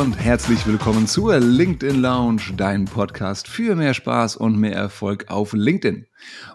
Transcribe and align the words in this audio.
und 0.00 0.18
herzlich 0.18 0.66
willkommen 0.66 1.06
zur 1.06 1.38
LinkedIn 1.38 2.00
Lounge, 2.00 2.40
dein 2.56 2.86
Podcast 2.86 3.46
für 3.46 3.74
mehr 3.76 3.92
Spaß 3.92 4.34
und 4.36 4.56
mehr 4.56 4.74
Erfolg 4.74 5.28
auf 5.28 5.52
LinkedIn. 5.52 6.06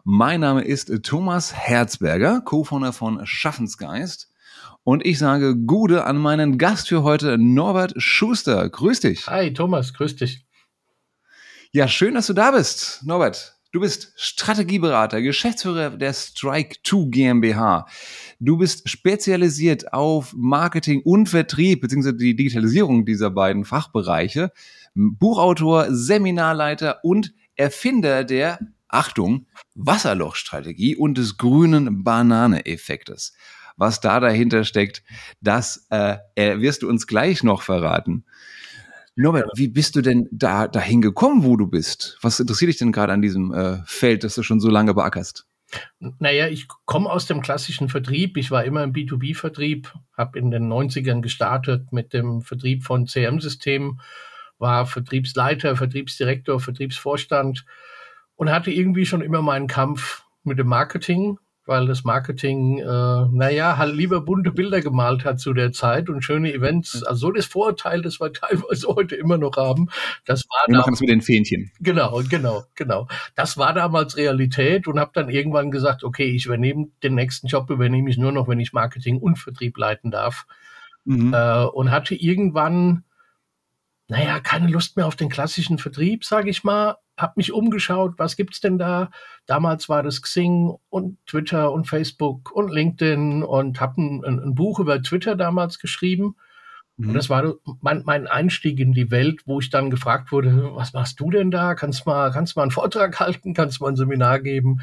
Mein 0.03 0.39
Name 0.39 0.63
ist 0.63 0.91
Thomas 1.03 1.53
Herzberger, 1.53 2.41
Co-Founder 2.41 2.91
von 2.91 3.23
Schaffensgeist. 3.23 4.31
Und 4.83 5.05
ich 5.05 5.19
sage 5.19 5.55
Gude 5.55 6.05
an 6.05 6.17
meinen 6.17 6.57
Gast 6.57 6.87
für 6.87 7.03
heute, 7.03 7.37
Norbert 7.37 7.93
Schuster. 7.97 8.67
Grüß 8.67 9.01
dich. 9.01 9.27
Hi 9.27 9.53
Thomas, 9.53 9.93
grüß 9.93 10.15
dich. 10.15 10.43
Ja, 11.71 11.87
schön, 11.87 12.15
dass 12.15 12.25
du 12.25 12.33
da 12.33 12.49
bist, 12.49 13.03
Norbert. 13.05 13.54
Du 13.75 13.81
bist 13.81 14.13
Strategieberater, 14.15 15.21
Geschäftsführer 15.21 15.89
der 15.89 16.13
Strike 16.13 16.77
2 16.85 17.07
GmbH. 17.09 17.85
Du 18.39 18.55
bist 18.55 18.89
spezialisiert 18.89 19.91
auf 19.91 20.33
Marketing 20.33 21.01
und 21.01 21.27
Vertrieb 21.27 21.81
beziehungsweise 21.81 22.15
die 22.15 22.37
Digitalisierung 22.37 23.05
dieser 23.05 23.31
beiden 23.31 23.65
Fachbereiche. 23.65 24.53
Buchautor, 24.93 25.87
Seminarleiter 25.89 27.03
und 27.03 27.33
Erfinder 27.57 28.23
der 28.23 28.59
Achtung, 28.87 29.45
Wasserlochstrategie 29.73 30.95
und 30.95 31.17
des 31.17 31.35
grünen 31.35 32.05
Banane-Effektes. 32.05 33.33
Was 33.75 33.99
da 33.99 34.21
dahinter 34.21 34.63
steckt, 34.63 35.03
das 35.41 35.85
äh, 35.89 36.15
wirst 36.37 36.83
du 36.83 36.87
uns 36.87 37.07
gleich 37.07 37.43
noch 37.43 37.61
verraten. 37.61 38.23
Norbert, 39.15 39.49
wie 39.55 39.69
bist 39.69 39.95
du 39.95 40.01
denn 40.01 40.27
da 40.31 40.67
dahin 40.67 41.01
gekommen, 41.01 41.43
wo 41.43 41.55
du 41.55 41.67
bist? 41.67 42.17
Was 42.21 42.39
interessiert 42.39 42.69
dich 42.69 42.77
denn 42.77 42.91
gerade 42.91 43.13
an 43.13 43.21
diesem 43.21 43.53
äh, 43.53 43.77
Feld, 43.85 44.23
das 44.23 44.35
du 44.35 44.43
schon 44.43 44.59
so 44.59 44.69
lange 44.69 44.93
beackerst? 44.93 45.45
Naja, 45.99 46.47
ich 46.47 46.67
komme 46.85 47.09
aus 47.09 47.25
dem 47.25 47.41
klassischen 47.41 47.89
Vertrieb. 47.89 48.37
Ich 48.37 48.51
war 48.51 48.65
immer 48.65 48.83
im 48.83 48.93
B2B-Vertrieb, 48.93 49.93
habe 50.17 50.37
in 50.37 50.51
den 50.51 50.71
90ern 50.71 51.21
gestartet 51.21 51.91
mit 51.91 52.13
dem 52.13 52.41
Vertrieb 52.41 52.83
von 52.83 53.07
CM-Systemen, 53.07 53.99
war 54.57 54.85
Vertriebsleiter, 54.85 55.75
Vertriebsdirektor, 55.75 56.59
Vertriebsvorstand 56.59 57.65
und 58.35 58.51
hatte 58.51 58.71
irgendwie 58.71 59.05
schon 59.05 59.21
immer 59.21 59.41
meinen 59.41 59.67
Kampf 59.67 60.23
mit 60.43 60.59
dem 60.59 60.67
Marketing 60.67 61.39
weil 61.65 61.87
das 61.87 62.03
Marketing, 62.03 62.79
äh, 62.79 62.83
naja, 62.85 63.77
halt 63.77 63.95
lieber 63.95 64.21
bunte 64.21 64.51
Bilder 64.51 64.81
gemalt 64.81 65.25
hat 65.25 65.39
zu 65.39 65.53
der 65.53 65.71
Zeit 65.71 66.09
und 66.09 66.21
schöne 66.21 66.53
Events. 66.53 67.03
Also 67.03 67.27
so 67.27 67.31
das 67.31 67.45
Vorurteil, 67.45 68.01
das 68.01 68.19
wir 68.19 68.31
teilweise 68.33 68.87
heute 68.87 69.15
immer 69.15 69.37
noch 69.37 69.57
haben, 69.57 69.89
das 70.25 70.43
war 70.43 70.73
Wir 70.73 70.93
es 70.93 70.99
mit 70.99 71.09
den 71.09 71.21
Fähnchen. 71.21 71.71
Genau, 71.79 72.21
genau, 72.29 72.63
genau. 72.75 73.07
Das 73.35 73.57
war 73.57 73.73
damals 73.73 74.17
Realität 74.17 74.87
und 74.87 74.99
habe 74.99 75.11
dann 75.13 75.29
irgendwann 75.29 75.71
gesagt, 75.71 76.03
okay, 76.03 76.25
ich 76.25 76.45
übernehme 76.45 76.87
den 77.03 77.15
nächsten 77.15 77.47
Job, 77.47 77.69
übernehme 77.69 78.09
ich 78.09 78.17
nur 78.17 78.31
noch, 78.31 78.47
wenn 78.47 78.59
ich 78.59 78.73
Marketing 78.73 79.17
und 79.17 79.37
Vertrieb 79.37 79.77
leiten 79.77 80.11
darf. 80.11 80.45
Mhm. 81.05 81.33
Äh, 81.33 81.65
und 81.65 81.91
hatte 81.91 82.15
irgendwann, 82.15 83.03
naja, 84.07 84.39
keine 84.39 84.67
Lust 84.67 84.97
mehr 84.97 85.07
auf 85.07 85.15
den 85.15 85.29
klassischen 85.29 85.77
Vertrieb, 85.77 86.25
sage 86.25 86.49
ich 86.49 86.63
mal, 86.63 86.97
habe 87.17 87.33
mich 87.37 87.53
umgeschaut, 87.53 88.15
was 88.17 88.35
gibt's 88.35 88.59
denn 88.59 88.77
da? 88.77 89.09
Damals 89.45 89.89
war 89.89 90.03
das 90.03 90.21
Xing 90.21 90.75
und 90.89 91.17
Twitter 91.25 91.71
und 91.71 91.87
Facebook 91.87 92.51
und 92.51 92.71
LinkedIn 92.71 93.43
und 93.43 93.79
habe 93.79 94.01
ein, 94.01 94.23
ein, 94.25 94.55
Buch 94.55 94.79
über 94.79 95.01
Twitter 95.01 95.35
damals 95.35 95.79
geschrieben. 95.79 96.35
Mhm. 96.97 97.09
Und 97.09 97.13
das 97.15 97.29
war 97.29 97.55
mein, 97.81 98.03
mein, 98.05 98.27
Einstieg 98.27 98.79
in 98.79 98.91
die 98.91 99.11
Welt, 99.11 99.41
wo 99.45 99.59
ich 99.59 99.69
dann 99.69 99.89
gefragt 99.89 100.31
wurde, 100.31 100.75
was 100.75 100.93
machst 100.93 101.19
du 101.19 101.31
denn 101.31 101.51
da? 101.51 101.73
Kannst 101.73 102.05
mal, 102.05 102.31
kannst 102.31 102.55
mal 102.55 102.63
einen 102.63 102.71
Vortrag 102.71 103.19
halten? 103.19 103.53
Kannst 103.53 103.81
mal 103.81 103.89
ein 103.89 103.95
Seminar 103.95 104.39
geben? 104.39 104.81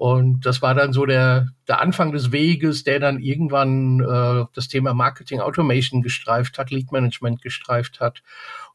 Und 0.00 0.46
das 0.46 0.62
war 0.62 0.74
dann 0.74 0.94
so 0.94 1.04
der, 1.04 1.48
der 1.68 1.82
Anfang 1.82 2.10
des 2.12 2.32
Weges, 2.32 2.84
der 2.84 3.00
dann 3.00 3.20
irgendwann 3.20 4.00
äh, 4.00 4.46
das 4.54 4.68
Thema 4.68 4.94
Marketing 4.94 5.40
Automation 5.40 6.00
gestreift 6.00 6.56
hat, 6.56 6.70
Lead 6.70 6.90
Management 6.90 7.42
gestreift 7.42 8.00
hat. 8.00 8.22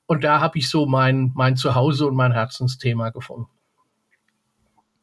Und 0.07 0.23
da 0.23 0.39
habe 0.39 0.57
ich 0.57 0.69
so 0.69 0.85
mein, 0.85 1.31
mein 1.35 1.55
Zuhause 1.55 2.05
und 2.05 2.15
mein 2.15 2.31
Herzensthema 2.31 3.09
gefunden. 3.09 3.47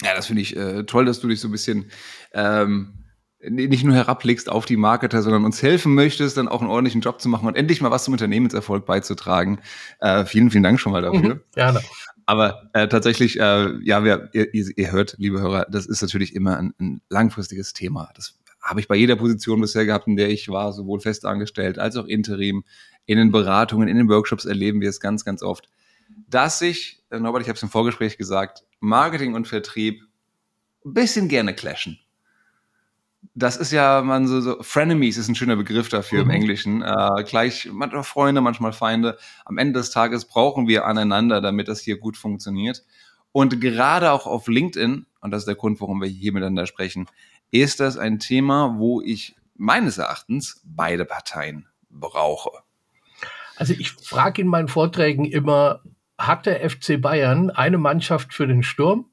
Ja, 0.02 0.14
das 0.14 0.26
finde 0.26 0.42
ich 0.42 0.56
äh, 0.56 0.84
toll, 0.84 1.04
dass 1.04 1.20
du 1.20 1.28
dich 1.28 1.40
so 1.40 1.48
ein 1.48 1.52
bisschen 1.52 1.90
ähm, 2.32 3.02
nicht 3.48 3.84
nur 3.84 3.94
herablegst 3.94 4.48
auf 4.48 4.66
die 4.66 4.76
Marketer, 4.76 5.22
sondern 5.22 5.44
uns 5.44 5.62
helfen 5.62 5.94
möchtest, 5.94 6.36
dann 6.36 6.48
auch 6.48 6.60
einen 6.60 6.70
ordentlichen 6.70 7.00
Job 7.00 7.20
zu 7.20 7.28
machen 7.28 7.46
und 7.46 7.56
endlich 7.56 7.80
mal 7.80 7.90
was 7.90 8.04
zum 8.04 8.12
Unternehmenserfolg 8.12 8.86
beizutragen. 8.86 9.60
Äh, 10.00 10.24
vielen, 10.24 10.50
vielen 10.50 10.62
Dank 10.62 10.78
schon 10.78 10.92
mal 10.92 11.02
dafür. 11.02 11.34
Mhm, 11.36 11.40
gerne. 11.54 11.80
Aber 12.26 12.70
äh, 12.72 12.86
tatsächlich, 12.86 13.38
äh, 13.38 13.72
ja, 13.82 14.04
wir, 14.04 14.30
ihr, 14.32 14.54
ihr 14.54 14.92
hört, 14.92 15.16
liebe 15.19 15.40
Hörer, 15.40 15.66
das 15.70 15.86
ist 15.86 16.02
natürlich 16.02 16.36
immer 16.36 16.56
ein, 16.56 16.72
ein 16.80 17.02
langfristiges 17.08 17.72
Thema. 17.72 18.10
Das 18.14 18.38
habe 18.62 18.78
ich 18.78 18.86
bei 18.86 18.94
jeder 18.94 19.16
Position 19.16 19.60
bisher 19.60 19.84
gehabt, 19.84 20.06
in 20.06 20.16
der 20.16 20.30
ich 20.30 20.48
war, 20.48 20.72
sowohl 20.72 21.00
fest 21.00 21.26
angestellt 21.26 21.80
als 21.80 21.96
auch 21.96 22.06
interim 22.06 22.62
in 23.06 23.18
den 23.18 23.32
Beratungen, 23.32 23.88
in 23.88 23.96
den 23.96 24.08
Workshops 24.08 24.44
erleben 24.44 24.80
wir 24.80 24.88
es 24.88 25.00
ganz, 25.00 25.24
ganz 25.24 25.42
oft, 25.42 25.68
dass 26.28 26.58
sich, 26.58 27.02
äh, 27.10 27.18
Norbert, 27.18 27.42
ich 27.42 27.48
habe 27.48 27.56
es 27.56 27.62
im 27.62 27.68
Vorgespräch 27.68 28.18
gesagt, 28.18 28.64
Marketing 28.80 29.34
und 29.34 29.48
Vertrieb 29.48 30.02
ein 30.84 30.94
bisschen 30.94 31.28
gerne 31.28 31.54
clashen. 31.54 31.98
Das 33.34 33.56
ist 33.56 33.72
ja, 33.72 34.02
man 34.02 34.26
so, 34.26 34.40
so 34.40 34.62
Frenemies 34.62 35.16
ist 35.16 35.28
ein 35.28 35.34
schöner 35.34 35.56
Begriff 35.56 35.88
dafür 35.88 36.24
mhm. 36.24 36.30
im 36.30 36.36
Englischen. 36.36 36.82
Äh, 36.82 37.24
gleich 37.24 37.68
manchmal 37.72 38.04
Freunde, 38.04 38.40
manchmal 38.40 38.72
Feinde. 38.72 39.16
Am 39.44 39.58
Ende 39.58 39.78
des 39.78 39.90
Tages 39.90 40.24
brauchen 40.26 40.69
wir 40.69 40.86
aneinander, 40.86 41.40
damit 41.40 41.69
das 41.69 41.80
hier 41.80 41.98
gut 41.98 42.16
funktioniert. 42.16 42.84
Und 43.30 43.60
gerade 43.60 44.12
auch 44.12 44.26
auf 44.26 44.48
LinkedIn, 44.48 45.06
und 45.20 45.30
das 45.30 45.42
ist 45.42 45.46
der 45.46 45.54
Grund, 45.54 45.80
warum 45.80 46.02
wir 46.02 46.08
hier 46.08 46.32
miteinander 46.32 46.66
sprechen, 46.66 47.06
ist 47.50 47.80
das 47.80 47.96
ein 47.96 48.19
Thema, 48.19 48.74
wo 48.78 49.00
ich 49.00 49.36
meines 49.56 49.98
Erachtens 49.98 50.60
beide 50.64 51.04
Parteien 51.04 51.69
brauche. 51.88 52.50
Also 53.62 53.74
ich 53.78 53.92
frage 53.92 54.42
in 54.42 54.48
meinen 54.48 54.66
Vorträgen 54.66 55.24
immer, 55.24 55.82
hat 56.18 56.46
der 56.46 56.68
FC 56.68 57.00
Bayern 57.00 57.48
eine 57.50 57.78
Mannschaft 57.78 58.34
für 58.34 58.48
den 58.48 58.64
Sturm 58.64 59.12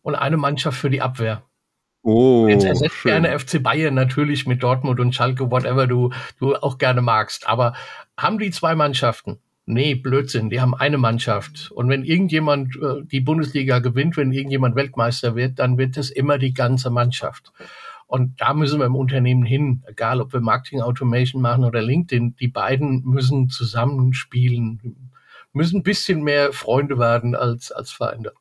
und 0.00 0.14
eine 0.14 0.38
Mannschaft 0.38 0.78
für 0.78 0.88
die 0.88 1.02
Abwehr? 1.02 1.42
Oh, 2.00 2.48
Jetzt 2.48 2.64
ersetzt 2.64 3.02
gerne 3.02 3.38
FC 3.38 3.62
Bayern 3.62 3.92
natürlich 3.92 4.46
mit 4.46 4.62
Dortmund 4.62 5.00
und 5.00 5.14
Schalke, 5.14 5.50
whatever 5.50 5.86
du, 5.86 6.14
du 6.40 6.54
auch 6.54 6.78
gerne 6.78 7.02
magst. 7.02 7.46
Aber 7.46 7.74
haben 8.16 8.38
die 8.38 8.50
zwei 8.50 8.74
Mannschaften? 8.74 9.38
Nee, 9.66 9.96
Blödsinn, 9.96 10.48
die 10.48 10.62
haben 10.62 10.74
eine 10.74 10.96
Mannschaft. 10.96 11.70
Und 11.70 11.90
wenn 11.90 12.04
irgendjemand 12.04 12.76
äh, 12.76 13.04
die 13.04 13.20
Bundesliga 13.20 13.80
gewinnt, 13.80 14.16
wenn 14.16 14.32
irgendjemand 14.32 14.76
Weltmeister 14.76 15.36
wird, 15.36 15.58
dann 15.58 15.76
wird 15.76 15.98
es 15.98 16.10
immer 16.10 16.38
die 16.38 16.54
ganze 16.54 16.88
Mannschaft. 16.88 17.52
Und 18.06 18.40
da 18.40 18.54
müssen 18.54 18.78
wir 18.78 18.86
im 18.86 18.96
Unternehmen 18.96 19.44
hin, 19.44 19.82
egal 19.86 20.20
ob 20.20 20.32
wir 20.32 20.40
Marketing 20.40 20.80
Automation 20.80 21.40
machen 21.42 21.64
oder 21.64 21.82
LinkedIn, 21.82 22.36
die 22.36 22.48
beiden 22.48 23.02
müssen 23.04 23.48
zusammenspielen, 23.48 25.10
müssen 25.52 25.78
ein 25.78 25.82
bisschen 25.82 26.22
mehr 26.22 26.52
Freunde 26.52 26.98
werden 26.98 27.34
als, 27.34 27.72
als 27.72 27.90
Feinde. 27.90 28.32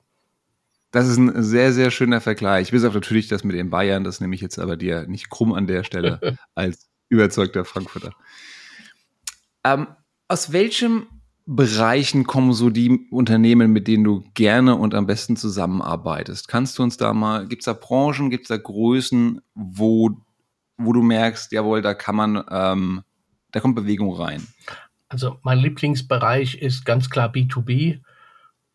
Das 0.91 1.07
ist 1.07 1.17
ein 1.17 1.41
sehr, 1.41 1.73
sehr 1.73 1.89
schöner 1.89 2.21
Vergleich. 2.21 2.71
Bis 2.71 2.83
auf 2.83 2.93
natürlich 2.93 3.27
das 3.27 3.43
mit 3.43 3.55
den 3.55 3.71
Bayern, 3.71 4.03
das 4.03 4.19
nehme 4.19 4.35
ich 4.35 4.41
jetzt 4.41 4.59
aber 4.59 4.77
dir 4.77 5.07
nicht 5.07 5.29
krumm 5.29 5.53
an 5.53 5.65
der 5.65 5.83
Stelle 5.83 6.37
als 6.55 6.89
überzeugter 7.09 7.65
Frankfurter. 7.65 8.11
Ähm, 9.63 9.87
aus 10.27 10.51
welchem 10.51 11.07
Bereichen 11.45 12.23
kommen 12.25 12.53
so 12.53 12.69
die 12.69 13.07
Unternehmen, 13.11 13.73
mit 13.73 13.87
denen 13.87 14.05
du 14.05 14.23
gerne 14.33 14.75
und 14.75 14.93
am 14.95 15.05
besten 15.05 15.35
zusammenarbeitest? 15.35 16.47
Kannst 16.47 16.77
du 16.77 16.83
uns 16.83 16.95
da 16.95 17.13
mal, 17.13 17.47
gibt 17.47 17.63
es 17.63 17.65
da 17.65 17.73
Branchen, 17.73 18.29
gibt 18.29 18.43
es 18.43 18.47
da 18.47 18.57
Größen, 18.57 19.41
wo, 19.53 20.11
wo 20.77 20.93
du 20.93 21.01
merkst, 21.01 21.51
jawohl, 21.51 21.81
da 21.81 21.93
kann 21.93 22.15
man, 22.15 22.43
ähm, 22.49 23.03
da 23.51 23.59
kommt 23.59 23.75
Bewegung 23.75 24.13
rein? 24.15 24.47
Also 25.09 25.37
mein 25.43 25.59
Lieblingsbereich 25.59 26.55
ist 26.61 26.85
ganz 26.85 27.09
klar 27.09 27.29
B2B 27.29 27.99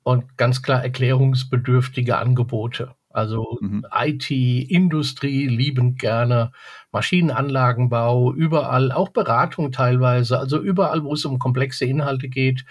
und 0.03 0.37
ganz 0.37 0.63
klar 0.63 0.83
erklärungsbedürftige 0.83 2.19
Angebote. 2.19 2.95
Also 3.19 3.59
mhm. 3.61 3.85
IT, 3.93 4.31
Industrie 4.31 5.49
liebend 5.49 5.99
gerne, 5.99 6.53
Maschinenanlagenbau, 6.93 8.33
überall, 8.33 8.93
auch 8.93 9.09
Beratung 9.09 9.73
teilweise, 9.73 10.39
also 10.39 10.61
überall, 10.61 11.03
wo 11.03 11.15
es 11.15 11.25
um 11.25 11.41
komplexe 11.41 11.85
Inhalte 11.85 12.29
geht, 12.29 12.65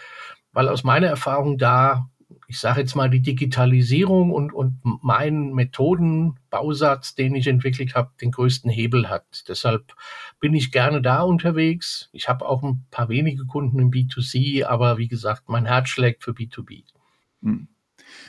weil 0.54 0.70
aus 0.70 0.86
meiner 0.86 1.08
Erfahrung 1.08 1.58
da, 1.58 2.10
ich 2.48 2.60
sage 2.62 2.80
jetzt 2.80 2.96
mal, 2.96 3.10
die 3.10 3.22
Digitalisierung 3.22 4.32
und, 4.32 4.54
und 4.54 4.80
mein 4.84 5.52
Methodenbausatz, 5.52 7.16
den 7.16 7.36
ich 7.36 7.48
entwickelt 7.48 7.94
habe, 7.94 8.12
den 8.22 8.32
größten 8.32 8.72
Hebel 8.72 9.10
hat. 9.10 9.44
Deshalb 9.50 9.96
bin 10.40 10.54
ich 10.54 10.72
gerne 10.72 11.02
da 11.02 11.24
unterwegs. 11.24 12.10
Ich 12.14 12.30
habe 12.30 12.48
auch 12.48 12.64
ein 12.64 12.86
paar 12.90 13.10
wenige 13.10 13.46
Kunden 13.46 13.80
im 13.80 13.92
B2C, 13.92 14.64
aber 14.64 14.98
wie 14.98 15.10
gesagt, 15.10 15.50
mein 15.50 15.66
Herz 15.66 15.90
schlägt 15.90 16.24
für 16.24 16.32
B2B. 16.32 16.86
Mhm. 17.42 17.68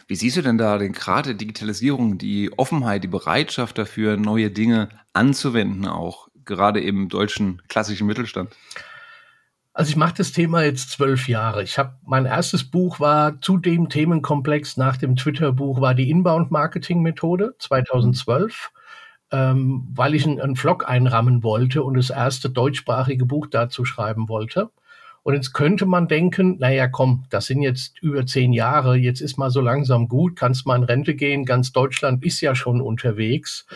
Wie 0.08 0.16
siehst 0.16 0.38
du 0.38 0.42
denn 0.42 0.56
da 0.56 0.78
den 0.78 0.94
Grad 0.94 1.26
der 1.26 1.34
Digitalisierung, 1.34 2.16
die 2.16 2.50
Offenheit, 2.56 3.04
die 3.04 3.08
Bereitschaft 3.08 3.76
dafür, 3.76 4.16
neue 4.16 4.50
Dinge 4.50 4.88
anzuwenden, 5.12 5.86
auch 5.86 6.28
gerade 6.46 6.80
im 6.80 7.10
deutschen 7.10 7.60
klassischen 7.68 8.06
Mittelstand? 8.06 8.56
Also 9.74 9.90
ich 9.90 9.96
mache 9.96 10.14
das 10.16 10.32
Thema 10.32 10.64
jetzt 10.64 10.90
zwölf 10.92 11.28
Jahre. 11.28 11.62
Ich 11.62 11.78
habe 11.78 11.98
mein 12.06 12.24
erstes 12.24 12.64
Buch 12.64 13.00
war 13.00 13.38
zu 13.42 13.58
dem 13.58 13.90
Themenkomplex 13.90 14.78
nach 14.78 14.96
dem 14.96 15.14
Twitter-Buch 15.14 15.82
war 15.82 15.94
die 15.94 16.10
Inbound-Marketing-Methode 16.10 17.54
2012, 17.58 18.72
ähm, 19.30 19.86
weil 19.94 20.14
ich 20.14 20.26
einen, 20.26 20.40
einen 20.40 20.56
Vlog 20.56 20.88
einrammen 20.88 21.42
wollte 21.42 21.82
und 21.82 21.98
das 21.98 22.08
erste 22.08 22.48
deutschsprachige 22.48 23.26
Buch 23.26 23.46
dazu 23.46 23.84
schreiben 23.84 24.30
wollte. 24.30 24.70
Und 25.22 25.34
jetzt 25.34 25.52
könnte 25.52 25.84
man 25.84 26.08
denken, 26.08 26.56
naja, 26.58 26.88
komm, 26.88 27.24
das 27.30 27.46
sind 27.46 27.62
jetzt 27.62 27.98
über 28.00 28.24
zehn 28.24 28.52
Jahre, 28.52 28.96
jetzt 28.96 29.20
ist 29.20 29.36
mal 29.36 29.50
so 29.50 29.60
langsam 29.60 30.08
gut, 30.08 30.36
kannst 30.36 30.66
mal 30.66 30.76
in 30.76 30.84
Rente 30.84 31.14
gehen, 31.14 31.44
ganz 31.44 31.72
Deutschland 31.72 32.24
ist 32.24 32.40
ja 32.40 32.54
schon 32.54 32.80
unterwegs. 32.80 33.66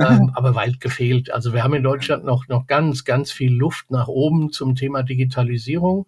Ähm, 0.00 0.30
aber 0.34 0.54
weit 0.54 0.80
gefehlt. 0.80 1.32
Also 1.32 1.52
wir 1.52 1.64
haben 1.64 1.74
in 1.74 1.82
Deutschland 1.82 2.24
noch, 2.24 2.46
noch 2.48 2.66
ganz, 2.66 3.04
ganz 3.04 3.32
viel 3.32 3.52
Luft 3.52 3.90
nach 3.90 4.06
oben 4.06 4.52
zum 4.52 4.74
Thema 4.74 5.02
Digitalisierung. 5.02 6.06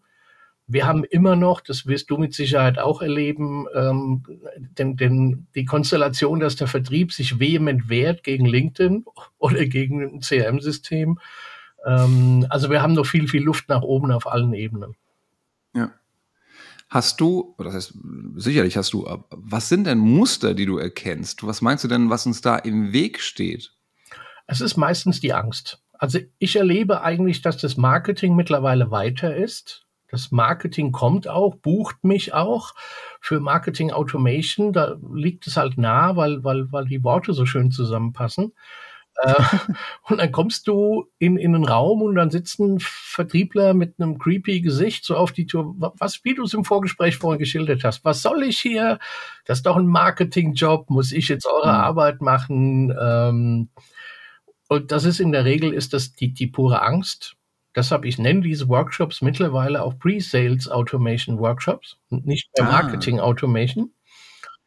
Wir 0.67 0.87
haben 0.87 1.03
immer 1.03 1.35
noch, 1.35 1.61
das 1.61 1.87
wirst 1.87 2.11
du 2.11 2.17
mit 2.17 2.33
Sicherheit 2.33 2.79
auch 2.79 3.03
erleben, 3.03 3.67
ähm, 3.75 4.23
denn, 4.79 4.97
denn 4.97 5.49
die 5.57 5.65
Konstellation, 5.65 6.39
dass 6.39 6.55
der 6.55 6.69
Vertrieb 6.69 7.13
sich 7.13 7.41
vehement 7.41 7.89
wehrt 7.89 8.23
gegen 8.23 8.47
LinkedIn 8.47 9.05
oder 9.39 9.67
gegen 9.67 10.03
ein 10.03 10.21
CRM-System. 10.21 11.19
Ähm, 11.87 12.47
also 12.49 12.71
wir 12.71 12.83
haben 12.83 12.95
noch 12.95 13.07
viel, 13.07 13.29
viel 13.29 13.43
Luft 13.43 13.69
nach 13.69 13.83
oben 13.83 14.13
auf 14.13 14.27
allen 14.27 14.55
Ebenen. 14.55 14.97
Ja. 15.75 15.93
Hast 16.89 17.21
du, 17.21 17.55
das 17.59 17.75
heißt, 17.75 17.95
sicherlich 18.37 18.77
hast 18.77 18.93
du, 18.93 19.07
was 19.31 19.69
sind 19.69 19.87
denn 19.87 19.99
Muster, 19.99 20.55
die 20.55 20.67
du 20.67 20.79
erkennst? 20.79 21.47
Was 21.47 21.63
meinst 21.63 21.85
du 21.85 21.89
denn, 21.89 22.11
was 22.11 22.27
uns 22.27 22.41
da 22.41 22.57
im 22.57 22.93
Weg 22.93 23.21
steht? 23.21 23.73
Es 24.47 24.61
ist 24.61 24.77
meistens 24.77 25.21
die 25.21 25.33
Angst. 25.33 25.81
Also 25.93 26.19
ich 26.39 26.57
erlebe 26.57 27.03
eigentlich, 27.03 27.43
dass 27.43 27.59
das 27.59 27.77
Marketing 27.77 28.35
mittlerweile 28.35 28.91
weiter 28.91 29.37
ist. 29.37 29.87
Das 30.09 30.33
Marketing 30.33 30.91
kommt 30.91 31.29
auch, 31.29 31.55
bucht 31.55 32.03
mich 32.03 32.35
auch 32.35 32.75
für 33.21 33.39
Marketing 33.39 33.93
Automation. 33.93 34.73
Da 34.73 34.97
liegt 35.13 35.47
es 35.47 35.57
halt 35.57 35.79
nah, 35.79 36.17
weil, 36.17 36.43
weil, 36.43 36.73
weil 36.73 36.87
die 36.87 37.05
Worte 37.05 37.33
so 37.33 37.47
schön 37.47 37.71
zusammenpassen. 37.71 38.53
Äh, 39.23 39.35
und 40.09 40.19
dann 40.19 40.33
kommst 40.33 40.67
du 40.69 41.07
in, 41.19 41.37
in 41.37 41.55
einen 41.55 41.65
Raum 41.65 42.03
und 42.03 42.15
dann 42.15 42.31
sitzt 42.31 42.59
ein 42.59 42.79
Vertriebler 42.81 43.75
mit 43.75 43.95
einem 43.99 44.19
creepy 44.19 44.61
Gesicht 44.61 45.05
so 45.05 45.17
auf 45.17 45.33
die 45.33 45.47
Tür. 45.47 45.75
Was, 45.77 46.25
wie 46.25 46.35
du 46.35 46.45
es 46.45 46.55
im 46.55 46.65
Vorgespräch 46.65 47.17
vorhin 47.17 47.39
geschildert 47.39 47.85
hast. 47.85 48.05
Was 48.05 48.23
soll 48.23 48.43
ich 48.43 48.59
hier? 48.59 48.99
Das 49.45 49.59
ist 49.59 49.67
doch 49.67 49.77
ein 49.77 49.87
Marketingjob. 49.87 50.91
Muss 50.91 51.13
ich 51.13 51.29
jetzt 51.29 51.47
eure 51.47 51.73
mhm. 51.73 51.81
Arbeit 51.81 52.21
machen? 52.21 52.97
Ähm, 53.01 53.69
und 54.69 54.93
das 54.93 55.05
ist 55.05 55.21
in 55.21 55.33
der 55.33 55.45
Regel 55.45 55.73
ist 55.73 55.93
das 55.93 56.15
die, 56.15 56.33
die 56.33 56.47
pure 56.47 56.83
Angst 56.83 57.37
Deshalb, 57.77 58.05
ich 58.05 58.19
nenne 58.19 58.41
diese 58.41 58.69
Workshops 58.69 59.23
mittlerweile 59.23 59.83
auch 59.83 59.97
Pre-Sales 59.99 60.69
Automation 60.69 61.39
Workshops, 61.39 61.99
nicht 62.09 62.51
mehr 62.59 62.69
ah. 62.69 62.73
Marketing 62.73 63.21
Automation. 63.21 63.93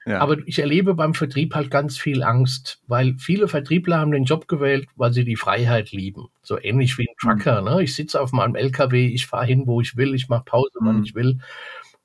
Ja. 0.06 0.20
Aber 0.20 0.38
ich 0.46 0.60
erlebe 0.60 0.96
beim 0.96 1.14
Vertrieb 1.14 1.56
halt 1.56 1.72
ganz 1.72 1.98
viel 1.98 2.24
Angst, 2.24 2.82
weil 2.88 3.16
viele 3.18 3.48
Vertriebler 3.48 4.00
haben 4.00 4.12
den 4.12 4.26
Job 4.26 4.48
gewählt, 4.48 4.88
weil 4.96 5.14
sie 5.14 5.24
die 5.24 5.38
Freiheit 5.38 5.92
lieben. 5.92 6.28
So 6.42 6.60
ähnlich 6.60 6.98
wie 6.98 7.08
ein 7.08 7.16
mhm. 7.22 7.40
Trucker. 7.40 7.62
Mhm. 7.62 7.68
Ne? 7.68 7.84
Ich 7.84 7.96
sitze 7.96 8.20
auf 8.20 8.32
meinem 8.32 8.56
LKW, 8.56 9.08
ich 9.08 9.28
fahre 9.28 9.46
hin, 9.46 9.64
wo 9.66 9.80
ich 9.80 9.96
will, 9.96 10.14
ich 10.14 10.28
mache 10.28 10.44
Pause, 10.46 10.80
wann 10.82 10.98
mhm. 10.98 11.04
ich 11.04 11.16
will. 11.16 11.40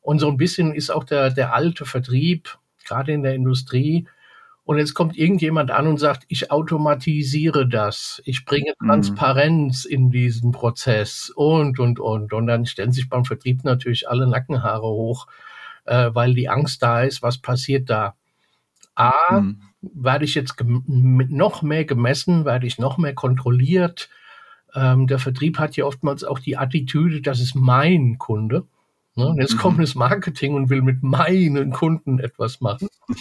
Und 0.01 0.21
so 0.21 0.29
ein 0.29 0.37
bisschen 0.37 0.75
ist 0.75 0.91
auch 0.91 1.05
der, 1.05 1.31
der 1.31 1.55
alte 1.55 1.85
Vertrieb, 1.85 2.59
gerade 2.85 3.13
in 3.13 3.23
der 3.23 3.35
Industrie, 3.35 4.07
und 4.69 4.77
jetzt 4.77 4.93
kommt 4.93 5.17
irgendjemand 5.17 5.71
an 5.71 5.87
und 5.87 5.97
sagt, 5.97 6.27
ich 6.29 6.51
automatisiere 6.51 7.67
das, 7.67 8.21
ich 8.27 8.45
bringe 8.45 8.75
mhm. 8.79 8.87
Transparenz 8.87 9.87
mhm. 9.87 9.91
in 9.91 10.11
diesen 10.11 10.53
Prozess 10.53 11.33
und, 11.35 11.81
und, 11.81 11.99
und. 11.99 12.35
Und 12.35 12.47
dann 12.47 12.67
stellen 12.67 12.93
sich 12.93 13.09
beim 13.09 13.25
Vertrieb 13.25 13.65
natürlich 13.65 14.11
alle 14.11 14.27
Nackenhaare 14.27 14.87
hoch, 14.87 15.27
äh, 15.89 16.15
weil 16.15 16.35
die 16.35 16.49
Angst 16.49 16.83
da 16.83 17.03
ist, 17.03 17.23
was 17.23 17.39
passiert 17.39 17.89
da. 17.91 18.15
A, 18.95 19.41
mhm. 19.41 19.63
werde 19.81 20.25
ich 20.25 20.35
jetzt 20.35 20.57
noch 20.65 21.63
mehr 21.63 21.85
gemessen, 21.85 22.45
werde 22.45 22.67
ich 22.67 22.79
noch 22.79 22.99
mehr 22.99 23.15
kontrolliert. 23.15 24.11
Ähm, 24.75 25.07
der 25.07 25.19
Vertrieb 25.19 25.59
hat 25.59 25.77
ja 25.77 25.85
oftmals 25.85 26.25
auch 26.25 26.39
die 26.39 26.57
Attitüde, 26.57 27.23
das 27.23 27.41
ist 27.41 27.55
mein 27.55 28.19
Kunde. 28.19 28.67
Ne? 29.15 29.35
Jetzt 29.39 29.55
mhm. 29.55 29.59
kommt 29.59 29.83
das 29.83 29.95
Marketing 29.95 30.55
und 30.55 30.69
will 30.69 30.83
mit 30.83 31.03
meinen 31.03 31.73
Kunden 31.73 32.19
etwas 32.19 32.61
machen. 32.61 32.89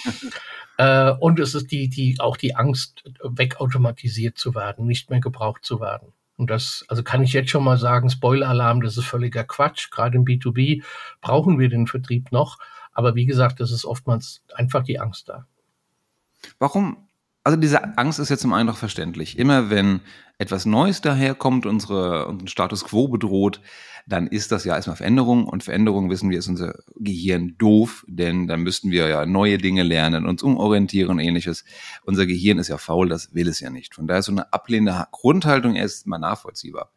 Äh, 0.80 1.14
und 1.20 1.40
es 1.40 1.56
ist 1.56 1.72
die, 1.72 1.90
die, 1.90 2.20
auch 2.20 2.38
die 2.38 2.56
Angst, 2.56 3.04
wegautomatisiert 3.24 4.38
zu 4.38 4.54
werden, 4.54 4.86
nicht 4.86 5.10
mehr 5.10 5.20
gebraucht 5.20 5.66
zu 5.66 5.80
werden. 5.82 6.14
Und 6.38 6.52
das, 6.52 6.86
also 6.88 7.04
kann 7.04 7.24
ich 7.24 7.34
jetzt 7.34 7.50
schon 7.50 7.64
mal 7.64 7.78
sagen, 7.78 8.10
Spoiler-Alarm, 8.10 8.82
das 8.82 8.96
ist 8.98 9.06
völliger 9.06 9.44
Quatsch. 9.44 9.90
Gerade 9.90 10.18
im 10.18 10.26
B2B 10.26 10.84
brauchen 11.20 11.58
wir 11.58 11.68
den 11.68 11.88
Vertrieb 11.88 12.32
noch. 12.32 12.60
Aber 12.94 13.16
wie 13.16 13.26
gesagt, 13.26 13.60
das 13.60 13.72
ist 13.72 13.86
oftmals 13.86 14.44
einfach 14.54 14.84
die 14.84 15.00
Angst 15.00 15.30
da. 15.30 15.48
Warum 16.60 17.07
also 17.48 17.58
diese 17.58 17.98
Angst 17.98 18.20
ist 18.20 18.28
ja 18.28 18.38
zum 18.38 18.52
einen 18.52 18.68
auch 18.68 18.76
verständlich. 18.76 19.40
Immer 19.40 19.70
wenn 19.70 20.02
etwas 20.38 20.66
Neues 20.66 21.00
daherkommt, 21.00 21.66
unsere, 21.66 22.28
unseren 22.28 22.50
Status 22.50 22.84
quo 22.84 23.08
bedroht, 23.08 23.62
dann 24.06 24.28
ist 24.28 24.52
das 24.52 24.66
ja 24.66 24.76
erstmal 24.76 24.98
Veränderung 24.98 25.48
und 25.48 25.64
Veränderung 25.64 26.10
wissen 26.10 26.30
wir, 26.30 26.40
ist 26.40 26.50
unser 26.50 26.76
Gehirn 26.98 27.56
doof, 27.58 28.04
denn 28.06 28.48
dann 28.48 28.64
müssten 28.64 28.92
wir 28.92 29.08
ja 29.08 29.26
neue 29.26 29.60
Dinge 29.60 29.84
lernen, 29.84 30.26
uns 30.26 30.44
umorientieren 30.44 31.12
und 31.12 31.20
ähnliches. 31.20 31.64
Unser 32.04 32.26
Gehirn 32.26 32.58
ist 32.58 32.68
ja 32.68 32.78
faul, 32.78 33.08
das 33.08 33.34
will 33.34 33.48
es 33.48 33.62
ja 33.62 33.70
nicht. 33.70 33.96
Von 33.96 34.08
daher 34.08 34.20
ist 34.20 34.26
so 34.26 34.34
eine 34.34 34.52
ablehnende 34.52 35.08
Grundhaltung 35.14 35.76
erstmal 35.76 36.20
nachvollziehbar. 36.20 36.92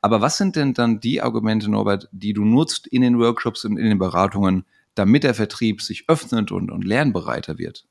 Aber 0.00 0.22
was 0.22 0.38
sind 0.38 0.56
denn 0.56 0.72
dann 0.72 1.00
die 1.00 1.20
Argumente, 1.20 1.70
Norbert, 1.70 2.08
die 2.12 2.32
du 2.32 2.46
nutzt 2.46 2.86
in 2.86 3.02
den 3.02 3.18
Workshops 3.18 3.66
und 3.66 3.76
in 3.76 3.84
den 3.84 3.98
Beratungen, 3.98 4.64
damit 4.94 5.24
der 5.24 5.34
Vertrieb 5.34 5.82
sich 5.82 6.08
öffnet 6.08 6.50
und, 6.50 6.70
und 6.70 6.82
lernbereiter 6.82 7.58
wird? 7.58 7.84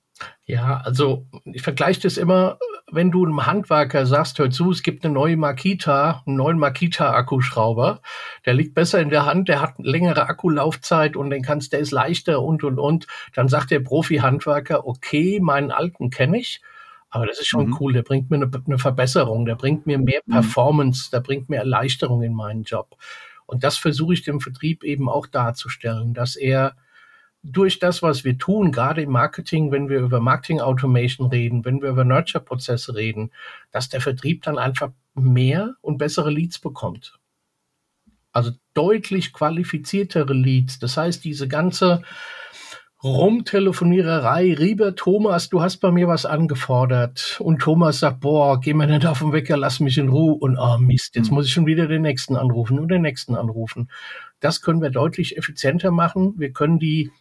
Ja, 0.45 0.81
also 0.83 1.27
ich 1.45 1.61
vergleiche 1.61 2.01
das 2.01 2.17
immer, 2.17 2.57
wenn 2.91 3.11
du 3.11 3.25
einem 3.25 3.45
Handwerker 3.45 4.05
sagst, 4.05 4.37
hör 4.37 4.49
zu, 4.49 4.71
es 4.71 4.83
gibt 4.83 5.05
eine 5.05 5.13
neue 5.13 5.37
Makita, 5.37 6.23
einen 6.25 6.35
neuen 6.35 6.57
Makita-Akkuschrauber, 6.57 8.01
der 8.45 8.53
liegt 8.53 8.73
besser 8.73 8.99
in 8.99 9.09
der 9.09 9.25
Hand, 9.25 9.47
der 9.47 9.61
hat 9.61 9.79
eine 9.79 9.89
längere 9.89 10.27
Akkulaufzeit 10.27 11.15
und 11.15 11.29
den 11.29 11.41
kannst, 11.41 11.71
der 11.73 11.79
ist 11.79 11.91
leichter 11.91 12.41
und 12.41 12.63
und 12.63 12.79
und. 12.79 13.07
Dann 13.33 13.47
sagt 13.47 13.71
der 13.71 13.79
Profi-Handwerker, 13.79 14.85
okay, 14.85 15.39
meinen 15.41 15.71
alten 15.71 16.09
kenne 16.09 16.39
ich, 16.39 16.61
aber 17.09 17.25
das 17.25 17.39
ist 17.39 17.47
schon 17.47 17.67
mhm. 17.67 17.77
cool, 17.79 17.93
der 17.93 18.03
bringt 18.03 18.29
mir 18.29 18.37
eine, 18.37 18.51
eine, 18.65 18.77
Verbesserung, 18.77 19.45
der 19.45 19.55
bringt 19.55 19.85
mir 19.85 19.99
mehr 19.99 20.21
mhm. 20.25 20.33
Performance, 20.33 21.11
der 21.11 21.21
bringt 21.21 21.49
mir 21.49 21.57
Erleichterung 21.57 22.23
in 22.23 22.33
meinen 22.33 22.63
Job. 22.63 22.97
Und 23.45 23.63
das 23.63 23.77
versuche 23.77 24.13
ich 24.13 24.23
dem 24.23 24.39
Vertrieb 24.39 24.83
eben 24.83 25.09
auch 25.09 25.27
darzustellen, 25.27 26.13
dass 26.13 26.35
er 26.35 26.75
durch 27.43 27.79
das, 27.79 28.03
was 28.03 28.23
wir 28.23 28.37
tun, 28.37 28.71
gerade 28.71 29.01
im 29.01 29.11
Marketing, 29.11 29.71
wenn 29.71 29.89
wir 29.89 29.99
über 29.99 30.19
Marketing 30.19 30.59
Automation 30.59 31.27
reden, 31.27 31.65
wenn 31.65 31.81
wir 31.81 31.89
über 31.89 32.03
Nurture-Prozesse 32.03 32.95
reden, 32.95 33.31
dass 33.71 33.89
der 33.89 34.01
Vertrieb 34.01 34.43
dann 34.43 34.57
einfach 34.57 34.91
mehr 35.15 35.75
und 35.81 35.97
bessere 35.97 36.29
Leads 36.29 36.59
bekommt. 36.59 37.17
Also 38.31 38.51
deutlich 38.73 39.33
qualifiziertere 39.33 40.33
Leads. 40.33 40.79
Das 40.79 40.95
heißt, 40.97 41.23
diese 41.23 41.47
ganze 41.47 42.03
Rumtelefoniererei, 43.03 44.53
lieber 44.55 44.95
Thomas, 44.95 45.49
du 45.49 45.61
hast 45.61 45.77
bei 45.77 45.89
mir 45.89 46.07
was 46.07 46.27
angefordert. 46.27 47.41
Und 47.41 47.59
Thomas 47.59 47.99
sagt, 47.99 48.19
boah, 48.19 48.59
geh 48.61 48.75
mir 48.75 48.85
nicht 48.85 49.07
auf 49.07 49.19
den 49.19 49.33
Wecker, 49.33 49.57
lass 49.57 49.79
mich 49.79 49.97
in 49.97 50.09
Ruhe. 50.09 50.35
Und 50.35 50.57
oh 50.57 50.77
Mist, 50.77 51.15
jetzt 51.15 51.29
hm. 51.29 51.35
muss 51.35 51.47
ich 51.47 51.53
schon 51.53 51.65
wieder 51.65 51.87
den 51.87 52.03
nächsten 52.03 52.35
anrufen 52.35 52.77
und 52.77 52.89
den 52.89 53.01
nächsten 53.01 53.35
anrufen. 53.35 53.89
Das 54.39 54.61
können 54.61 54.83
wir 54.83 54.91
deutlich 54.91 55.35
effizienter 55.35 55.89
machen. 55.89 56.35
Wir 56.37 56.53
können 56.53 56.77
die 56.77 57.11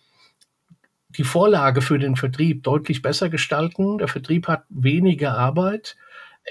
die 1.16 1.24
Vorlage 1.24 1.82
für 1.82 1.98
den 1.98 2.16
Vertrieb 2.16 2.62
deutlich 2.62 3.02
besser 3.02 3.28
gestalten. 3.28 3.98
Der 3.98 4.08
Vertrieb 4.08 4.48
hat 4.48 4.64
weniger 4.68 5.36
Arbeit. 5.36 5.96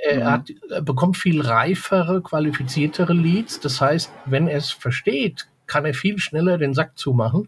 Er, 0.03 0.19
mhm. 0.19 0.25
hat, 0.25 0.49
er 0.69 0.81
bekommt 0.81 1.17
viel 1.17 1.41
reifere, 1.41 2.21
qualifiziertere 2.21 3.13
Leads. 3.13 3.59
Das 3.59 3.81
heißt, 3.81 4.11
wenn 4.25 4.47
er 4.47 4.57
es 4.57 4.71
versteht, 4.71 5.47
kann 5.67 5.85
er 5.85 5.93
viel 5.93 6.19
schneller 6.19 6.57
den 6.57 6.73
Sack 6.73 6.97
zumachen, 6.97 7.47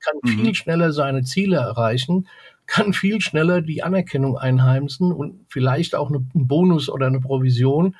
kann 0.00 0.16
mhm. 0.22 0.28
viel 0.28 0.54
schneller 0.54 0.92
seine 0.92 1.22
Ziele 1.22 1.56
erreichen, 1.56 2.28
kann 2.66 2.92
viel 2.92 3.20
schneller 3.20 3.62
die 3.62 3.82
Anerkennung 3.82 4.38
einheimsen 4.38 5.12
und 5.12 5.46
vielleicht 5.48 5.94
auch 5.94 6.08
einen 6.08 6.30
Bonus 6.32 6.88
oder 6.88 7.06
eine 7.06 7.20
Provision. 7.20 7.96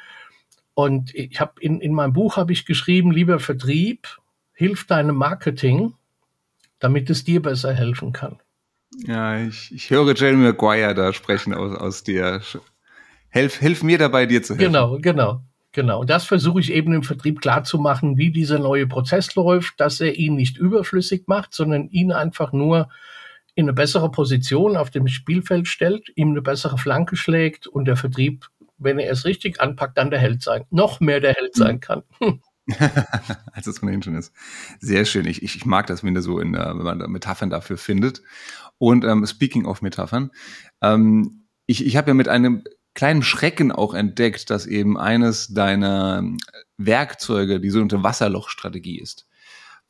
Und 0.74 1.14
ich 1.14 1.40
habe 1.40 1.54
in, 1.60 1.80
in 1.80 1.92
meinem 1.92 2.12
Buch 2.12 2.36
habe 2.36 2.52
ich 2.52 2.66
geschrieben, 2.66 3.10
lieber 3.10 3.40
Vertrieb, 3.40 4.18
hilf 4.52 4.86
deinem 4.86 5.16
Marketing, 5.16 5.94
damit 6.78 7.10
es 7.10 7.24
dir 7.24 7.42
besser 7.42 7.74
helfen 7.74 8.12
kann. 8.12 8.38
Ja, 8.96 9.40
ich, 9.40 9.72
ich 9.72 9.90
höre 9.90 10.14
Jeremy 10.14 10.44
Maguire 10.44 10.94
da 10.94 11.12
sprechen 11.12 11.54
aus, 11.54 11.76
aus 11.76 12.02
dir. 12.02 12.40
Helf, 13.28 13.58
hilf 13.58 13.82
mir 13.82 13.98
dabei, 13.98 14.26
dir 14.26 14.42
zu 14.42 14.54
helfen. 14.54 14.72
Genau, 14.72 14.98
genau. 14.98 15.42
Genau, 15.72 16.00
und 16.00 16.10
das 16.10 16.24
versuche 16.24 16.58
ich 16.58 16.72
eben 16.72 16.92
im 16.92 17.04
Vertrieb 17.04 17.40
klarzumachen, 17.40 18.16
wie 18.16 18.32
dieser 18.32 18.58
neue 18.58 18.88
Prozess 18.88 19.36
läuft, 19.36 19.78
dass 19.78 20.00
er 20.00 20.16
ihn 20.16 20.34
nicht 20.34 20.58
überflüssig 20.58 21.24
macht, 21.28 21.54
sondern 21.54 21.88
ihn 21.90 22.10
einfach 22.10 22.52
nur 22.52 22.88
in 23.54 23.66
eine 23.66 23.72
bessere 23.72 24.10
Position 24.10 24.76
auf 24.76 24.90
dem 24.90 25.06
Spielfeld 25.06 25.68
stellt, 25.68 26.10
ihm 26.16 26.30
eine 26.30 26.42
bessere 26.42 26.76
Flanke 26.76 27.14
schlägt 27.14 27.68
und 27.68 27.84
der 27.84 27.96
Vertrieb, 27.96 28.46
wenn 28.78 28.98
er 28.98 29.12
es 29.12 29.24
richtig 29.24 29.60
anpackt, 29.60 29.96
dann 29.96 30.10
der 30.10 30.18
Held 30.18 30.42
sein, 30.42 30.64
noch 30.70 30.98
mehr 30.98 31.20
der 31.20 31.34
Held 31.34 31.54
sein 31.54 31.80
kann. 31.80 32.02
Hm. 32.18 32.40
Als 33.52 33.66
es 33.66 33.82
ohnehin 33.82 34.02
schon 34.02 34.14
ist. 34.14 34.32
Sehr 34.78 35.04
schön. 35.04 35.26
Ich, 35.26 35.42
ich, 35.42 35.56
ich 35.56 35.66
mag 35.66 35.88
das, 35.88 36.04
wenn, 36.04 36.20
so 36.20 36.38
in, 36.38 36.52
wenn 36.52 36.76
man 36.76 36.98
Metaphern 37.10 37.50
dafür 37.50 37.76
findet. 37.76 38.22
Und 38.80 39.04
ähm, 39.04 39.26
speaking 39.26 39.66
of 39.66 39.82
Metaphern, 39.82 40.30
ähm, 40.80 41.44
ich, 41.66 41.84
ich 41.84 41.96
habe 41.98 42.08
ja 42.08 42.14
mit 42.14 42.28
einem 42.28 42.64
kleinen 42.94 43.22
Schrecken 43.22 43.72
auch 43.72 43.92
entdeckt, 43.92 44.48
dass 44.48 44.66
eben 44.66 44.96
eines 44.96 45.48
deiner 45.48 46.24
Werkzeuge 46.78 47.60
die 47.60 47.68
sogenannte 47.68 48.02
Wasserlochstrategie 48.02 48.98
ist. 48.98 49.28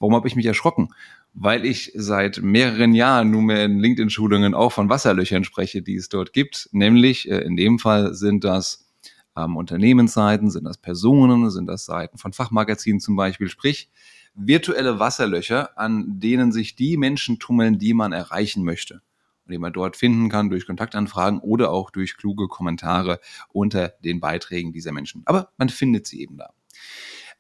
Warum 0.01 0.17
habe 0.17 0.27
ich 0.27 0.35
mich 0.35 0.45
erschrocken? 0.45 0.89
Weil 1.35 1.65
ich 1.65 1.93
seit 1.95 2.43
mehreren 2.43 2.93
Jahren 2.93 3.31
nunmehr 3.31 3.65
in 3.65 3.79
LinkedIn-Schulungen 3.79 4.55
auch 4.55 4.73
von 4.73 4.89
Wasserlöchern 4.89 5.45
spreche, 5.45 5.83
die 5.83 5.95
es 5.95 6.09
dort 6.09 6.33
gibt. 6.33 6.69
Nämlich, 6.73 7.31
äh, 7.31 7.39
in 7.39 7.57
dem 7.57 7.79
Fall 7.79 8.13
sind 8.15 8.43
das 8.43 8.91
ähm, 9.37 9.57
Unternehmensseiten, 9.57 10.51
sind 10.51 10.65
das 10.65 10.79
Personen, 10.79 11.49
sind 11.51 11.67
das 11.67 11.85
Seiten 11.85 12.19
von 12.19 12.33
Fachmagazinen 12.33 12.99
zum 12.99 13.15
Beispiel. 13.15 13.49
Sprich, 13.49 13.89
virtuelle 14.35 14.99
Wasserlöcher, 14.99 15.79
an 15.79 16.21
denen 16.21 16.53
sich 16.53 16.77
die 16.77 16.97
Menschen 16.97 17.39
tummeln, 17.39 17.79
die 17.79 17.95
man 17.95 18.13
erreichen 18.13 18.65
möchte 18.65 19.03
und 19.45 19.53
die 19.53 19.59
man 19.59 19.73
dort 19.73 19.97
finden 19.97 20.29
kann 20.29 20.51
durch 20.51 20.67
Kontaktanfragen 20.67 21.41
oder 21.41 21.71
auch 21.71 21.91
durch 21.91 22.17
kluge 22.17 22.49
Kommentare 22.49 23.21
unter 23.53 23.89
den 24.05 24.21
Beiträgen 24.21 24.73
dieser 24.73 24.93
Menschen. 24.93 25.23
Aber 25.27 25.51
man 25.57 25.69
findet 25.69 26.07
sie 26.07 26.21
eben 26.23 26.37
da. 26.37 26.53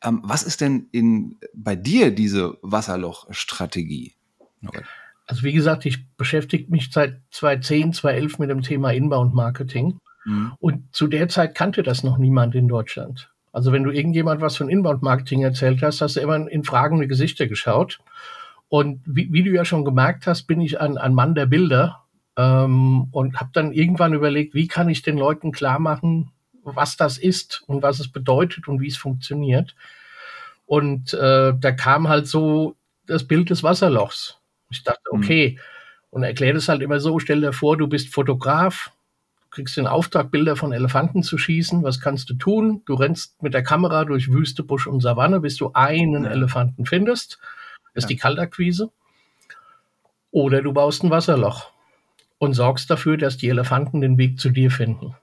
Ähm, 0.02 0.20
was 0.25 0.42
ist 0.42 0.61
denn 0.61 0.88
in, 0.92 1.38
bei 1.54 1.76
dir 1.76 2.11
diese 2.11 2.59
Wasserlochstrategie? 2.62 4.14
Also 5.26 5.42
wie 5.44 5.52
gesagt, 5.52 5.87
ich 5.87 6.09
beschäftige 6.16 6.70
mich 6.70 6.90
seit 6.90 7.20
2010, 7.30 7.92
2011 7.92 8.38
mit 8.38 8.50
dem 8.50 8.62
Thema 8.62 8.92
Inbound 8.92 9.35
Marketing. 9.35 9.99
Mhm. 10.25 10.52
Und 10.59 10.94
zu 10.94 11.06
der 11.06 11.28
Zeit 11.28 11.54
kannte 11.54 11.82
das 11.82 12.02
noch 12.02 12.18
niemand 12.18 12.54
in 12.54 12.68
Deutschland. 12.68 13.30
Also 13.52 13.73
wenn 13.73 13.83
du 13.83 13.90
irgendjemand 13.90 14.40
was 14.40 14.57
von 14.57 14.69
Inbound 14.69 15.02
Marketing 15.02 15.42
erzählt 15.42 15.83
hast, 15.83 16.00
hast 16.00 16.16
du 16.16 16.21
immer 16.21 16.49
in 16.49 16.64
fragende 16.64 17.09
Gesichter 17.09 17.47
geschaut. 17.47 17.99
Und 18.69 19.00
wie, 19.04 19.33
wie 19.33 19.42
du 19.42 19.50
ja 19.50 19.64
schon 19.64 19.85
gemerkt 19.85 20.26
hast, 20.26 20.45
bin 20.45 20.61
ich 20.61 20.80
ein, 20.80 20.97
ein 20.97 21.14
Mann 21.14 21.35
der 21.35 21.47
Bilder 21.47 22.04
ähm, 22.37 23.09
und 23.11 23.40
habe 23.40 23.50
dann 23.52 23.73
irgendwann 23.73 24.14
überlegt, 24.14 24.54
wie 24.54 24.69
kann 24.69 24.88
ich 24.88 25.02
den 25.02 25.19
Leuten 25.19 25.50
klar 25.50 25.80
machen, 25.80 26.30
was 26.62 26.97
das 26.97 27.19
ist 27.19 27.64
und 27.66 27.83
was 27.83 27.99
es 27.99 28.09
bedeutet 28.09 28.69
und 28.69 28.80
wie 28.80 28.88
es 28.88 28.97
funktioniert. 28.97 29.75
Und 30.66 31.14
äh, 31.14 31.52
da 31.59 31.73
kam 31.73 32.09
halt 32.09 32.28
so 32.28 32.76
das 33.07 33.26
Bild 33.26 33.50
des 33.50 33.64
Wasserlochs. 33.64 34.38
Ich 34.71 34.85
dachte, 34.85 35.02
mhm. 35.11 35.19
okay, 35.19 35.57
mhm. 35.57 35.61
und 36.11 36.23
erkläre 36.23 36.54
das 36.54 36.69
halt 36.69 36.83
immer 36.83 37.00
so, 37.00 37.19
stell 37.19 37.40
dir 37.40 37.52
vor, 37.52 37.76
du 37.76 37.88
bist 37.88 38.14
Fotograf, 38.14 38.92
kriegst 39.50 39.76
den 39.76 39.87
Auftrag, 39.87 40.30
Bilder 40.30 40.57
von 40.57 40.73
Elefanten 40.73 41.23
zu 41.23 41.37
schießen. 41.37 41.83
Was 41.83 42.00
kannst 42.00 42.30
du 42.30 42.35
tun? 42.35 42.83
Du 42.87 42.95
rennst 42.95 43.42
mit 43.42 43.54
der 43.54 43.62
Kamera 43.62 44.04
durch 44.04 44.30
Wüste, 44.30 44.62
Busch 44.62 44.87
und 44.87 45.00
Savanne, 45.00 45.40
bis 45.40 45.57
du 45.57 45.73
einen 45.73 46.25
ja. 46.25 46.30
Elefanten 46.30 46.87
findest. 46.87 47.38
Das 47.95 48.04
ist 48.04 48.11
ja. 48.11 48.14
die 48.14 48.16
Kaltakquise. 48.16 48.90
Oder 50.30 50.62
du 50.62 50.73
baust 50.73 51.02
ein 51.02 51.11
Wasserloch 51.11 51.73
und 52.38 52.54
sorgst 52.54 52.88
dafür, 52.90 53.16
dass 53.16 53.37
die 53.37 53.49
Elefanten 53.49 54.00
den 54.00 54.16
Weg 54.19 54.38
zu 54.38 54.50
dir 54.50 54.71
finden. 54.71 55.16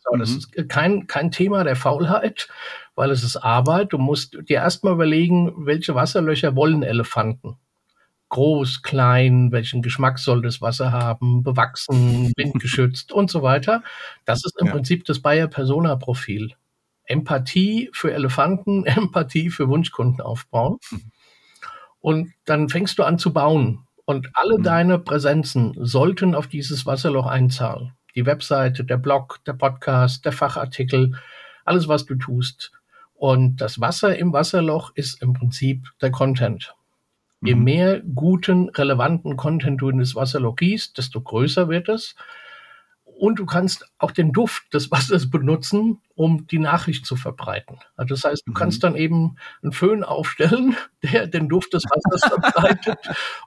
So, 0.00 0.14
mhm. 0.14 0.18
Das 0.20 0.30
ist 0.30 0.68
kein, 0.68 1.06
kein 1.06 1.30
Thema 1.30 1.64
der 1.64 1.76
Faulheit, 1.76 2.48
weil 2.94 3.10
es 3.10 3.24
ist 3.24 3.36
Arbeit. 3.36 3.92
Du 3.94 3.98
musst 3.98 4.34
dir 4.48 4.58
erstmal 4.58 4.92
überlegen, 4.92 5.52
welche 5.66 5.94
Wasserlöcher 5.94 6.54
wollen 6.54 6.82
Elefanten 6.82 7.56
groß, 8.28 8.82
klein, 8.82 9.52
welchen 9.52 9.82
Geschmack 9.82 10.18
soll 10.18 10.42
das 10.42 10.60
Wasser 10.60 10.92
haben, 10.92 11.42
bewachsen, 11.42 12.32
windgeschützt 12.36 13.12
und 13.12 13.30
so 13.30 13.42
weiter. 13.42 13.82
Das 14.24 14.44
ist 14.44 14.58
im 14.60 14.66
ja. 14.66 14.72
Prinzip 14.72 15.04
das 15.04 15.20
Bayer-Persona-Profil. 15.20 16.52
Empathie 17.04 17.90
für 17.92 18.12
Elefanten, 18.12 18.84
Empathie 18.86 19.50
für 19.50 19.68
Wunschkunden 19.68 20.20
aufbauen. 20.20 20.78
Und 22.00 22.32
dann 22.44 22.68
fängst 22.68 22.98
du 22.98 23.04
an 23.04 23.18
zu 23.18 23.32
bauen. 23.32 23.86
Und 24.04 24.28
alle 24.34 24.58
mhm. 24.58 24.62
deine 24.62 24.98
Präsenzen 24.98 25.74
sollten 25.78 26.34
auf 26.34 26.46
dieses 26.46 26.84
Wasserloch 26.86 27.26
einzahlen. 27.26 27.92
Die 28.14 28.26
Webseite, 28.26 28.84
der 28.84 28.98
Blog, 28.98 29.40
der 29.46 29.54
Podcast, 29.54 30.24
der 30.24 30.32
Fachartikel, 30.32 31.14
alles, 31.64 31.88
was 31.88 32.04
du 32.04 32.14
tust. 32.14 32.72
Und 33.14 33.56
das 33.56 33.80
Wasser 33.80 34.16
im 34.18 34.32
Wasserloch 34.32 34.92
ist 34.94 35.22
im 35.22 35.32
Prinzip 35.32 35.88
der 36.02 36.10
Content. 36.10 36.74
Je 37.44 37.54
mhm. 37.54 37.64
mehr 37.64 38.00
guten, 38.00 38.70
relevanten 38.70 39.36
Content 39.36 39.80
du 39.80 39.90
in 39.90 39.98
das 39.98 40.14
Wasserloch 40.14 40.56
gießt, 40.56 40.96
desto 40.96 41.20
größer 41.20 41.68
wird 41.68 41.88
es. 41.88 42.14
Und 43.04 43.38
du 43.38 43.46
kannst 43.46 43.86
auch 43.98 44.10
den 44.10 44.32
Duft 44.32 44.74
des 44.74 44.90
Wassers 44.90 45.30
benutzen, 45.30 46.00
um 46.16 46.46
die 46.46 46.58
Nachricht 46.58 47.06
zu 47.06 47.16
verbreiten. 47.16 47.78
Also 47.96 48.14
das 48.14 48.24
heißt, 48.24 48.42
du 48.46 48.50
mhm. 48.50 48.54
kannst 48.54 48.82
dann 48.82 48.96
eben 48.96 49.36
einen 49.62 49.72
Föhn 49.72 50.02
aufstellen, 50.02 50.74
der 51.02 51.26
den 51.26 51.48
Duft 51.48 51.74
des 51.74 51.84
Wassers 51.84 52.32
verbreitet. 52.42 52.98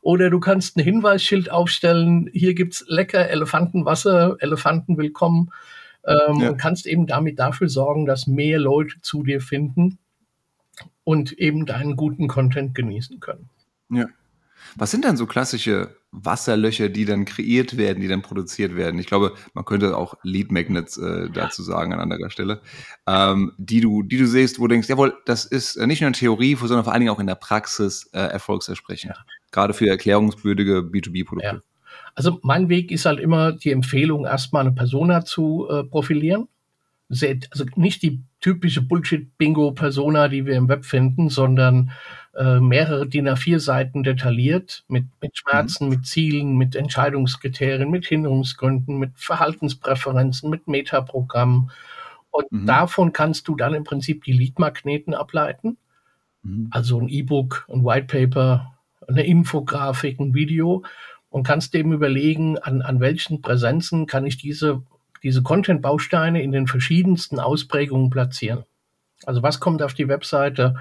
Oder 0.02 0.30
du 0.30 0.40
kannst 0.40 0.78
ein 0.78 0.84
Hinweisschild 0.84 1.52
aufstellen, 1.52 2.30
hier 2.32 2.54
gibt's 2.54 2.86
lecker 2.88 3.30
Elefantenwasser, 3.30 4.38
Elefanten 4.40 4.98
willkommen. 4.98 5.50
Ähm, 6.06 6.40
ja. 6.40 6.50
Und 6.50 6.58
kannst 6.58 6.86
eben 6.86 7.08
damit 7.08 7.40
dafür 7.40 7.68
sorgen, 7.68 8.06
dass 8.06 8.28
mehr 8.28 8.60
Leute 8.60 9.02
zu 9.02 9.24
dir 9.24 9.42
finden 9.42 9.98
und 11.04 11.34
eben 11.34 11.66
deinen 11.66 11.96
guten 11.96 12.28
Content 12.28 12.76
genießen 12.76 13.20
können. 13.20 13.50
Ja. 13.90 14.06
Was 14.76 14.92
sind 14.92 15.06
dann 15.06 15.18
so 15.18 15.26
klassische 15.26 15.96
Wasserlöcher, 16.12 16.90
die 16.90 17.06
dann 17.06 17.26
kreiert 17.26 17.78
werden, 17.78 18.02
die 18.02 18.08
dann 18.08 18.22
produziert 18.22 18.76
werden? 18.76 19.00
Ich 19.00 19.08
glaube, 19.08 19.34
man 19.54 19.66
könnte 19.66 19.96
auch 19.96 20.16
Lead 20.24 20.52
Magnets 20.52 20.98
äh, 20.98 21.30
dazu 21.32 21.64
sagen 21.64 21.94
an 21.94 22.00
anderer 22.00 22.30
Stelle, 22.30 22.62
ähm, 23.08 23.54
die 23.58 23.82
du, 23.82 24.04
die 24.04 24.18
du 24.18 24.28
siehst, 24.28 24.60
wo 24.60 24.68
du 24.68 24.74
denkst, 24.74 24.90
jawohl, 24.90 25.16
das 25.26 25.46
ist 25.46 25.76
äh, 25.78 25.88
nicht 25.88 26.02
nur 26.02 26.10
in 26.10 26.14
Theorie, 26.14 26.56
sondern 26.56 26.84
vor 26.84 26.94
allen 26.94 27.02
Dingen 27.02 27.12
auch 27.12 27.20
in 27.20 27.28
der 27.28 27.36
Praxis 27.36 28.10
äh, 28.14 28.20
erfolgsversprechend. 28.20 29.14
Ja. 29.16 29.24
Gerade 29.52 29.74
für 29.74 29.88
erklärungswürdige 29.88 30.80
B2B-Produkte. 30.80 31.48
Ja. 31.48 31.62
Also 32.16 32.40
mein 32.42 32.68
Weg 32.70 32.92
ist 32.92 33.06
halt 33.06 33.20
immer 33.20 33.52
die 33.54 33.72
Empfehlung, 33.72 34.26
erstmal 34.26 34.62
eine 34.62 34.74
Persona 34.74 35.24
zu 35.24 35.68
äh, 35.70 35.84
profilieren 35.84 36.48
also 37.10 37.66
nicht 37.76 38.04
die 38.04 38.22
typische 38.42 38.82
Bullshit-Bingo-Persona, 38.82 40.28
die 40.28 40.46
wir 40.46 40.56
im 40.56 40.68
Web 40.68 40.86
finden, 40.86 41.30
sondern 41.30 41.92
äh, 42.38 42.60
mehrere 42.60 43.08
DIN 43.08 43.28
A4-Seiten 43.28 44.04
detailliert 44.04 44.84
mit, 44.88 45.06
mit 45.22 45.38
Schmerzen, 45.38 45.86
mhm. 45.86 45.90
mit 45.90 46.06
Zielen, 46.06 46.58
mit 46.58 46.76
Entscheidungskriterien, 46.76 47.90
mit 47.90 48.06
Hinderungsgründen, 48.06 48.98
mit 48.98 49.12
Verhaltenspräferenzen, 49.16 50.50
mit 50.50 50.68
Metaprogrammen. 50.68 51.72
Und 52.30 52.52
mhm. 52.52 52.66
davon 52.66 53.14
kannst 53.14 53.48
du 53.48 53.56
dann 53.56 53.74
im 53.74 53.84
Prinzip 53.84 54.24
die 54.24 54.34
Lead-Magneten 54.34 55.14
ableiten. 55.14 55.78
Mhm. 56.44 56.68
Also 56.72 57.00
ein 57.00 57.10
E-Book, 57.10 57.68
ein 57.72 57.84
White 57.84 58.08
Paper, 58.08 58.74
eine 59.08 59.26
Infografik, 59.26 60.20
ein 60.20 60.34
Video 60.34 60.84
und 61.30 61.44
kannst 61.44 61.74
dem 61.74 61.92
überlegen, 61.92 62.58
an, 62.58 62.82
an 62.82 63.00
welchen 63.00 63.42
Präsenzen 63.42 64.06
kann 64.06 64.26
ich 64.26 64.38
diese 64.38 64.84
diese 65.24 65.44
Content-Bausteine 65.44 66.42
in 66.42 66.52
den 66.52 66.68
verschiedensten 66.68 67.40
Ausprägungen 67.40 68.10
platzieren. 68.10 68.64
Also 69.26 69.42
was 69.44 69.60
kommt 69.60 69.82
auf 69.82 69.94
die 69.94 70.08
Webseite? 70.08 70.76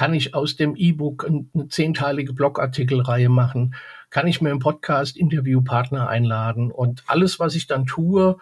Kann 0.00 0.14
ich 0.14 0.34
aus 0.34 0.56
dem 0.56 0.76
E-Book 0.76 1.26
eine 1.26 1.68
zehnteilige 1.68 2.32
Blogartikelreihe 2.32 3.28
machen? 3.28 3.74
Kann 4.08 4.26
ich 4.26 4.40
mir 4.40 4.48
im 4.48 4.58
Podcast 4.58 5.14
Interviewpartner 5.14 6.08
einladen? 6.08 6.70
Und 6.70 7.02
alles, 7.06 7.38
was 7.38 7.54
ich 7.54 7.66
dann 7.66 7.84
tue, 7.84 8.38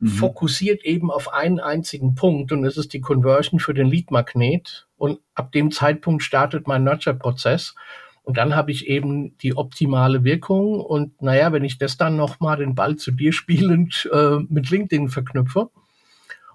mhm. 0.00 0.06
fokussiert 0.06 0.84
eben 0.84 1.10
auf 1.10 1.32
einen 1.32 1.60
einzigen 1.60 2.14
Punkt 2.14 2.52
und 2.52 2.66
es 2.66 2.76
ist 2.76 2.92
die 2.92 3.00
Conversion 3.00 3.58
für 3.58 3.72
den 3.72 3.86
Lead-Magnet. 3.86 4.86
Und 4.98 5.20
ab 5.34 5.50
dem 5.52 5.70
Zeitpunkt 5.70 6.24
startet 6.24 6.68
mein 6.68 6.84
Nurture-Prozess. 6.84 7.74
Und 8.22 8.36
dann 8.36 8.54
habe 8.54 8.70
ich 8.70 8.86
eben 8.86 9.38
die 9.38 9.56
optimale 9.56 10.24
Wirkung. 10.24 10.78
Und 10.78 11.22
naja, 11.22 11.52
wenn 11.52 11.64
ich 11.64 11.78
das 11.78 11.96
dann 11.96 12.16
nochmal 12.16 12.58
den 12.58 12.74
Ball 12.74 12.96
zu 12.96 13.12
dir 13.12 13.32
spielend 13.32 14.10
äh, 14.12 14.40
mit 14.46 14.68
LinkedIn 14.68 15.08
verknüpfe 15.08 15.70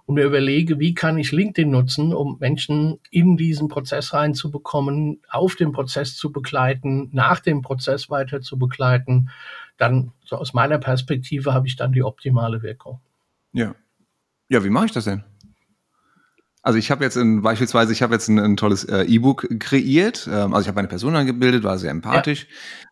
und 0.08 0.16
mir 0.16 0.24
überlege, 0.24 0.80
wie 0.80 0.94
kann 0.94 1.18
ich 1.18 1.34
LinkedIn 1.34 1.70
nutzen, 1.70 2.14
um 2.14 2.38
Menschen 2.40 3.00
in 3.12 3.36
diesen 3.36 3.68
Prozess 3.68 4.14
reinzubekommen, 4.14 5.22
auf 5.30 5.56
dem 5.56 5.74
Prozess 5.74 6.16
zu 6.16 6.32
begleiten, 6.32 7.10
nach 7.12 7.42
dem 7.42 7.62
Prozess 7.62 8.10
weiter 8.10 8.40
zu 8.40 8.58
begleiten, 8.58 9.30
dann 9.76 10.14
so 10.24 10.38
aus 10.38 10.54
meiner 10.54 10.78
Perspektive 10.80 11.54
habe 11.54 11.68
ich 11.68 11.76
dann 11.76 11.92
die 11.92 12.04
optimale 12.04 12.62
Wirkung. 12.64 13.02
Ja. 13.52 13.76
Ja, 14.48 14.64
wie 14.64 14.70
mache 14.70 14.86
ich 14.86 14.94
das 14.94 15.04
denn? 15.04 15.26
Also 16.68 16.80
ich 16.80 16.92
habe 16.92 17.02
jetzt 17.06 17.16
in, 17.16 17.44
beispielsweise, 17.44 17.94
ich 17.94 18.02
habe 18.02 18.14
jetzt 18.14 18.28
ein, 18.28 18.40
ein 18.40 18.58
tolles 18.58 18.84
äh, 18.84 19.04
E-Book 19.04 19.48
kreiert. 19.58 20.28
Ähm, 20.30 20.54
also 20.54 20.64
ich 20.64 20.68
habe 20.68 20.76
meine 20.76 20.90
Person 20.90 21.16
angebildet, 21.16 21.64
war 21.64 21.78
sehr 21.78 21.92
empathisch, 21.92 22.46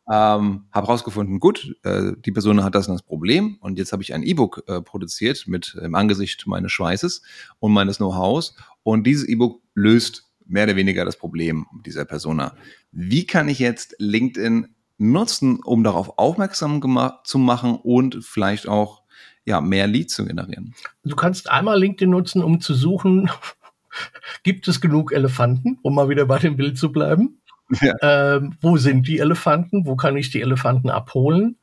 ja. 0.07 0.37
ähm, 0.37 0.67
habe 0.71 0.87
rausgefunden, 0.87 1.41
gut, 1.41 1.75
äh, 1.83 2.13
die 2.23 2.31
Person 2.31 2.63
hat 2.63 2.73
das 2.73 2.87
und 2.87 2.93
das 2.93 3.01
Problem 3.01 3.57
und 3.59 3.77
jetzt 3.77 3.91
habe 3.91 4.01
ich 4.01 4.13
ein 4.13 4.23
E-Book 4.23 4.63
äh, 4.67 4.81
produziert 4.81 5.43
mit 5.47 5.77
im 5.81 5.93
Angesicht 5.93 6.47
meines 6.47 6.71
Schweißes 6.71 7.21
und 7.59 7.73
meines 7.73 7.97
Know-hows 7.97 8.55
und 8.83 9.05
dieses 9.05 9.27
E-Book 9.27 9.61
löst 9.73 10.31
mehr 10.45 10.63
oder 10.63 10.77
weniger 10.77 11.03
das 11.03 11.17
Problem 11.17 11.65
dieser 11.85 12.05
Persona. 12.05 12.55
Wie 12.93 13.27
kann 13.27 13.49
ich 13.49 13.59
jetzt 13.59 13.97
LinkedIn 13.99 14.73
nutzen, 14.99 15.59
um 15.61 15.83
darauf 15.83 16.17
aufmerksam 16.17 16.81
zu 17.25 17.37
machen 17.39 17.75
und 17.75 18.23
vielleicht 18.23 18.69
auch 18.69 19.03
ja, 19.43 19.59
mehr 19.59 19.87
Leads 19.87 20.15
zu 20.15 20.25
generieren? 20.25 20.73
Du 21.03 21.17
kannst 21.17 21.49
einmal 21.49 21.77
LinkedIn 21.77 22.09
nutzen, 22.09 22.41
um 22.41 22.61
zu 22.61 22.73
suchen, 22.73 23.29
Gibt 24.43 24.67
es 24.67 24.81
genug 24.81 25.11
Elefanten, 25.11 25.79
um 25.81 25.95
mal 25.95 26.09
wieder 26.09 26.25
bei 26.25 26.39
dem 26.39 26.57
Bild 26.57 26.77
zu 26.77 26.91
bleiben? 26.91 27.41
Ja. 27.81 28.35
Ähm, 28.35 28.55
wo 28.61 28.77
sind 28.77 29.07
die 29.07 29.19
Elefanten? 29.19 29.85
Wo 29.85 29.95
kann 29.95 30.17
ich 30.17 30.29
die 30.29 30.41
Elefanten 30.41 30.89
abholen? 30.89 31.57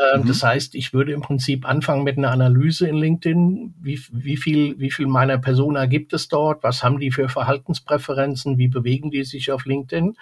Ähm, 0.00 0.22
mhm. 0.22 0.26
Das 0.28 0.42
heißt, 0.42 0.74
ich 0.74 0.92
würde 0.92 1.12
im 1.12 1.20
Prinzip 1.20 1.68
anfangen 1.68 2.04
mit 2.04 2.18
einer 2.18 2.30
Analyse 2.30 2.88
in 2.88 2.96
LinkedIn. 2.96 3.74
Wie, 3.80 4.00
wie, 4.12 4.36
viel, 4.36 4.78
wie 4.78 4.90
viel 4.90 5.06
meiner 5.06 5.38
Persona 5.38 5.86
gibt 5.86 6.12
es 6.12 6.28
dort? 6.28 6.62
Was 6.62 6.82
haben 6.82 7.00
die 7.00 7.10
für 7.10 7.28
Verhaltenspräferenzen? 7.28 8.58
Wie 8.58 8.68
bewegen 8.68 9.10
die 9.10 9.24
sich 9.24 9.50
auf 9.50 9.64
LinkedIn? 9.64 10.16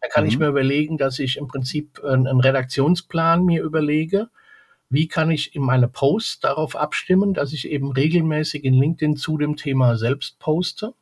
Dann 0.00 0.10
kann 0.10 0.24
mhm. 0.24 0.30
ich 0.30 0.38
mir 0.38 0.48
überlegen, 0.48 0.98
dass 0.98 1.18
ich 1.18 1.36
im 1.36 1.46
Prinzip 1.46 2.02
einen, 2.04 2.26
einen 2.26 2.40
Redaktionsplan 2.40 3.44
mir 3.44 3.62
überlege. 3.62 4.28
Wie 4.90 5.08
kann 5.08 5.30
ich 5.30 5.54
in 5.54 5.62
meine 5.62 5.88
Posts 5.88 6.40
darauf 6.40 6.76
abstimmen, 6.76 7.32
dass 7.32 7.52
ich 7.52 7.70
eben 7.70 7.92
regelmäßig 7.92 8.64
in 8.64 8.74
LinkedIn 8.74 9.16
zu 9.16 9.38
dem 9.38 9.56
Thema 9.56 9.96
selbst 9.96 10.38
poste? 10.38 10.94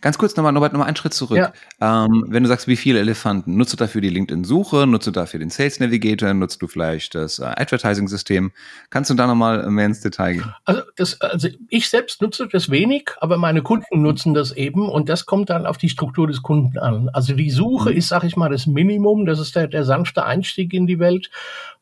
Ganz 0.00 0.18
kurz 0.18 0.34
nochmal, 0.36 0.52
Norbert, 0.52 0.72
nochmal 0.72 0.88
einen 0.88 0.96
Schritt 0.96 1.14
zurück. 1.14 1.38
Ja. 1.38 1.52
Ähm, 1.80 2.24
wenn 2.26 2.42
du 2.42 2.48
sagst, 2.48 2.66
wie 2.66 2.76
viele 2.76 2.98
Elefanten, 2.98 3.56
nutzt 3.56 3.72
du 3.72 3.76
dafür 3.76 4.00
die 4.00 4.08
LinkedIn-Suche, 4.08 4.88
nutzt 4.88 5.06
du 5.06 5.12
dafür 5.12 5.38
den 5.38 5.50
Sales 5.50 5.78
Navigator, 5.78 6.34
nutzt 6.34 6.60
du 6.62 6.66
vielleicht 6.66 7.14
das 7.14 7.38
äh, 7.38 7.44
Advertising-System? 7.44 8.50
Kannst 8.90 9.10
du 9.10 9.14
da 9.14 9.28
nochmal 9.28 9.70
mehr 9.70 9.86
ins 9.86 10.00
Detail 10.00 10.34
gehen? 10.34 10.54
Also, 10.64 10.82
das, 10.96 11.20
also 11.20 11.48
ich 11.68 11.88
selbst 11.88 12.20
nutze 12.20 12.48
das 12.48 12.70
wenig, 12.70 13.10
aber 13.20 13.36
meine 13.36 13.62
Kunden 13.62 14.02
nutzen 14.02 14.34
das 14.34 14.50
eben 14.50 14.88
und 14.88 15.08
das 15.08 15.26
kommt 15.26 15.48
dann 15.50 15.64
auf 15.64 15.78
die 15.78 15.88
Struktur 15.88 16.26
des 16.26 16.42
Kunden 16.42 16.78
an. 16.78 17.08
Also 17.12 17.34
die 17.34 17.50
Suche 17.50 17.90
mhm. 17.90 17.96
ist, 17.96 18.08
sag 18.08 18.24
ich 18.24 18.36
mal, 18.36 18.50
das 18.50 18.66
Minimum, 18.66 19.26
das 19.26 19.38
ist 19.38 19.54
der, 19.54 19.68
der 19.68 19.84
sanfte 19.84 20.24
Einstieg 20.24 20.74
in 20.74 20.88
die 20.88 20.98
Welt. 20.98 21.30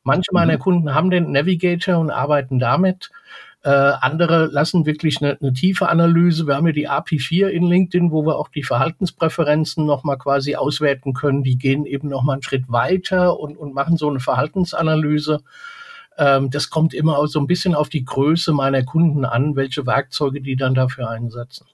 Manche 0.03 0.31
meiner 0.33 0.55
mhm. 0.55 0.61
Kunden 0.61 0.95
haben 0.95 1.11
den 1.11 1.33
Navigator 1.33 1.99
und 1.99 2.11
arbeiten 2.11 2.59
damit. 2.59 3.11
Äh, 3.67 3.99
andere 4.01 4.47
lassen 4.47 4.87
wirklich 4.87 5.21
eine, 5.21 5.37
eine 5.41 5.53
tiefe 5.53 5.89
Analyse. 5.89 6.47
Wir 6.47 6.55
haben 6.55 6.69
ja 6.69 6.73
die 6.73 6.89
API4 6.89 7.49
in 7.49 7.65
LinkedIn, 7.65 8.13
wo 8.13 8.25
wir 8.25 8.37
auch 8.37 8.47
die 8.47 8.63
Verhaltenspräferenzen 8.63 9.85
nochmal 9.85 10.19
quasi 10.19 10.55
auswerten 10.55 11.15
können. 11.15 11.43
Die 11.43 11.59
gehen 11.59 11.85
eben 11.85 12.07
nochmal 12.07 12.35
einen 12.35 12.45
Schritt 12.45 12.69
weiter 12.69 13.41
und, 13.41 13.57
und 13.57 13.75
machen 13.75 13.97
so 13.97 14.09
eine 14.09 14.21
Verhaltensanalyse. 14.21 15.41
Ähm, 16.17 16.49
das 16.51 16.71
kommt 16.71 16.95
immer 16.95 17.19
auch 17.19 17.27
so 17.27 17.41
ein 17.41 17.49
bisschen 17.49 17.75
auf 17.75 17.89
die 17.89 18.05
Größe 18.05 18.53
meiner 18.53 18.85
Kunden 18.85 19.25
an, 19.25 19.57
welche 19.57 19.85
Werkzeuge 19.85 20.41
die 20.41 20.55
dann 20.55 20.75
dafür 20.75 21.11
einsetzen. 21.11 21.67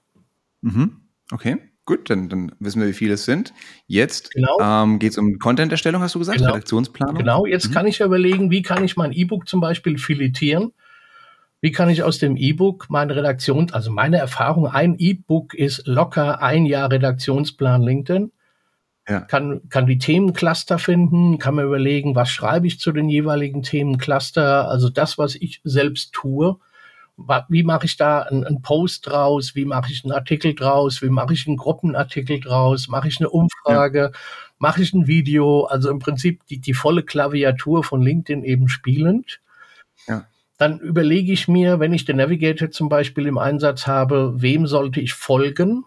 Mhm. 0.61 1.01
Okay. 1.29 1.57
Gut, 1.85 2.09
dann, 2.09 2.27
dann 2.27 2.53
wissen 2.57 2.81
wir, 2.81 2.87
wie 2.87 2.93
viele 2.93 3.13
es 3.13 3.25
sind. 3.25 3.53
Jetzt 3.85 4.31
genau. 4.31 4.57
ähm, 4.59 4.97
geht 4.97 5.11
es 5.11 5.19
um 5.19 5.37
Content-Erstellung, 5.37 6.01
hast 6.01 6.15
du 6.15 6.19
gesagt, 6.19 6.39
genau. 6.39 6.53
Redaktionsplanung. 6.53 7.17
Genau, 7.17 7.45
jetzt 7.45 7.69
mhm. 7.69 7.73
kann 7.73 7.85
ich 7.85 7.99
überlegen, 7.99 8.49
wie 8.49 8.63
kann 8.63 8.83
ich 8.83 8.97
mein 8.97 9.11
E-Book 9.11 9.47
zum 9.47 9.61
Beispiel 9.61 9.99
filetieren. 9.99 10.71
Wie 11.63 11.71
kann 11.71 11.87
ich 11.87 12.03
aus 12.03 12.17
dem 12.17 12.35
E-Book 12.35 12.87
meine 12.89 13.15
Redaktion, 13.15 13.71
also 13.71 13.89
meine 13.89 14.17
Erfahrung, 14.17 14.67
ein 14.67 14.95
E-Book 14.97 15.53
ist 15.53 15.87
locker 15.87 16.41
ein 16.41 16.65
Jahr 16.65 16.91
Redaktionsplan 16.91 17.81
LinkedIn. 17.81 18.33
Ja. 19.07 19.21
Kann, 19.21 19.61
kann 19.69 19.85
die 19.85 19.97
Themencluster 19.97 20.77
finden, 20.77 21.37
kann 21.37 21.55
mir 21.55 21.63
überlegen, 21.63 22.15
was 22.15 22.29
schreibe 22.31 22.67
ich 22.67 22.81
zu 22.81 22.91
den 22.91 23.07
jeweiligen 23.07 23.63
Themencluster, 23.63 24.67
also 24.67 24.89
das, 24.89 25.17
was 25.17 25.35
ich 25.35 25.61
selbst 25.63 26.11
tue. 26.11 26.57
Wie 27.47 27.63
mache 27.63 27.85
ich 27.85 27.95
da 27.95 28.23
einen, 28.23 28.61
Post 28.61 29.07
draus? 29.07 29.55
Wie 29.55 29.63
mache 29.63 29.89
ich 29.89 30.03
einen 30.03 30.11
Artikel 30.11 30.55
draus? 30.55 31.01
Wie 31.01 31.09
mache 31.09 31.33
ich 31.33 31.47
einen 31.47 31.55
Gruppenartikel 31.55 32.41
draus? 32.41 32.89
Mache 32.89 33.07
ich 33.07 33.21
eine 33.21 33.29
Umfrage? 33.29 34.11
Ja. 34.11 34.19
Mache 34.57 34.81
ich 34.81 34.93
ein 34.93 35.07
Video? 35.07 35.63
Also 35.63 35.89
im 35.89 35.99
Prinzip 35.99 36.45
die, 36.47 36.59
die 36.59 36.73
volle 36.73 37.03
Klaviatur 37.03 37.85
von 37.85 38.01
LinkedIn 38.01 38.43
eben 38.43 38.67
spielend. 38.67 39.39
Ja 40.09 40.25
dann 40.57 40.79
überlege 40.79 41.31
ich 41.31 41.47
mir, 41.47 41.79
wenn 41.79 41.93
ich 41.93 42.05
den 42.05 42.17
Navigator 42.17 42.69
zum 42.71 42.89
Beispiel 42.89 43.27
im 43.27 43.37
Einsatz 43.37 43.87
habe, 43.87 44.33
wem 44.37 44.67
sollte 44.67 45.01
ich 45.01 45.13
folgen? 45.13 45.85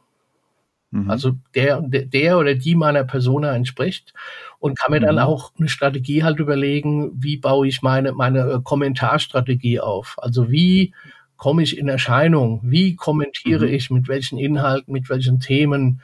Mhm. 0.91 1.11
Also 1.11 1.33
der, 1.55 1.81
der 1.83 2.39
oder 2.39 2.55
die 2.55 2.75
meiner 2.75 3.05
Persona 3.05 3.55
entspricht 3.55 4.13
und 4.59 4.79
kann 4.79 4.93
mir 4.93 5.01
dann 5.01 5.17
mhm. 5.17 5.23
auch 5.23 5.53
eine 5.59 5.69
Strategie 5.69 6.23
halt 6.23 6.39
überlegen, 6.39 7.13
wie 7.15 7.37
baue 7.37 7.69
ich 7.69 7.83
meine, 7.83 8.13
meine 8.13 8.41
äh, 8.41 8.61
Kommentarstrategie 8.63 9.81
auf? 9.81 10.17
Also 10.19 10.51
wie 10.51 10.93
komme 11.37 11.63
ich 11.63 11.79
in 11.79 11.89
Erscheinung? 11.89 12.61
Wie 12.63 12.97
kommentiere 12.97 13.67
mhm. 13.67 13.75
ich 13.75 13.91
mit 13.91 14.09
welchen 14.09 14.39
Inhalten, 14.39 14.93
mit 14.93 15.09
welchen 15.09 15.41
Themen, 15.41 16.01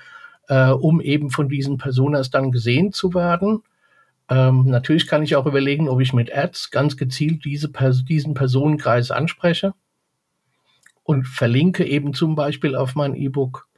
äh, 0.49 0.71
um 0.71 1.01
eben 1.01 1.31
von 1.31 1.49
diesen 1.49 1.79
Personas 1.79 2.31
dann 2.31 2.51
gesehen 2.51 2.93
zu 2.93 3.15
werden? 3.15 3.63
Ähm, 4.29 4.65
natürlich 4.67 5.07
kann 5.07 5.23
ich 5.23 5.37
auch 5.37 5.47
überlegen, 5.47 5.89
ob 5.89 6.01
ich 6.01 6.13
mit 6.13 6.35
Ads 6.35 6.71
ganz 6.71 6.97
gezielt 6.97 7.45
diese, 7.45 7.71
diesen 8.09 8.35
Personenkreis 8.35 9.11
anspreche 9.11 9.75
und 11.03 11.27
verlinke 11.27 11.85
eben 11.85 12.15
zum 12.15 12.35
Beispiel 12.35 12.77
auf 12.77 12.95
mein 12.95 13.15
E-Book. 13.15 13.69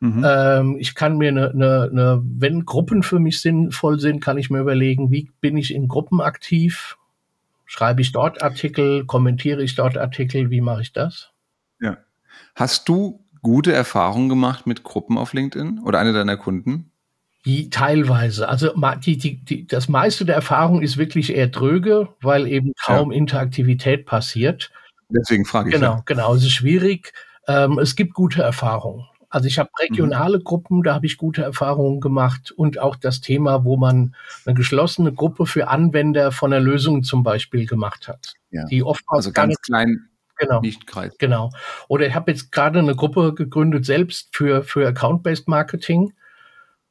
Mhm. 0.00 0.24
Ähm, 0.26 0.76
ich 0.78 0.94
kann 0.94 1.18
mir 1.18 1.28
eine, 1.28 1.50
eine, 1.50 1.88
eine, 1.90 2.22
wenn 2.24 2.64
Gruppen 2.64 3.02
für 3.02 3.18
mich 3.18 3.40
sinnvoll 3.40 4.00
sind, 4.00 4.20
kann 4.20 4.38
ich 4.38 4.50
mir 4.50 4.60
überlegen, 4.60 5.10
wie 5.10 5.30
bin 5.40 5.56
ich 5.56 5.74
in 5.74 5.88
Gruppen 5.88 6.20
aktiv? 6.20 6.96
Schreibe 7.66 8.02
ich 8.02 8.12
dort 8.12 8.42
Artikel, 8.42 9.06
kommentiere 9.06 9.62
ich 9.62 9.74
dort 9.74 9.96
Artikel, 9.96 10.50
wie 10.50 10.60
mache 10.60 10.82
ich 10.82 10.92
das? 10.92 11.30
Ja. 11.80 11.98
Hast 12.54 12.88
du 12.88 13.24
gute 13.42 13.72
Erfahrungen 13.72 14.28
gemacht 14.28 14.66
mit 14.66 14.82
Gruppen 14.82 15.18
auf 15.18 15.32
LinkedIn 15.32 15.80
oder 15.84 15.98
eine 15.98 16.12
deiner 16.12 16.36
Kunden? 16.36 16.91
Die, 17.44 17.70
teilweise. 17.70 18.48
Also 18.48 18.72
die, 19.04 19.18
die, 19.18 19.44
die, 19.44 19.66
das 19.66 19.88
meiste 19.88 20.24
der 20.24 20.36
Erfahrung 20.36 20.80
ist 20.80 20.96
wirklich 20.96 21.34
eher 21.34 21.48
dröge, 21.48 22.08
weil 22.20 22.46
eben 22.46 22.72
kaum 22.84 23.10
ja. 23.10 23.18
Interaktivität 23.18 24.06
passiert. 24.06 24.70
Deswegen 25.08 25.44
frage 25.44 25.70
ich. 25.70 25.74
Genau, 25.74 25.96
ja. 25.96 26.02
genau. 26.06 26.34
Es 26.34 26.42
ist 26.42 26.52
schwierig. 26.52 27.12
Ähm, 27.48 27.78
es 27.78 27.96
gibt 27.96 28.14
gute 28.14 28.42
Erfahrungen. 28.42 29.06
Also 29.28 29.46
ich 29.46 29.58
habe 29.58 29.70
regionale 29.80 30.38
mhm. 30.38 30.44
Gruppen, 30.44 30.82
da 30.82 30.94
habe 30.94 31.06
ich 31.06 31.16
gute 31.16 31.42
Erfahrungen 31.42 32.00
gemacht 32.00 32.52
und 32.52 32.78
auch 32.78 32.96
das 32.96 33.22
Thema, 33.22 33.64
wo 33.64 33.78
man 33.78 34.14
eine 34.44 34.54
geschlossene 34.54 35.12
Gruppe 35.12 35.46
für 35.46 35.68
Anwender 35.68 36.32
von 36.32 36.50
der 36.50 36.60
Lösung 36.60 37.02
zum 37.02 37.22
Beispiel 37.22 37.66
gemacht 37.66 38.08
hat. 38.08 38.34
Ja. 38.50 38.66
Die 38.66 38.82
oftmals 38.82 39.26
also 39.26 39.32
ganz 39.32 39.58
klein 39.62 40.10
genau, 40.36 40.60
nicht 40.60 40.86
Kreis. 40.86 41.16
Genau. 41.18 41.50
Oder 41.88 42.06
ich 42.06 42.14
habe 42.14 42.30
jetzt 42.30 42.52
gerade 42.52 42.78
eine 42.78 42.94
Gruppe 42.94 43.32
gegründet 43.32 43.86
selbst 43.86 44.36
für, 44.36 44.62
für 44.62 44.86
Account-Based 44.86 45.48
Marketing 45.48 46.12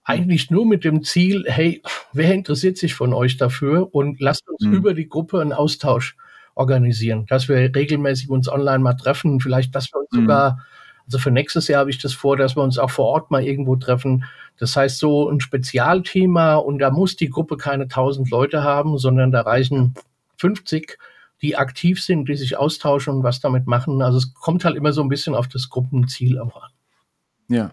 eigentlich 0.04 0.50
nur 0.50 0.66
mit 0.66 0.84
dem 0.84 1.04
Ziel, 1.04 1.46
hey, 1.48 1.82
wer 2.14 2.34
interessiert 2.34 2.78
sich 2.78 2.94
von 2.94 3.14
euch 3.14 3.38
dafür 3.38 3.94
und 3.94 4.20
lasst 4.20 4.50
uns 4.50 4.66
mhm. 4.66 4.74
über 4.74 4.94
die 4.94 5.08
Gruppe 5.08 5.42
einen 5.42 5.54
Austausch 5.54 6.16
organisieren, 6.56 7.26
dass 7.28 7.48
wir 7.48 7.58
regelmäßig 7.58 8.30
uns 8.30 8.50
online 8.50 8.80
mal 8.80 8.96
treffen, 8.96 9.40
vielleicht, 9.40 9.76
dass 9.76 9.92
wir 9.94 10.00
uns 10.00 10.12
mhm. 10.12 10.22
sogar, 10.22 10.66
also 11.06 11.20
für 11.20 11.32
nächstes 11.32 11.68
Jahr 11.68 11.82
habe 11.82 11.92
ich 11.92 12.00
das 12.00 12.14
vor, 12.14 12.36
dass 12.36 12.56
wir 12.56 12.64
uns 12.64 12.78
auch 12.78 12.90
vor 12.90 13.06
Ort 13.06 13.32
mal 13.32 13.44
irgendwo 13.44 13.76
treffen. 13.76 14.26
Das 14.58 14.76
heißt, 14.76 14.98
so 14.98 15.30
ein 15.30 15.40
Spezialthema 15.40 16.56
und 16.56 16.80
da 16.80 16.90
muss 16.90 17.16
die 17.16 17.30
Gruppe 17.30 17.58
keine 17.58 17.84
1000 17.84 18.30
Leute 18.30 18.64
haben, 18.64 18.98
sondern 18.98 19.32
da 19.32 19.42
reichen 19.42 19.94
50, 20.38 20.98
die 21.42 21.56
aktiv 21.56 22.02
sind, 22.02 22.28
die 22.28 22.36
sich 22.36 22.58
austauschen 22.58 23.16
und 23.16 23.24
was 23.24 23.40
damit 23.40 23.68
machen. 23.68 24.02
Also 24.02 24.18
es 24.18 24.34
kommt 24.34 24.66
halt 24.66 24.76
immer 24.76 24.94
so 24.94 25.02
ein 25.02 25.10
bisschen 25.10 25.36
auf 25.36 25.48
das 25.48 25.70
Gruppenziel 25.70 26.40
auch 26.40 26.62
an. 26.62 26.70
Ja, 27.48 27.72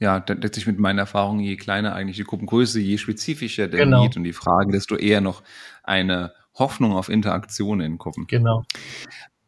ja, 0.00 0.24
letztlich 0.26 0.66
mit 0.66 0.78
meinen 0.78 0.98
Erfahrungen, 0.98 1.40
je 1.40 1.56
kleiner 1.56 1.94
eigentlich 1.94 2.16
die 2.16 2.24
Gruppengröße, 2.24 2.80
je 2.80 2.96
spezifischer 2.96 3.68
der 3.68 3.84
genau. 3.84 4.02
Need 4.02 4.16
und 4.16 4.24
die 4.24 4.32
Fragen, 4.32 4.72
desto 4.72 4.96
eher 4.96 5.20
noch 5.20 5.42
eine 5.84 6.32
Hoffnung 6.54 6.92
auf 6.94 7.10
Interaktion 7.10 7.80
in 7.80 7.98
Gruppen. 7.98 8.26
Genau. 8.26 8.64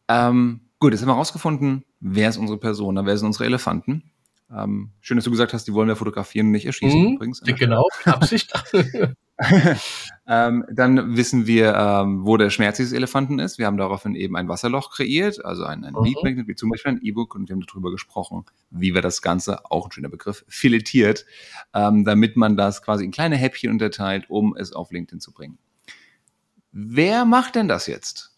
Ähm, 0.09 0.61
gut, 0.79 0.93
jetzt 0.93 1.01
haben 1.01 1.09
wir 1.09 1.15
herausgefunden, 1.15 1.85
wer 2.01 2.29
ist 2.29 2.37
unsere 2.37 2.59
Person, 2.59 3.01
wer 3.05 3.17
sind 3.17 3.27
unsere 3.27 3.47
Elefanten. 3.47 4.12
Ähm, 4.55 4.91
schön, 5.01 5.17
dass 5.17 5.25
du 5.25 5.31
gesagt 5.31 5.55
hast, 5.55 5.67
die 5.67 5.73
wollen 5.73 5.88
wir 5.88 5.97
fotografieren 5.97 6.49
und 6.49 6.53
nicht 6.53 6.67
erschießen 6.67 7.01
mhm, 7.01 7.15
übrigens. 7.15 7.41
Genau, 7.41 7.88
Absicht. 8.05 8.53
ähm, 10.27 10.65
dann 10.71 11.17
wissen 11.17 11.47
wir, 11.47 11.75
ähm, 11.75 12.25
wo 12.25 12.37
der 12.37 12.51
Schmerz 12.51 12.77
dieses 12.77 12.93
Elefanten 12.93 13.41
ist. 13.41 13.59
Wir 13.59 13.67
haben 13.67 13.77
daraufhin 13.77 14.15
eben 14.15 14.37
ein 14.37 14.49
Wasserloch 14.49 14.93
kreiert, 14.93 15.45
also 15.45 15.65
ein, 15.65 15.85
ein 15.85 15.95
mhm. 15.95 16.05
Lead 16.05 16.23
Magnet, 16.23 16.47
wie 16.47 16.55
zum 16.55 16.71
Beispiel 16.71 16.93
ein 16.93 17.03
E-Book, 17.03 17.35
und 17.35 17.49
wir 17.49 17.55
haben 17.55 17.67
darüber 17.67 17.91
gesprochen, 17.91 18.45
wie 18.71 18.95
wir 18.95 19.03
das 19.03 19.21
Ganze, 19.21 19.69
auch 19.71 19.87
ein 19.87 19.93
schöner 19.93 20.09
Begriff, 20.09 20.45
filetiert, 20.49 21.27
ähm, 21.75 22.05
damit 22.05 22.37
man 22.37 22.57
das 22.57 22.83
quasi 22.83 23.05
in 23.05 23.11
kleine 23.11 23.37
Häppchen 23.37 23.71
unterteilt, 23.71 24.27
um 24.29 24.55
es 24.57 24.73
auf 24.73 24.93
LinkedIn 24.93 25.21
zu 25.21 25.33
bringen. 25.33 25.59
Wer 26.71 27.25
macht 27.25 27.57
denn 27.57 27.67
das 27.67 27.89
jetzt? 27.89 28.35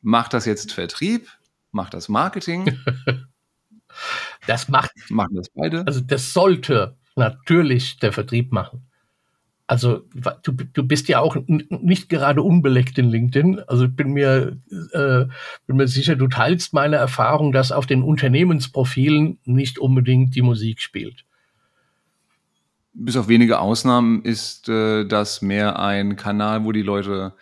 Macht 0.00 0.32
das 0.32 0.46
jetzt 0.46 0.72
Vertrieb? 0.72 1.28
Macht 1.72 1.92
das 1.92 2.08
Marketing? 2.08 2.78
das 4.46 4.68
macht. 4.68 4.92
Machen 5.10 5.36
das 5.36 5.50
beide? 5.50 5.86
Also 5.86 6.00
das 6.00 6.32
sollte 6.32 6.96
natürlich 7.16 7.98
der 7.98 8.12
Vertrieb 8.12 8.50
machen 8.50 8.86
also 9.66 10.02
du, 10.42 10.52
du 10.52 10.82
bist 10.84 11.08
ja 11.08 11.20
auch 11.20 11.36
nicht 11.46 12.08
gerade 12.08 12.42
unbeleckt 12.42 12.98
in 12.98 13.08
LinkedIn. 13.08 13.60
Also 13.66 13.86
ich 13.86 13.96
bin 13.96 14.12
mir, 14.12 14.56
äh, 14.92 15.24
bin 15.66 15.76
mir 15.76 15.88
sicher, 15.88 16.14
du 16.14 16.28
teilst 16.28 16.72
meine 16.72 16.96
Erfahrung, 16.96 17.52
dass 17.52 17.72
auf 17.72 17.86
den 17.86 18.02
Unternehmensprofilen 18.02 19.38
nicht 19.44 19.78
unbedingt 19.78 20.36
die 20.36 20.42
Musik 20.42 20.80
spielt. 20.80 21.24
Bis 22.92 23.16
auf 23.16 23.28
wenige 23.28 23.58
Ausnahmen 23.58 24.22
ist 24.22 24.68
äh, 24.68 25.04
das 25.04 25.42
mehr 25.42 25.78
ein 25.80 26.16
Kanal, 26.16 26.64
wo 26.64 26.72
die 26.72 26.82
Leute 26.82 27.34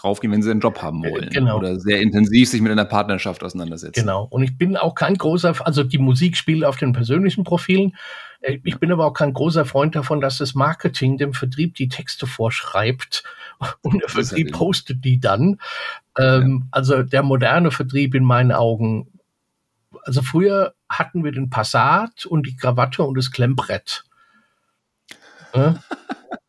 draufgehen, 0.00 0.32
wenn 0.32 0.42
sie 0.42 0.50
einen 0.50 0.60
Job 0.60 0.82
haben 0.82 1.02
wollen. 1.02 1.30
Genau. 1.30 1.58
Oder 1.58 1.78
sehr 1.78 2.00
intensiv 2.00 2.48
sich 2.48 2.60
mit 2.60 2.72
einer 2.72 2.84
Partnerschaft 2.84 3.42
auseinandersetzen. 3.42 4.00
Genau. 4.00 4.24
Und 4.24 4.42
ich 4.42 4.56
bin 4.56 4.76
auch 4.76 4.94
kein 4.94 5.14
großer, 5.14 5.54
also 5.66 5.84
die 5.84 5.98
Musik 5.98 6.36
spielt 6.36 6.64
auf 6.64 6.76
den 6.76 6.92
persönlichen 6.92 7.44
Profilen. 7.44 7.96
Äh, 8.40 8.58
ich 8.64 8.78
bin 8.78 8.92
aber 8.92 9.06
auch 9.06 9.12
kein 9.12 9.32
großer 9.32 9.64
Freund 9.64 9.94
davon, 9.94 10.20
dass 10.20 10.38
das 10.38 10.54
Marketing 10.54 11.18
dem 11.18 11.34
Vertrieb 11.34 11.74
die 11.74 11.88
Texte 11.88 12.26
vorschreibt 12.26 13.24
und 13.82 14.02
der 14.02 14.08
Vertrieb 14.08 14.52
postet 14.52 15.04
die 15.04 15.20
dann. 15.20 15.60
Ähm, 16.18 16.62
ja. 16.62 16.68
Also 16.70 17.02
der 17.02 17.22
moderne 17.22 17.70
Vertrieb 17.70 18.14
in 18.14 18.24
meinen 18.24 18.52
Augen. 18.52 19.20
Also 20.04 20.22
früher 20.22 20.74
hatten 20.88 21.24
wir 21.24 21.32
den 21.32 21.50
Passat 21.50 22.24
und 22.26 22.46
die 22.46 22.56
Krawatte 22.56 23.02
und 23.02 23.16
das 23.18 23.30
Klemmbrett. 23.30 24.04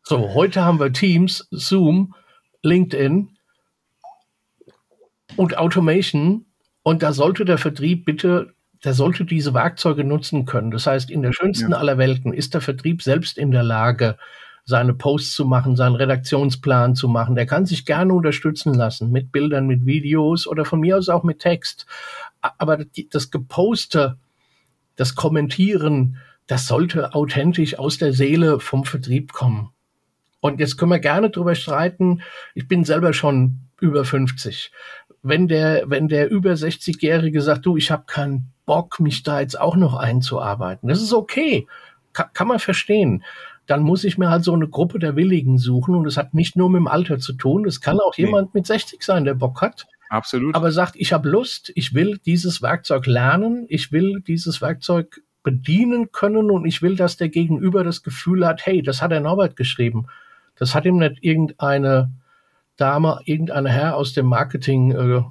So, 0.04 0.34
heute 0.34 0.64
haben 0.64 0.80
wir 0.80 0.92
Teams, 0.92 1.46
Zoom, 1.52 2.14
LinkedIn 2.62 3.31
und 5.36 5.58
Automation. 5.58 6.46
Und 6.82 7.02
da 7.02 7.12
sollte 7.12 7.44
der 7.44 7.58
Vertrieb 7.58 8.04
bitte, 8.04 8.54
der 8.84 8.94
sollte 8.94 9.24
diese 9.24 9.54
Werkzeuge 9.54 10.04
nutzen 10.04 10.44
können. 10.44 10.70
Das 10.70 10.86
heißt, 10.86 11.10
in 11.10 11.22
der 11.22 11.32
schönsten 11.32 11.72
ja. 11.72 11.78
aller 11.78 11.98
Welten 11.98 12.32
ist 12.32 12.54
der 12.54 12.60
Vertrieb 12.60 13.02
selbst 13.02 13.38
in 13.38 13.50
der 13.50 13.62
Lage, 13.62 14.16
seine 14.64 14.94
Posts 14.94 15.34
zu 15.34 15.44
machen, 15.44 15.76
seinen 15.76 15.96
Redaktionsplan 15.96 16.94
zu 16.94 17.08
machen. 17.08 17.34
Der 17.34 17.46
kann 17.46 17.66
sich 17.66 17.84
gerne 17.84 18.12
unterstützen 18.12 18.74
lassen 18.74 19.10
mit 19.10 19.32
Bildern, 19.32 19.66
mit 19.66 19.86
Videos 19.86 20.46
oder 20.46 20.64
von 20.64 20.80
mir 20.80 20.98
aus 20.98 21.08
auch 21.08 21.24
mit 21.24 21.40
Text. 21.40 21.86
Aber 22.40 22.84
das 23.10 23.30
Geposte, 23.30 24.18
das 24.96 25.14
Kommentieren, 25.14 26.18
das 26.46 26.66
sollte 26.66 27.14
authentisch 27.14 27.78
aus 27.78 27.98
der 27.98 28.12
Seele 28.12 28.60
vom 28.60 28.84
Vertrieb 28.84 29.32
kommen. 29.32 29.71
Und 30.42 30.60
jetzt 30.60 30.76
können 30.76 30.90
wir 30.90 30.98
gerne 30.98 31.30
drüber 31.30 31.54
streiten. 31.54 32.20
Ich 32.54 32.68
bin 32.68 32.84
selber 32.84 33.12
schon 33.12 33.60
über 33.80 34.04
50. 34.04 34.70
Wenn 35.22 35.48
der, 35.48 35.84
wenn 35.86 36.08
der 36.08 36.30
über 36.30 36.50
60-Jährige 36.50 37.40
sagt, 37.40 37.64
du, 37.64 37.76
ich 37.76 37.90
habe 37.90 38.04
keinen 38.06 38.52
Bock, 38.66 39.00
mich 39.00 39.22
da 39.22 39.40
jetzt 39.40 39.58
auch 39.58 39.76
noch 39.76 39.94
einzuarbeiten, 39.94 40.88
das 40.88 41.00
ist 41.00 41.12
okay. 41.14 41.66
Ka 42.12 42.24
kann 42.34 42.48
man 42.48 42.58
verstehen 42.58 43.24
dann 43.66 43.82
muss 43.82 44.04
ich 44.04 44.18
mir 44.18 44.28
halt 44.28 44.44
so 44.44 44.52
eine 44.52 44.68
Gruppe 44.68 44.98
der 44.98 45.16
Willigen 45.16 45.56
suchen. 45.56 45.94
Und 45.94 46.06
es 46.06 46.16
hat 46.16 46.34
nicht 46.34 46.56
nur 46.56 46.68
mit 46.68 46.80
dem 46.80 46.88
Alter 46.88 47.18
zu 47.18 47.32
tun. 47.32 47.64
Es 47.64 47.80
kann 47.80 48.00
auch 48.00 48.16
nee. 48.16 48.24
jemand 48.24 48.54
mit 48.54 48.66
60 48.66 49.02
sein, 49.02 49.24
der 49.24 49.34
Bock 49.34 49.62
hat. 49.62 49.86
Absolut. 50.08 50.54
Aber 50.54 50.72
sagt, 50.72 50.96
ich 50.96 51.12
habe 51.12 51.28
Lust, 51.28 51.72
ich 51.74 51.94
will 51.94 52.18
dieses 52.18 52.60
Werkzeug 52.60 53.06
lernen, 53.06 53.64
ich 53.68 53.92
will 53.92 54.20
dieses 54.26 54.60
Werkzeug 54.60 55.22
bedienen 55.42 56.12
können 56.12 56.50
und 56.50 56.66
ich 56.66 56.82
will, 56.82 56.96
dass 56.96 57.16
der 57.16 57.28
Gegenüber 57.28 57.82
das 57.82 58.02
Gefühl 58.02 58.46
hat, 58.46 58.66
hey, 58.66 58.82
das 58.82 59.00
hat 59.00 59.10
der 59.10 59.20
Norbert 59.20 59.56
geschrieben. 59.56 60.06
Das 60.62 60.76
hat 60.76 60.84
ihm 60.84 60.98
nicht 60.98 61.16
irgendeine 61.22 62.12
Dame, 62.76 63.18
irgendein 63.24 63.66
Herr 63.66 63.96
aus 63.96 64.12
dem 64.12 64.26
Marketing 64.26 64.92
äh, 64.92 65.24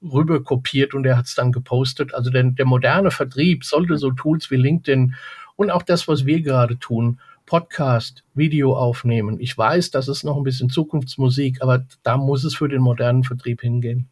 rüber 0.00 0.44
kopiert 0.44 0.94
und 0.94 1.04
er 1.04 1.16
hat 1.16 1.26
es 1.26 1.34
dann 1.34 1.50
gepostet. 1.50 2.14
Also 2.14 2.30
der, 2.30 2.44
der 2.44 2.66
moderne 2.66 3.10
Vertrieb 3.10 3.64
sollte 3.64 3.98
so 3.98 4.12
Tools 4.12 4.48
wie 4.52 4.54
LinkedIn 4.54 5.16
und 5.56 5.72
auch 5.72 5.82
das, 5.82 6.06
was 6.06 6.24
wir 6.24 6.40
gerade 6.40 6.78
tun, 6.78 7.18
Podcast, 7.46 8.22
Video 8.34 8.76
aufnehmen. 8.76 9.40
Ich 9.40 9.58
weiß, 9.58 9.90
das 9.90 10.06
ist 10.06 10.22
noch 10.22 10.36
ein 10.36 10.44
bisschen 10.44 10.70
Zukunftsmusik, 10.70 11.62
aber 11.62 11.84
da 12.04 12.16
muss 12.16 12.44
es 12.44 12.54
für 12.54 12.68
den 12.68 12.80
modernen 12.80 13.24
Vertrieb 13.24 13.62
hingehen. 13.62 14.08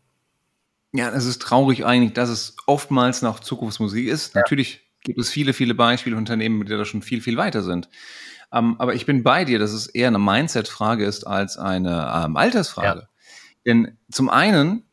Ja, 0.92 1.10
es 1.10 1.24
ist 1.24 1.40
traurig 1.40 1.86
eigentlich, 1.86 2.14
dass 2.14 2.30
es 2.30 2.56
oftmals 2.66 3.22
noch 3.22 3.38
Zukunftsmusik 3.38 4.08
ist. 4.08 4.34
Ja. 4.34 4.40
Natürlich 4.40 4.87
gibt 5.02 5.18
es 5.18 5.30
viele, 5.30 5.52
viele 5.52 5.74
Beispiele 5.74 6.16
Unternehmen, 6.16 6.64
die 6.64 6.70
da 6.70 6.84
schon 6.84 7.02
viel, 7.02 7.20
viel 7.20 7.36
weiter 7.36 7.62
sind. 7.62 7.88
Ähm, 8.52 8.76
aber 8.78 8.94
ich 8.94 9.06
bin 9.06 9.22
bei 9.22 9.44
dir, 9.44 9.58
dass 9.58 9.72
es 9.72 9.86
eher 9.86 10.08
eine 10.08 10.18
Mindset-Frage 10.18 11.04
ist 11.04 11.26
als 11.26 11.58
eine 11.58 12.24
ähm, 12.24 12.36
Altersfrage. 12.36 13.00
Ja. 13.00 13.08
Denn 13.66 13.98
zum 14.10 14.30
einen, 14.30 14.84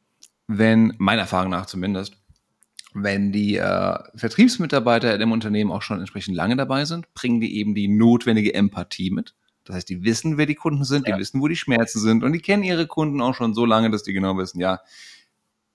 wenn, 0.48 0.94
meiner 0.98 1.22
Erfahrung 1.22 1.52
nach 1.52 1.66
zumindest, 1.66 2.18
wenn 2.94 3.32
die 3.32 3.58
äh, 3.58 3.98
Vertriebsmitarbeiter 4.16 5.20
im 5.20 5.32
Unternehmen 5.32 5.72
auch 5.72 5.82
schon 5.82 6.00
entsprechend 6.00 6.36
lange 6.36 6.56
dabei 6.56 6.86
sind, 6.86 7.14
bringen 7.14 7.42
die 7.42 7.58
eben 7.58 7.76
die 7.76 7.88
notwendige 7.88 8.54
Empathie 8.54 9.12
mit. 9.12 9.36
Das 9.66 9.76
heißt, 9.76 9.90
die 9.90 10.04
wissen, 10.04 10.38
wer 10.38 10.46
die 10.46 10.56
Kunden 10.56 10.84
sind, 10.84 11.08
ja. 11.08 11.16
die 11.16 11.22
wissen, 11.22 11.42
wo 11.42 11.48
die 11.48 11.56
Schmerzen 11.56 12.00
sind 12.00 12.24
und 12.24 12.32
die 12.34 12.40
kennen 12.40 12.64
ihre 12.64 12.88
Kunden 12.88 13.20
auch 13.22 13.36
schon 13.36 13.54
so 13.54 13.66
lange, 13.66 13.90
dass 13.90 14.04
die 14.04 14.14
genau 14.14 14.38
wissen, 14.38 14.60
ja, 14.60 14.82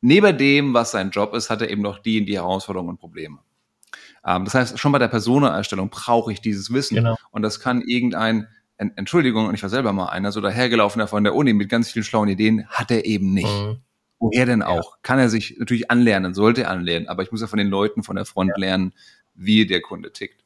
neben 0.01 0.39
dem, 0.39 0.73
was 0.73 0.93
sein 0.93 1.11
Job 1.11 1.35
ist, 1.35 1.51
hat 1.51 1.61
er 1.61 1.71
eben 1.71 1.83
noch 1.83 1.99
die 1.99 2.21
und 2.21 2.27
die 2.27 2.37
Herausforderungen 2.37 2.91
und 2.91 2.99
Probleme. 3.01 3.41
Ähm, 4.25 4.45
das 4.45 4.55
heißt, 4.55 4.79
schon 4.79 4.93
bei 4.93 4.99
der 4.99 5.09
Personenerstellung 5.09 5.91
brauche 5.91 6.33
ich 6.33 6.41
dieses 6.41 6.73
Wissen. 6.73 6.97
Genau. 6.97 7.17
Und 7.31 7.43
das 7.43 7.61
kann 7.61 7.83
irgendein, 7.83 8.49
Entschuldigung, 8.77 9.47
und 9.47 9.55
ich 9.55 9.63
war 9.63 9.71
selber 9.71 9.93
mal 9.93 10.07
einer, 10.07 10.33
so 10.33 10.41
dahergelaufener 10.41 11.07
von 11.07 11.25
der 11.25 11.35
Uni 11.35 11.53
mit 11.53 11.69
ganz 11.69 11.91
vielen 11.91 12.05
schlauen 12.05 12.29
Ideen, 12.29 12.67
hat 12.69 12.91
er 12.91 13.05
eben 13.05 13.35
nicht. 13.35 13.49
Mhm. 13.49 13.79
Woher 14.19 14.47
denn 14.47 14.63
auch? 14.63 14.93
Ja. 14.93 14.99
Kann 15.03 15.19
er 15.19 15.31
sich 15.31 15.57
natürlich 15.59 15.91
anlernen, 15.91 16.35
sollte 16.35 16.65
er 16.65 16.71
anlernen, 16.71 17.09
aber 17.09 17.23
ich 17.23 17.33
muss 17.33 17.41
ja 17.41 17.47
von 17.47 17.59
den 17.59 17.69
Leuten 17.69 18.03
von 18.03 18.17
der 18.17 18.27
Front 18.27 18.51
ja. 18.51 18.57
lernen, 18.59 18.93
wie 19.35 19.67
der 19.67 19.81
Kunde 19.81 20.13
tickt. 20.13 20.45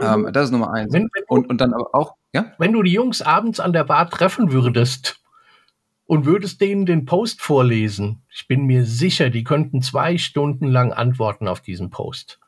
Ähm, 0.00 0.28
das 0.32 0.46
ist 0.46 0.50
Nummer 0.50 0.72
eins. 0.72 0.92
Wenn, 0.92 1.08
wenn 1.12 1.24
und, 1.28 1.48
und 1.48 1.60
dann 1.60 1.72
aber 1.72 1.94
auch, 1.94 2.14
ja? 2.32 2.52
Wenn 2.58 2.72
du 2.72 2.82
die 2.82 2.92
Jungs 2.92 3.22
abends 3.22 3.60
an 3.60 3.72
der 3.72 3.84
Bar 3.84 4.10
treffen 4.10 4.52
würdest 4.52 5.19
und 6.10 6.26
würdest 6.26 6.60
denen 6.60 6.86
den 6.86 7.04
Post 7.04 7.40
vorlesen, 7.40 8.22
ich 8.34 8.48
bin 8.48 8.66
mir 8.66 8.84
sicher, 8.84 9.30
die 9.30 9.44
könnten 9.44 9.80
zwei 9.80 10.18
Stunden 10.18 10.66
lang 10.66 10.92
antworten 10.92 11.46
auf 11.46 11.60
diesen 11.60 11.90
Post. 11.90 12.40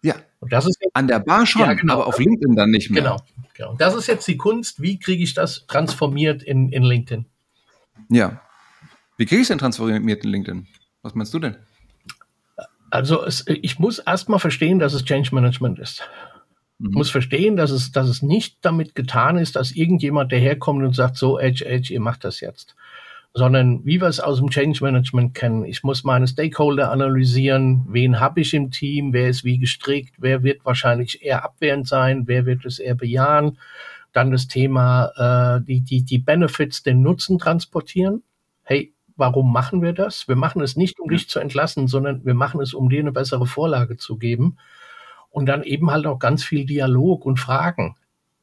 Ja. 0.00 0.14
Und 0.38 0.52
das 0.52 0.64
ist 0.64 0.78
an 0.92 1.08
der 1.08 1.18
Bar 1.18 1.44
schon, 1.44 1.62
ja, 1.62 1.72
genau. 1.74 1.94
aber 1.94 2.06
auf 2.06 2.20
LinkedIn 2.20 2.54
dann 2.54 2.70
nicht 2.70 2.88
mehr. 2.88 3.02
Genau. 3.02 3.16
genau. 3.54 3.74
Das 3.74 3.96
ist 3.96 4.06
jetzt 4.06 4.28
die 4.28 4.36
Kunst. 4.36 4.80
Wie 4.80 5.00
kriege 5.00 5.24
ich 5.24 5.34
das 5.34 5.66
transformiert 5.66 6.44
in, 6.44 6.68
in 6.68 6.84
LinkedIn? 6.84 7.26
Ja. 8.10 8.40
Wie 9.16 9.26
kriege 9.26 9.40
ich 9.40 9.42
es 9.42 9.48
denn 9.48 9.58
transformiert 9.58 10.22
in 10.22 10.30
LinkedIn? 10.30 10.68
Was 11.02 11.16
meinst 11.16 11.34
du 11.34 11.40
denn? 11.40 11.56
Also 12.90 13.24
es, 13.24 13.44
ich 13.48 13.80
muss 13.80 13.98
erstmal 13.98 14.38
verstehen, 14.38 14.78
dass 14.78 14.94
es 14.94 15.04
Change 15.04 15.34
Management 15.34 15.80
ist. 15.80 16.08
Mhm. 16.78 16.90
Ich 16.90 16.94
muss 16.94 17.10
verstehen, 17.10 17.56
dass 17.56 17.72
es, 17.72 17.90
dass 17.90 18.08
es 18.08 18.22
nicht 18.22 18.58
damit 18.60 18.94
getan 18.94 19.36
ist, 19.36 19.56
dass 19.56 19.72
irgendjemand 19.72 20.30
daherkommt 20.30 20.84
und 20.84 20.94
sagt, 20.94 21.16
so, 21.16 21.40
Edge, 21.40 21.66
Edge, 21.66 21.92
ihr 21.92 22.00
macht 22.00 22.22
das 22.22 22.38
jetzt. 22.38 22.76
Sondern 23.32 23.84
wie 23.84 24.00
wir 24.00 24.08
es 24.08 24.18
aus 24.18 24.38
dem 24.38 24.50
Change 24.50 24.82
Management 24.82 25.34
kennen. 25.34 25.64
Ich 25.64 25.84
muss 25.84 26.02
meine 26.02 26.26
Stakeholder 26.26 26.90
analysieren, 26.90 27.86
wen 27.88 28.18
habe 28.18 28.40
ich 28.40 28.54
im 28.54 28.70
Team, 28.70 29.12
wer 29.12 29.28
ist 29.28 29.44
wie 29.44 29.58
gestrickt, 29.58 30.16
wer 30.18 30.42
wird 30.42 30.64
wahrscheinlich 30.64 31.22
eher 31.22 31.44
abwehrend 31.44 31.86
sein, 31.86 32.26
wer 32.26 32.44
wird 32.44 32.64
es 32.64 32.80
eher 32.80 32.96
bejahen. 32.96 33.58
Dann 34.12 34.32
das 34.32 34.48
Thema, 34.48 35.58
äh, 35.60 35.64
die, 35.64 35.82
die, 35.82 36.02
die 36.02 36.18
Benefits, 36.18 36.82
den 36.82 37.02
Nutzen 37.02 37.38
transportieren. 37.38 38.24
Hey, 38.64 38.92
warum 39.20 39.52
machen 39.52 39.82
wir 39.82 39.92
das? 39.92 40.26
Wir 40.26 40.34
machen 40.34 40.60
es 40.62 40.76
nicht, 40.76 40.98
um 40.98 41.08
dich 41.08 41.28
zu 41.28 41.38
entlassen, 41.38 41.86
sondern 41.86 42.24
wir 42.24 42.34
machen 42.34 42.60
es, 42.60 42.74
um 42.74 42.88
dir 42.88 42.98
eine 42.98 43.12
bessere 43.12 43.46
Vorlage 43.46 43.96
zu 43.96 44.16
geben. 44.16 44.56
Und 45.28 45.46
dann 45.46 45.62
eben 45.62 45.92
halt 45.92 46.06
auch 46.06 46.18
ganz 46.18 46.42
viel 46.42 46.64
Dialog 46.66 47.24
und 47.24 47.38
Fragen. 47.38 47.94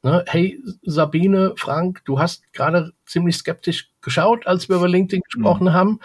Ne? 0.02 0.24
Hey, 0.26 0.62
Sabine, 0.82 1.52
Frank, 1.56 2.02
du 2.06 2.18
hast 2.18 2.50
gerade 2.52 2.92
ziemlich 3.04 3.36
skeptisch 3.36 3.90
geschaut, 4.08 4.46
als 4.46 4.68
wir 4.68 4.76
über 4.76 4.88
LinkedIn 4.88 5.22
gesprochen 5.22 5.64
mhm. 5.64 5.72
haben. 5.72 6.00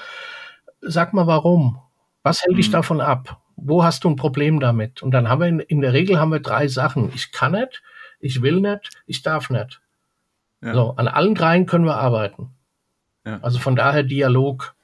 Sag 0.82 1.14
mal, 1.14 1.28
warum? 1.28 1.80
Was 2.22 2.44
hält 2.44 2.54
mhm. 2.54 2.58
dich 2.58 2.72
davon 2.72 3.02
ab? 3.02 3.42
Wo 3.56 3.84
hast 3.84 4.04
du 4.04 4.10
ein 4.10 4.16
Problem 4.16 4.60
damit? 4.60 5.02
Und 5.02 5.12
dann 5.12 5.30
haben 5.30 5.42
wir 5.42 5.48
in, 5.48 5.60
in, 5.60 5.82
der 5.82 5.94
Regel 5.94 6.20
haben 6.20 6.32
wir 6.32 6.40
drei 6.40 6.68
Sachen. 6.68 7.12
Ich 7.16 7.32
kann 7.32 7.54
nicht, 7.54 7.82
ich 8.20 8.42
will 8.42 8.60
nicht, 8.60 8.90
ich 9.06 9.22
darf 9.22 9.50
nicht. 9.50 9.82
Ja. 10.62 10.74
So, 10.74 10.96
an 10.96 11.08
allen 11.08 11.36
dreien 11.36 11.66
können 11.66 11.86
wir 11.86 11.98
arbeiten. 11.98 12.50
Also 13.42 13.60
von 13.60 13.78
daher 13.78 14.04
Dialog, 14.04 14.76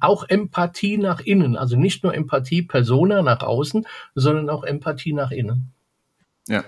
auch 0.00 0.28
Empathie 0.28 0.98
nach 0.98 1.20
innen. 1.20 1.56
Also 1.56 1.76
nicht 1.76 2.02
nur 2.02 2.14
Empathie 2.14 2.62
Persona 2.62 3.22
nach 3.22 3.42
außen, 3.42 3.86
sondern 4.14 4.50
auch 4.50 4.64
Empathie 4.64 5.12
nach 5.12 5.30
innen. 5.30 5.72
Ja. 6.48 6.64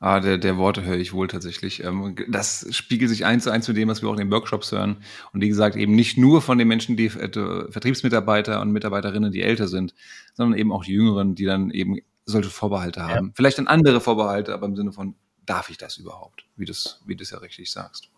Ah, 0.00 0.20
der, 0.20 0.38
der 0.38 0.58
Worte 0.58 0.84
höre 0.84 0.98
ich 0.98 1.12
wohl 1.12 1.28
tatsächlich. 1.28 1.82
Ähm, 1.82 2.16
das 2.28 2.66
spiegelt 2.70 3.10
sich 3.10 3.24
eins 3.24 3.44
zu 3.44 3.50
eins 3.50 3.66
mit 3.68 3.76
dem, 3.76 3.88
was 3.88 4.02
wir 4.02 4.08
auch 4.08 4.14
in 4.14 4.18
den 4.18 4.30
Workshops 4.30 4.70
hören. 4.72 4.98
Und 5.32 5.40
wie 5.40 5.48
gesagt, 5.48 5.76
eben 5.76 5.94
nicht 5.94 6.18
nur 6.18 6.42
von 6.42 6.58
den 6.58 6.68
Menschen, 6.68 6.96
die 6.96 7.06
äh, 7.06 7.70
Vertriebsmitarbeiter 7.70 8.60
und 8.60 8.70
Mitarbeiterinnen, 8.72 9.32
die 9.32 9.42
älter 9.42 9.68
sind, 9.68 9.94
sondern 10.34 10.58
eben 10.58 10.72
auch 10.72 10.84
die 10.84 10.92
Jüngeren, 10.92 11.34
die 11.34 11.44
dann 11.44 11.70
eben 11.70 11.98
solche 12.26 12.50
Vorbehalte 12.50 13.02
haben. 13.02 13.28
Ja. 13.28 13.32
Vielleicht 13.34 13.58
dann 13.58 13.66
andere 13.66 14.00
Vorbehalte, 14.00 14.52
aber 14.52 14.66
im 14.66 14.76
Sinne 14.76 14.92
von, 14.92 15.14
darf 15.46 15.70
ich 15.70 15.78
das 15.78 15.96
überhaupt? 15.96 16.44
Wie 16.56 16.64
du 16.64 16.72
wie 17.06 17.16
das 17.16 17.30
ja 17.30 17.38
richtig 17.38 17.70
sagst. 17.70 18.10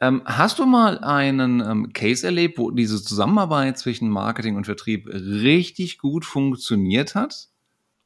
Ähm, 0.00 0.22
hast 0.24 0.58
du 0.58 0.66
mal 0.66 0.98
einen 0.98 1.60
ähm, 1.60 1.92
Case 1.92 2.26
erlebt, 2.26 2.58
wo 2.58 2.70
diese 2.70 3.02
Zusammenarbeit 3.02 3.78
zwischen 3.78 4.08
Marketing 4.08 4.56
und 4.56 4.64
Vertrieb 4.64 5.06
richtig 5.06 5.98
gut 5.98 6.24
funktioniert 6.24 7.14
hat, 7.14 7.48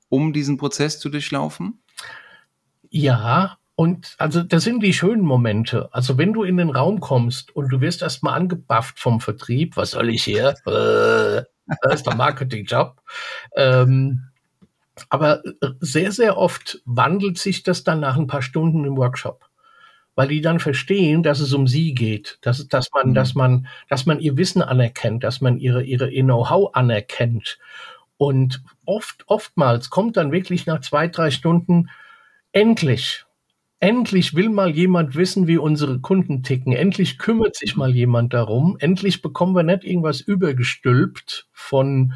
um 0.08 0.32
diesen 0.32 0.58
Prozess 0.58 1.00
zu 1.00 1.08
durchlaufen? 1.08 1.80
Ja, 2.90 3.58
und 3.74 4.14
also 4.18 4.42
das 4.42 4.64
sind 4.64 4.82
die 4.82 4.92
schönen 4.92 5.22
Momente. 5.22 5.88
Also 5.92 6.18
wenn 6.18 6.32
du 6.32 6.42
in 6.42 6.56
den 6.56 6.70
Raum 6.70 7.00
kommst 7.00 7.54
und 7.54 7.68
du 7.70 7.80
wirst 7.80 8.02
erstmal 8.02 8.34
angebufft 8.34 8.98
vom 8.98 9.20
Vertrieb, 9.20 9.76
was 9.76 9.92
soll 9.92 10.10
ich 10.10 10.24
hier? 10.24 10.54
Äh, 10.66 11.44
das 11.82 11.94
ist 11.94 12.06
der 12.06 12.16
Marketingjob. 12.16 13.00
Ähm, 13.54 14.24
aber 15.10 15.42
sehr, 15.80 16.10
sehr 16.12 16.36
oft 16.36 16.80
wandelt 16.86 17.38
sich 17.38 17.62
das 17.62 17.84
dann 17.84 18.00
nach 18.00 18.16
ein 18.16 18.26
paar 18.26 18.42
Stunden 18.42 18.84
im 18.84 18.96
Workshop 18.96 19.48
weil 20.18 20.26
die 20.26 20.40
dann 20.40 20.58
verstehen, 20.58 21.22
dass 21.22 21.38
es 21.38 21.52
um 21.52 21.68
sie 21.68 21.94
geht, 21.94 22.38
dass, 22.40 22.66
dass 22.66 22.88
man, 22.92 23.10
mhm. 23.10 23.14
dass 23.14 23.36
man, 23.36 23.68
dass 23.88 24.04
man 24.04 24.18
ihr 24.18 24.36
Wissen 24.36 24.62
anerkennt, 24.62 25.22
dass 25.22 25.40
man 25.40 25.58
ihre, 25.58 25.84
ihre 25.84 26.10
Know-how 26.10 26.74
anerkennt. 26.74 27.56
Und 28.16 28.60
oft, 28.84 29.22
oftmals 29.28 29.90
kommt 29.90 30.16
dann 30.16 30.32
wirklich 30.32 30.66
nach 30.66 30.80
zwei, 30.80 31.06
drei 31.06 31.30
Stunden 31.30 31.88
endlich, 32.52 33.24
endlich 33.80 34.34
will 34.34 34.48
mal 34.48 34.70
jemand 34.70 35.14
wissen, 35.14 35.46
wie 35.46 35.58
unsere 35.58 36.00
Kunden 36.00 36.42
ticken. 36.42 36.72
Endlich 36.72 37.18
kümmert 37.18 37.56
sich 37.56 37.76
mal 37.76 37.94
jemand 37.94 38.34
darum. 38.34 38.76
Endlich 38.80 39.22
bekommen 39.22 39.54
wir 39.54 39.62
nicht 39.62 39.84
irgendwas 39.84 40.20
übergestülpt 40.20 41.48
von, 41.52 42.14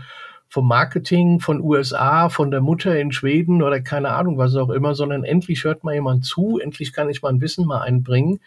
vom 0.48 0.68
Marketing, 0.68 1.40
von 1.40 1.60
USA, 1.60 2.28
von 2.28 2.50
der 2.50 2.60
Mutter 2.60 2.98
in 2.98 3.12
Schweden 3.12 3.62
oder 3.62 3.80
keine 3.80 4.10
Ahnung, 4.10 4.38
was 4.38 4.54
auch 4.56 4.70
immer, 4.70 4.94
sondern 4.94 5.24
endlich 5.24 5.64
hört 5.64 5.84
mal 5.84 5.94
jemand 5.94 6.24
zu, 6.24 6.58
endlich 6.58 6.92
kann 6.92 7.08
ich 7.08 7.22
mein 7.22 7.40
Wissen 7.40 7.66
mal 7.66 7.80
einbringen 7.80 8.40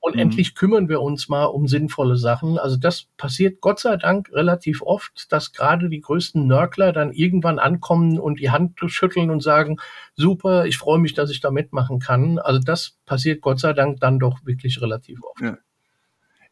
und 0.00 0.14
mhm. 0.14 0.20
endlich 0.20 0.54
kümmern 0.54 0.88
wir 0.88 1.00
uns 1.00 1.28
mal 1.28 1.44
um 1.44 1.68
sinnvolle 1.68 2.16
Sachen. 2.16 2.58
Also 2.58 2.76
das 2.76 3.06
passiert 3.16 3.60
Gott 3.60 3.80
sei 3.80 3.96
Dank 3.96 4.30
relativ 4.32 4.82
oft, 4.82 5.30
dass 5.30 5.52
gerade 5.52 5.88
die 5.88 6.00
größten 6.00 6.46
Nörgler 6.46 6.92
dann 6.92 7.12
irgendwann 7.12 7.58
ankommen 7.58 8.18
und 8.18 8.40
die 8.40 8.50
Hand 8.50 8.80
schütteln 8.86 9.30
und 9.30 9.42
sagen, 9.42 9.76
super, 10.16 10.66
ich 10.66 10.78
freue 10.78 10.98
mich, 10.98 11.14
dass 11.14 11.30
ich 11.30 11.40
da 11.40 11.50
mitmachen 11.50 11.98
kann. 12.00 12.38
Also 12.38 12.60
das 12.60 12.96
passiert 13.06 13.42
Gott 13.42 13.60
sei 13.60 13.72
Dank 13.72 14.00
dann 14.00 14.18
doch 14.18 14.44
wirklich 14.44 14.80
relativ 14.80 15.22
oft. 15.22 15.40
Ja 15.40 15.58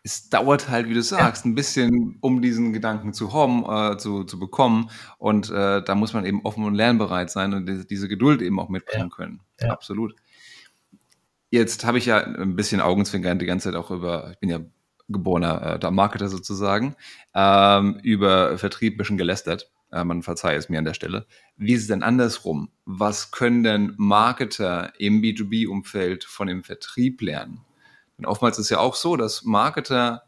es 0.05 0.29
dauert 0.31 0.69
halt, 0.69 0.89
wie 0.89 0.95
du 0.95 1.03
sagst, 1.03 1.45
ein 1.45 1.55
bisschen, 1.55 2.19
um 2.21 2.41
diesen 2.41 2.73
Gedanken 2.73 3.13
zu 3.13 3.33
haben, 3.33 3.65
äh, 3.69 3.99
zu, 3.99 4.25
zu 4.25 4.39
bekommen. 4.39 4.91
Und 5.19 5.51
äh, 5.51 5.83
da 5.83 5.95
muss 5.95 6.13
man 6.13 6.25
eben 6.25 6.45
offen 6.45 6.65
und 6.65 6.75
lernbereit 6.75 7.31
sein 7.31 7.53
und 7.53 7.67
diese, 7.67 7.85
diese 7.85 8.09
Geduld 8.09 8.41
eben 8.41 8.59
auch 8.61 8.69
mitbringen 8.69 9.11
ja. 9.11 9.17
können. 9.17 9.41
Ja. 9.61 9.71
Absolut. 9.71 10.15
Jetzt 11.51 11.85
habe 11.85 11.99
ich 11.99 12.07
ja 12.07 12.19
ein 12.19 12.57
bisschen 12.57 12.81
Augenzwinkern 12.81 13.39
die 13.39 13.47
ganze 13.47 13.71
Zeit 13.71 13.79
auch 13.79 13.91
über, 13.91 14.31
ich 14.33 14.39
bin 14.39 14.51
ja 14.51 14.61
geborener 15.09 15.83
äh, 15.83 15.91
Marketer 15.91 16.29
sozusagen, 16.29 16.95
ähm, 17.35 17.99
über 18.03 18.59
Vertrieb 18.59 18.95
ein 18.95 18.99
bisschen 18.99 19.19
gelästert. 19.19 19.71
Äh, 19.91 20.05
man 20.05 20.23
verzeihe 20.23 20.59
es 20.59 20.69
mir 20.69 20.79
an 20.79 20.85
der 20.85 20.95
Stelle. 20.95 21.27
Wie 21.57 21.73
ist 21.73 21.83
es 21.83 21.89
denn 21.89 22.03
andersrum? 22.03 22.71
Was 22.85 23.31
können 23.31 23.63
denn 23.63 23.95
Marketer 23.97 24.93
im 24.99 25.23
B2B-Umfeld 25.23 26.25
von 26.25 26.49
dem 26.49 26.63
Vertrieb 26.63 27.23
lernen? 27.23 27.65
Denn 28.19 28.27
oftmals 28.27 28.59
ist 28.59 28.67
es 28.67 28.71
ja 28.71 28.81
auch 28.81 28.95
so, 28.95 29.17
dass 29.17 29.45
Marketer 29.45 30.25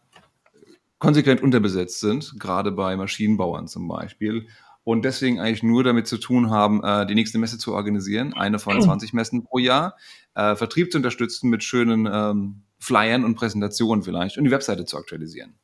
konsequent 0.99 1.43
unterbesetzt 1.43 2.01
sind, 2.01 2.39
gerade 2.39 2.73
bei 2.73 2.97
Maschinenbauern 2.97 3.69
zum 3.69 3.89
Beispiel, 3.89 4.49
und 4.91 5.05
deswegen 5.05 5.39
eigentlich 5.39 5.63
nur 5.63 5.85
damit 5.85 6.09
zu 6.09 6.19
tun 6.19 6.51
haben, 6.51 6.83
äh, 6.83 7.07
die 7.07 7.15
nächste 7.15 7.39
Messe 7.39 7.59
zu 7.59 7.75
organisieren, 7.75 8.35
eine 8.35 8.59
von 8.59 8.83
20 8.83 9.13
Messen 9.13 9.45
pro 9.45 9.59
Jahr, 9.59 9.97
äh, 10.35 10.57
Vertrieb 10.57 10.91
zu 10.91 10.99
unterstützen 10.99 11.49
mit 11.49 11.63
schönen 11.63 12.09
ähm, 12.13 12.63
Flyern 12.81 13.25
und 13.25 13.37
Präsentationen 13.37 14.03
vielleicht 14.03 14.37
und 14.37 14.45
die 14.45 14.51
Webseite 14.51 14.85
zu 14.87 14.99
aktualisieren. 14.99 15.55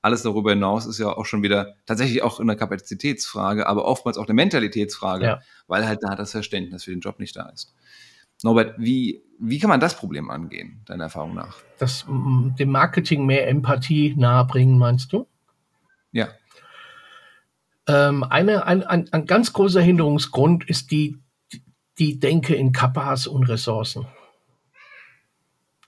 Alles 0.00 0.22
darüber 0.22 0.50
hinaus 0.50 0.86
ist 0.86 0.98
ja 0.98 1.16
auch 1.16 1.26
schon 1.26 1.44
wieder 1.44 1.76
tatsächlich 1.86 2.22
auch 2.24 2.40
eine 2.40 2.56
Kapazitätsfrage, 2.56 3.68
aber 3.68 3.84
oftmals 3.84 4.18
auch 4.18 4.26
eine 4.26 4.34
Mentalitätsfrage, 4.34 5.24
ja. 5.24 5.40
weil 5.68 5.86
halt 5.86 6.00
da 6.02 6.16
das 6.16 6.32
Verständnis 6.32 6.82
für 6.82 6.90
den 6.90 6.98
Job 6.98 7.20
nicht 7.20 7.36
da 7.36 7.50
ist. 7.50 7.72
Norbert, 8.42 8.74
wie, 8.78 9.22
wie 9.38 9.60
kann 9.60 9.70
man 9.70 9.78
das 9.78 9.96
Problem 9.96 10.28
angehen, 10.28 10.82
deiner 10.86 11.04
Erfahrung 11.04 11.36
nach? 11.36 11.58
Das, 11.78 12.04
dem 12.08 12.70
Marketing 12.70 13.26
mehr 13.26 13.46
Empathie 13.46 14.16
nahebringen, 14.16 14.76
meinst 14.76 15.12
du? 15.12 15.28
Ja. 16.10 16.30
Ähm, 17.86 18.22
eine, 18.24 18.66
ein, 18.66 18.82
ein, 18.84 19.12
ein 19.12 19.26
ganz 19.26 19.52
großer 19.52 19.80
Hinderungsgrund 19.80 20.68
ist 20.68 20.90
die, 20.90 21.18
die 21.98 22.18
Denke 22.18 22.54
in 22.54 22.72
Kappas 22.72 23.26
und 23.26 23.44
Ressourcen. 23.44 24.06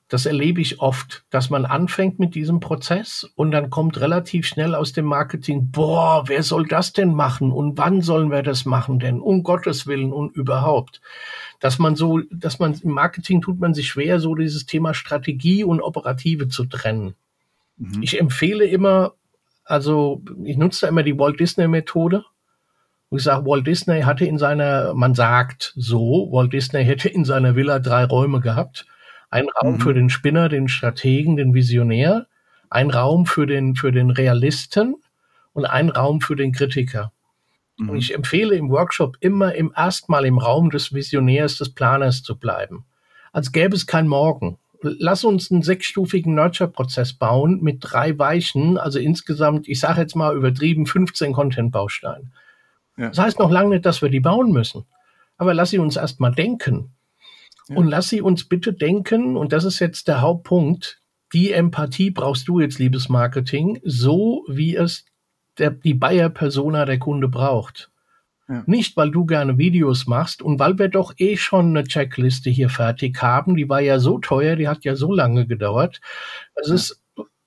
Das 0.08 0.26
erlebe 0.26 0.60
ich 0.60 0.80
oft, 0.80 1.24
dass 1.30 1.50
man 1.50 1.64
anfängt 1.64 2.18
mit 2.18 2.34
diesem 2.34 2.60
Prozess 2.60 3.28
und 3.36 3.50
dann 3.52 3.70
kommt 3.70 3.98
relativ 3.98 4.46
schnell 4.46 4.74
aus 4.74 4.92
dem 4.92 5.06
Marketing, 5.06 5.70
boah, 5.70 6.24
wer 6.28 6.42
soll 6.42 6.66
das 6.66 6.92
denn 6.92 7.14
machen 7.14 7.50
und 7.50 7.78
wann 7.78 8.02
sollen 8.02 8.30
wir 8.30 8.42
das 8.42 8.66
machen 8.66 8.98
denn? 8.98 9.18
Um 9.18 9.42
Gottes 9.42 9.86
Willen 9.86 10.12
und 10.12 10.36
überhaupt. 10.36 11.00
Dass 11.58 11.78
man 11.78 11.96
so, 11.96 12.20
dass 12.30 12.58
man 12.58 12.74
im 12.74 12.90
Marketing 12.90 13.40
tut 13.40 13.58
man 13.58 13.72
sich 13.72 13.88
schwer, 13.88 14.20
so 14.20 14.34
dieses 14.34 14.66
Thema 14.66 14.92
Strategie 14.92 15.64
und 15.64 15.80
Operative 15.80 16.48
zu 16.48 16.66
trennen. 16.66 17.14
Mhm. 17.78 18.02
Ich 18.02 18.20
empfehle 18.20 18.66
immer, 18.66 19.14
also 19.64 20.22
ich 20.44 20.56
nutze 20.56 20.82
da 20.82 20.88
immer 20.88 21.02
die 21.02 21.18
Walt 21.18 21.40
Disney 21.40 21.68
Methode. 21.68 22.24
Und 23.08 23.18
ich 23.18 23.24
sage, 23.24 23.46
Walt 23.46 23.66
Disney 23.66 24.02
hatte 24.02 24.24
in 24.24 24.38
seiner, 24.38 24.94
man 24.94 25.14
sagt 25.14 25.72
so, 25.76 26.28
Walt 26.32 26.52
Disney 26.52 26.84
hätte 26.84 27.08
in 27.08 27.24
seiner 27.24 27.54
Villa 27.54 27.78
drei 27.78 28.04
Räume 28.04 28.40
gehabt 28.40 28.86
ein 29.34 29.48
Raum 29.48 29.74
mhm. 29.74 29.80
für 29.80 29.94
den 29.94 30.10
Spinner, 30.10 30.48
den 30.48 30.68
Strategen, 30.68 31.36
den 31.36 31.54
Visionär, 31.54 32.28
ein 32.70 32.90
Raum 32.90 33.26
für 33.26 33.46
den, 33.46 33.74
für 33.74 33.90
den 33.90 34.10
Realisten 34.10 34.94
und 35.52 35.64
ein 35.64 35.88
Raum 35.88 36.20
für 36.20 36.36
den 36.36 36.52
Kritiker. 36.52 37.12
Mhm. 37.76 37.90
Und 37.90 37.96
ich 37.96 38.14
empfehle 38.14 38.54
im 38.54 38.70
Workshop 38.70 39.16
immer 39.18 39.52
im 39.56 39.72
erstmal 39.76 40.24
im 40.24 40.38
Raum 40.38 40.70
des 40.70 40.94
Visionärs, 40.94 41.58
des 41.58 41.74
Planers 41.74 42.22
zu 42.22 42.38
bleiben. 42.38 42.84
Als 43.32 43.50
gäbe 43.50 43.74
es 43.74 43.88
kein 43.88 44.06
Morgen. 44.06 44.58
Lass 44.84 45.24
uns 45.24 45.50
einen 45.50 45.62
sechsstufigen 45.62 46.34
Nurture-Prozess 46.34 47.14
bauen 47.14 47.62
mit 47.62 47.78
drei 47.80 48.18
Weichen, 48.18 48.76
also 48.76 48.98
insgesamt, 48.98 49.66
ich 49.66 49.80
sage 49.80 50.02
jetzt 50.02 50.14
mal 50.14 50.36
übertrieben, 50.36 50.86
15 50.86 51.32
Content-Bausteine. 51.32 52.30
Ja. 52.96 53.08
Das 53.08 53.18
heißt 53.18 53.38
noch 53.38 53.50
lange 53.50 53.70
nicht, 53.70 53.86
dass 53.86 54.02
wir 54.02 54.10
die 54.10 54.20
bauen 54.20 54.52
müssen. 54.52 54.84
Aber 55.36 55.54
lass 55.54 55.70
sie 55.70 55.78
uns 55.78 55.96
erstmal 55.96 56.32
denken. 56.32 56.94
Und 57.68 57.88
lass 57.88 58.10
sie 58.10 58.20
uns 58.20 58.44
bitte 58.44 58.74
denken, 58.74 59.36
und 59.36 59.52
das 59.52 59.64
ist 59.64 59.78
jetzt 59.78 60.06
der 60.06 60.20
Hauptpunkt, 60.20 61.00
die 61.32 61.52
Empathie 61.52 62.10
brauchst 62.10 62.46
du 62.46 62.60
jetzt, 62.60 62.78
liebes 62.78 63.08
Marketing, 63.08 63.80
so 63.82 64.44
wie 64.48 64.76
es 64.76 65.06
der, 65.58 65.70
die 65.70 65.94
Bayer-Persona 65.94 66.84
der 66.84 66.98
Kunde 66.98 67.28
braucht. 67.28 67.90
Ja. 68.48 68.62
Nicht, 68.66 68.96
weil 68.96 69.10
du 69.10 69.24
gerne 69.24 69.56
Videos 69.56 70.06
machst 70.06 70.42
und 70.42 70.58
weil 70.58 70.78
wir 70.78 70.88
doch 70.88 71.14
eh 71.16 71.36
schon 71.36 71.68
eine 71.70 71.84
Checkliste 71.84 72.50
hier 72.50 72.68
fertig 72.68 73.22
haben. 73.22 73.56
Die 73.56 73.68
war 73.68 73.80
ja 73.80 73.98
so 73.98 74.18
teuer, 74.18 74.56
die 74.56 74.68
hat 74.68 74.84
ja 74.84 74.96
so 74.96 75.12
lange 75.12 75.46
gedauert. 75.46 76.00
Es 76.54 76.68
ja. 76.68 76.74
ist, 76.74 77.02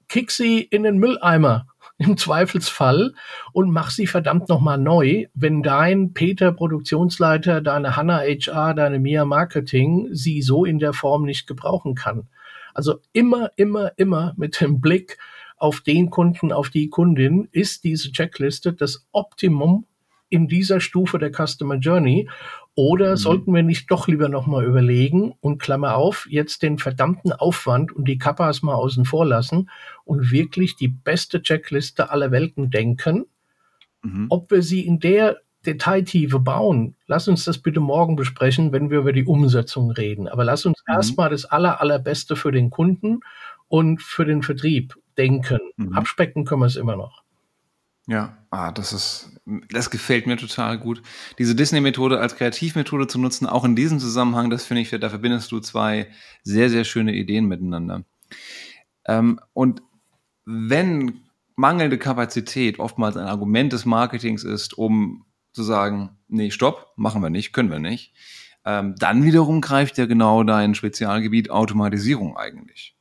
kick 0.08 0.32
sie 0.32 0.62
in 0.62 0.84
den 0.84 0.98
Mülleimer 0.98 1.68
im 2.00 2.18
Zweifelsfall 2.18 3.14
und 3.54 3.72
mach 3.72 3.92
sie 3.92 4.08
verdammt 4.08 4.50
nochmal 4.50 4.80
neu, 4.80 5.26
wenn 5.36 5.62
dein 5.62 6.14
Peter 6.14 6.52
Produktionsleiter, 6.52 7.62
deine 7.62 7.96
Hanna 7.96 8.20
HR, 8.20 8.74
deine 8.74 9.00
Mia 9.00 9.26
Marketing 9.26 10.10
sie 10.12 10.42
so 10.42 10.66
in 10.66 10.80
der 10.80 10.94
Form 10.94 11.24
nicht 11.24 11.46
gebrauchen 11.46 11.94
kann. 11.94 12.28
Also 12.74 13.00
immer, 13.14 13.52
immer, 13.56 13.92
immer 13.98 14.34
mit 14.36 14.62
dem 14.62 14.82
Blick 14.82 15.18
auf 15.58 15.82
den 15.82 16.10
Kunden, 16.10 16.52
auf 16.52 16.70
die 16.70 16.90
Kundin 16.90 17.48
ist 17.52 17.84
diese 17.84 18.12
Checkliste 18.12 18.74
das 18.74 19.08
Optimum 19.12 19.86
in 20.30 20.48
dieser 20.48 20.80
Stufe 20.80 21.20
der 21.20 21.32
Customer 21.32 21.76
Journey 21.76 22.30
oder 22.76 23.12
mhm. 23.12 23.18
sollten 23.18 23.56
wir 23.56 23.64
nicht 23.64 23.90
doch 23.90 24.08
lieber 24.08 24.30
nochmal 24.30 24.66
überlegen 24.66 25.34
und 25.40 25.60
Klammer 25.60 25.96
auf, 25.96 26.28
jetzt 26.30 26.62
den 26.64 26.78
verdammten 26.78 27.32
Aufwand 27.32 27.92
und 27.92 28.08
die 28.08 28.18
Kappas 28.18 28.62
mal 28.62 28.76
außen 28.76 29.06
vor 29.06 29.26
lassen 29.26 29.70
und 30.04 30.32
wirklich 30.32 30.76
die 30.76 30.90
beste 30.90 31.42
Checkliste 31.42 32.12
aller 32.12 32.32
Welten 32.32 32.70
denken, 32.70 33.26
mhm. 34.04 34.28
ob 34.30 34.52
wir 34.52 34.62
sie 34.62 34.86
in 34.86 35.00
der 35.00 35.38
Detailtiefe 35.66 36.40
bauen. 36.40 36.96
Lass 37.08 37.28
uns 37.28 37.44
das 37.46 37.58
bitte 37.58 37.80
morgen 37.80 38.16
besprechen, 38.16 38.72
wenn 38.72 38.90
wir 38.90 39.00
über 39.00 39.14
die 39.14 39.26
Umsetzung 39.26 39.92
reden. 39.92 40.28
Aber 40.28 40.44
lass 40.44 40.66
uns 40.66 40.82
mhm. 40.88 40.94
erstmal 40.94 41.30
das 41.30 41.46
aller, 41.46 41.82
allerbeste 41.82 42.36
für 42.36 42.52
den 42.52 42.70
Kunden 42.70 43.22
und 43.68 44.02
für 44.02 44.26
den 44.26 44.44
Vertrieb 44.44 44.96
denken. 45.18 45.60
Mhm. 45.78 45.94
Abspecken 45.94 46.46
können 46.46 46.62
wir 46.62 46.68
es 46.68 46.76
immer 46.76 46.96
noch. 46.96 47.24
Ja, 48.10 48.38
ah, 48.52 48.72
das 48.72 48.94
ist, 48.94 49.42
das 49.70 49.90
gefällt 49.90 50.28
mir 50.28 50.38
total 50.38 50.80
gut. 50.80 51.02
Diese 51.38 51.56
Disney-Methode 51.56 52.20
als 52.20 52.38
Kreativmethode 52.38 53.08
zu 53.08 53.20
nutzen, 53.20 53.46
auch 53.46 53.66
in 53.66 53.76
diesem 53.76 54.00
Zusammenhang, 54.00 54.50
das 54.50 54.66
finde 54.66 54.82
ich, 54.82 54.90
da 54.90 55.10
verbindest 55.10 55.52
du 55.52 55.60
zwei 55.60 56.08
sehr, 56.42 56.70
sehr 56.70 56.86
schöne 56.86 57.14
Ideen 57.14 57.48
miteinander. 57.48 58.06
Ähm, 59.06 59.42
und 59.54 59.82
wenn 60.46 61.20
mangelnde 61.58 61.98
Kapazität 61.98 62.80
oftmals 62.80 63.18
ein 63.18 63.28
Argument 63.28 63.74
des 63.74 63.86
Marketings 63.86 64.46
ist, 64.46 64.78
um 64.78 65.26
zu 65.52 65.64
sagen, 65.64 66.18
nee, 66.30 66.52
stopp, 66.52 66.94
machen 66.96 67.22
wir 67.22 67.30
nicht, 67.30 67.52
können 67.52 67.72
wir 67.72 67.80
nicht, 67.80 68.14
ähm, 68.64 68.96
dann 68.98 69.24
wiederum 69.24 69.60
greift 69.60 69.98
ja 69.98 70.06
genau 70.06 70.44
dein 70.44 70.76
Spezialgebiet 70.76 71.50
Automatisierung 71.50 72.38
eigentlich. 72.38 72.97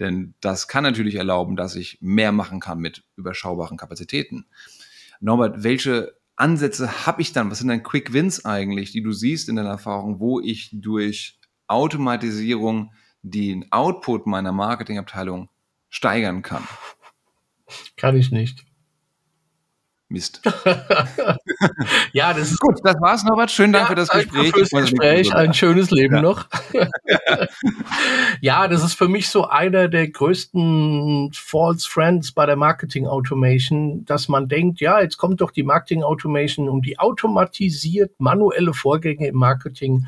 Denn 0.00 0.34
das 0.40 0.66
kann 0.66 0.82
natürlich 0.82 1.14
erlauben, 1.14 1.56
dass 1.56 1.76
ich 1.76 1.98
mehr 2.00 2.32
machen 2.32 2.58
kann 2.58 2.78
mit 2.78 3.04
überschaubaren 3.16 3.76
Kapazitäten. 3.76 4.46
Norbert, 5.20 5.62
welche 5.62 6.16
Ansätze 6.36 7.06
habe 7.06 7.20
ich 7.20 7.32
dann? 7.32 7.50
Was 7.50 7.58
sind 7.58 7.68
denn 7.68 7.82
Quick 7.82 8.14
Wins 8.14 8.44
eigentlich, 8.46 8.92
die 8.92 9.02
du 9.02 9.12
siehst 9.12 9.50
in 9.50 9.56
deiner 9.56 9.68
Erfahrung, 9.68 10.18
wo 10.18 10.40
ich 10.40 10.70
durch 10.72 11.38
Automatisierung 11.66 12.92
den 13.22 13.70
Output 13.70 14.26
meiner 14.26 14.52
Marketingabteilung 14.52 15.50
steigern 15.90 16.40
kann? 16.40 16.66
Kann 17.96 18.16
ich 18.16 18.30
nicht. 18.30 18.64
Mist. 20.10 20.42
ja, 22.12 22.34
das 22.34 22.50
ist 22.50 22.58
gut. 22.58 22.80
Das 22.82 23.00
war's, 23.00 23.22
Norbert. 23.22 23.50
Schönen 23.50 23.72
Dank 23.72 23.84
ja, 23.84 23.88
für 23.88 23.94
das 23.94 24.08
Gespräch. 24.08 24.52
Fürs 24.52 24.70
Gespräch. 24.70 25.34
Ein 25.34 25.54
schönes 25.54 25.90
Leben 25.90 26.16
ja. 26.16 26.22
noch. 26.22 26.46
ja, 28.40 28.66
das 28.66 28.82
ist 28.82 28.94
für 28.94 29.08
mich 29.08 29.28
so 29.28 29.46
einer 29.46 29.88
der 29.88 30.08
größten 30.08 31.30
False 31.32 31.88
Friends 31.88 32.32
bei 32.32 32.44
der 32.44 32.56
Marketing 32.56 33.06
Automation, 33.06 34.04
dass 34.04 34.28
man 34.28 34.48
denkt, 34.48 34.80
ja, 34.80 35.00
jetzt 35.00 35.16
kommt 35.16 35.40
doch 35.40 35.52
die 35.52 35.62
Marketing 35.62 36.02
Automation 36.02 36.68
und 36.68 36.84
die 36.86 36.98
automatisiert 36.98 38.18
manuelle 38.18 38.74
Vorgänge 38.74 39.28
im 39.28 39.36
Marketing. 39.36 40.06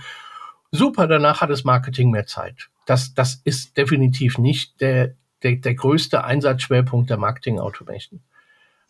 Super, 0.73 1.07
danach 1.07 1.41
hat 1.41 1.51
das 1.51 1.63
Marketing 1.63 2.11
mehr 2.11 2.27
Zeit. 2.27 2.71
Das, 2.87 3.15
das 3.15 3.41
ist 3.45 3.77
definitiv 3.77 4.39
nicht 4.39 4.81
der, 4.81 5.15
der, 5.45 5.57
der 5.57 5.75
größte 5.75 6.25
Einsatzschwerpunkt 6.25 7.09
der 7.09 7.19
Marketing 7.19 7.61
Automation. 7.61 8.21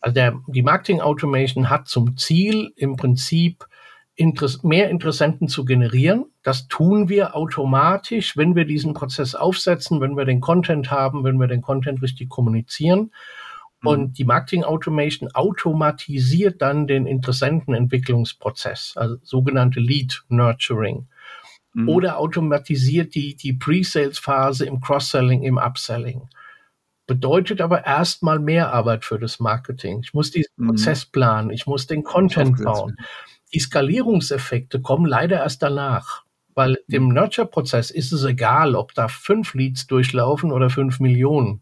Also 0.03 0.15
der, 0.15 0.41
die 0.47 0.63
Marketing 0.63 0.99
Automation 0.99 1.69
hat 1.69 1.87
zum 1.87 2.17
Ziel 2.17 2.73
im 2.75 2.97
Prinzip 2.97 3.65
Interess 4.15 4.61
mehr 4.61 4.89
Interessenten 4.89 5.47
zu 5.47 5.63
generieren. 5.63 6.25
Das 6.43 6.67
tun 6.67 7.07
wir 7.07 7.37
automatisch, 7.37 8.35
wenn 8.35 8.53
wir 8.53 8.65
diesen 8.65 8.93
Prozess 8.93 9.33
aufsetzen, 9.33 10.01
wenn 10.01 10.17
wir 10.17 10.25
den 10.25 10.41
Content 10.41 10.91
haben, 10.91 11.23
wenn 11.23 11.39
wir 11.39 11.47
den 11.47 11.61
Content 11.61 12.01
richtig 12.01 12.27
kommunizieren. 12.27 13.11
Mhm. 13.81 13.87
Und 13.87 14.17
die 14.17 14.25
Marketing 14.25 14.65
Automation 14.65 15.31
automatisiert 15.33 16.61
dann 16.61 16.85
den 16.85 17.07
Interessentenentwicklungsprozess, 17.07 18.95
also 18.97 19.15
sogenannte 19.23 19.79
Lead 19.79 20.21
Nurturing. 20.27 21.07
Mhm. 21.73 21.87
Oder 21.87 22.19
automatisiert 22.19 23.15
die, 23.15 23.37
die 23.37 23.53
Pre-Sales-Phase 23.53 24.65
im 24.65 24.81
Cross-Selling, 24.81 25.43
im 25.43 25.57
Upselling. 25.57 26.27
Bedeutet 27.05 27.59
aber 27.59 27.85
erstmal 27.85 28.39
mehr 28.39 28.73
Arbeit 28.73 29.03
für 29.03 29.19
das 29.19 29.39
Marketing. 29.39 30.01
Ich 30.03 30.13
muss 30.13 30.31
diesen 30.31 30.51
mhm. 30.55 30.67
Prozess 30.67 31.05
planen, 31.05 31.49
ich 31.49 31.67
muss 31.67 31.87
den 31.87 32.03
Content 32.03 32.63
bauen. 32.63 32.95
Die 33.53 33.59
Skalierungseffekte 33.59 34.81
kommen 34.81 35.05
leider 35.05 35.37
erst 35.37 35.61
danach. 35.61 36.23
Weil 36.55 36.77
dem 36.87 37.05
mhm. 37.05 37.13
Nurture-Prozess 37.13 37.91
ist 37.91 38.11
es 38.11 38.23
egal, 38.23 38.75
ob 38.75 38.93
da 38.93 39.07
fünf 39.07 39.53
Leads 39.53 39.87
durchlaufen 39.87 40.51
oder 40.51 40.69
fünf 40.69 40.99
Millionen. 40.99 41.61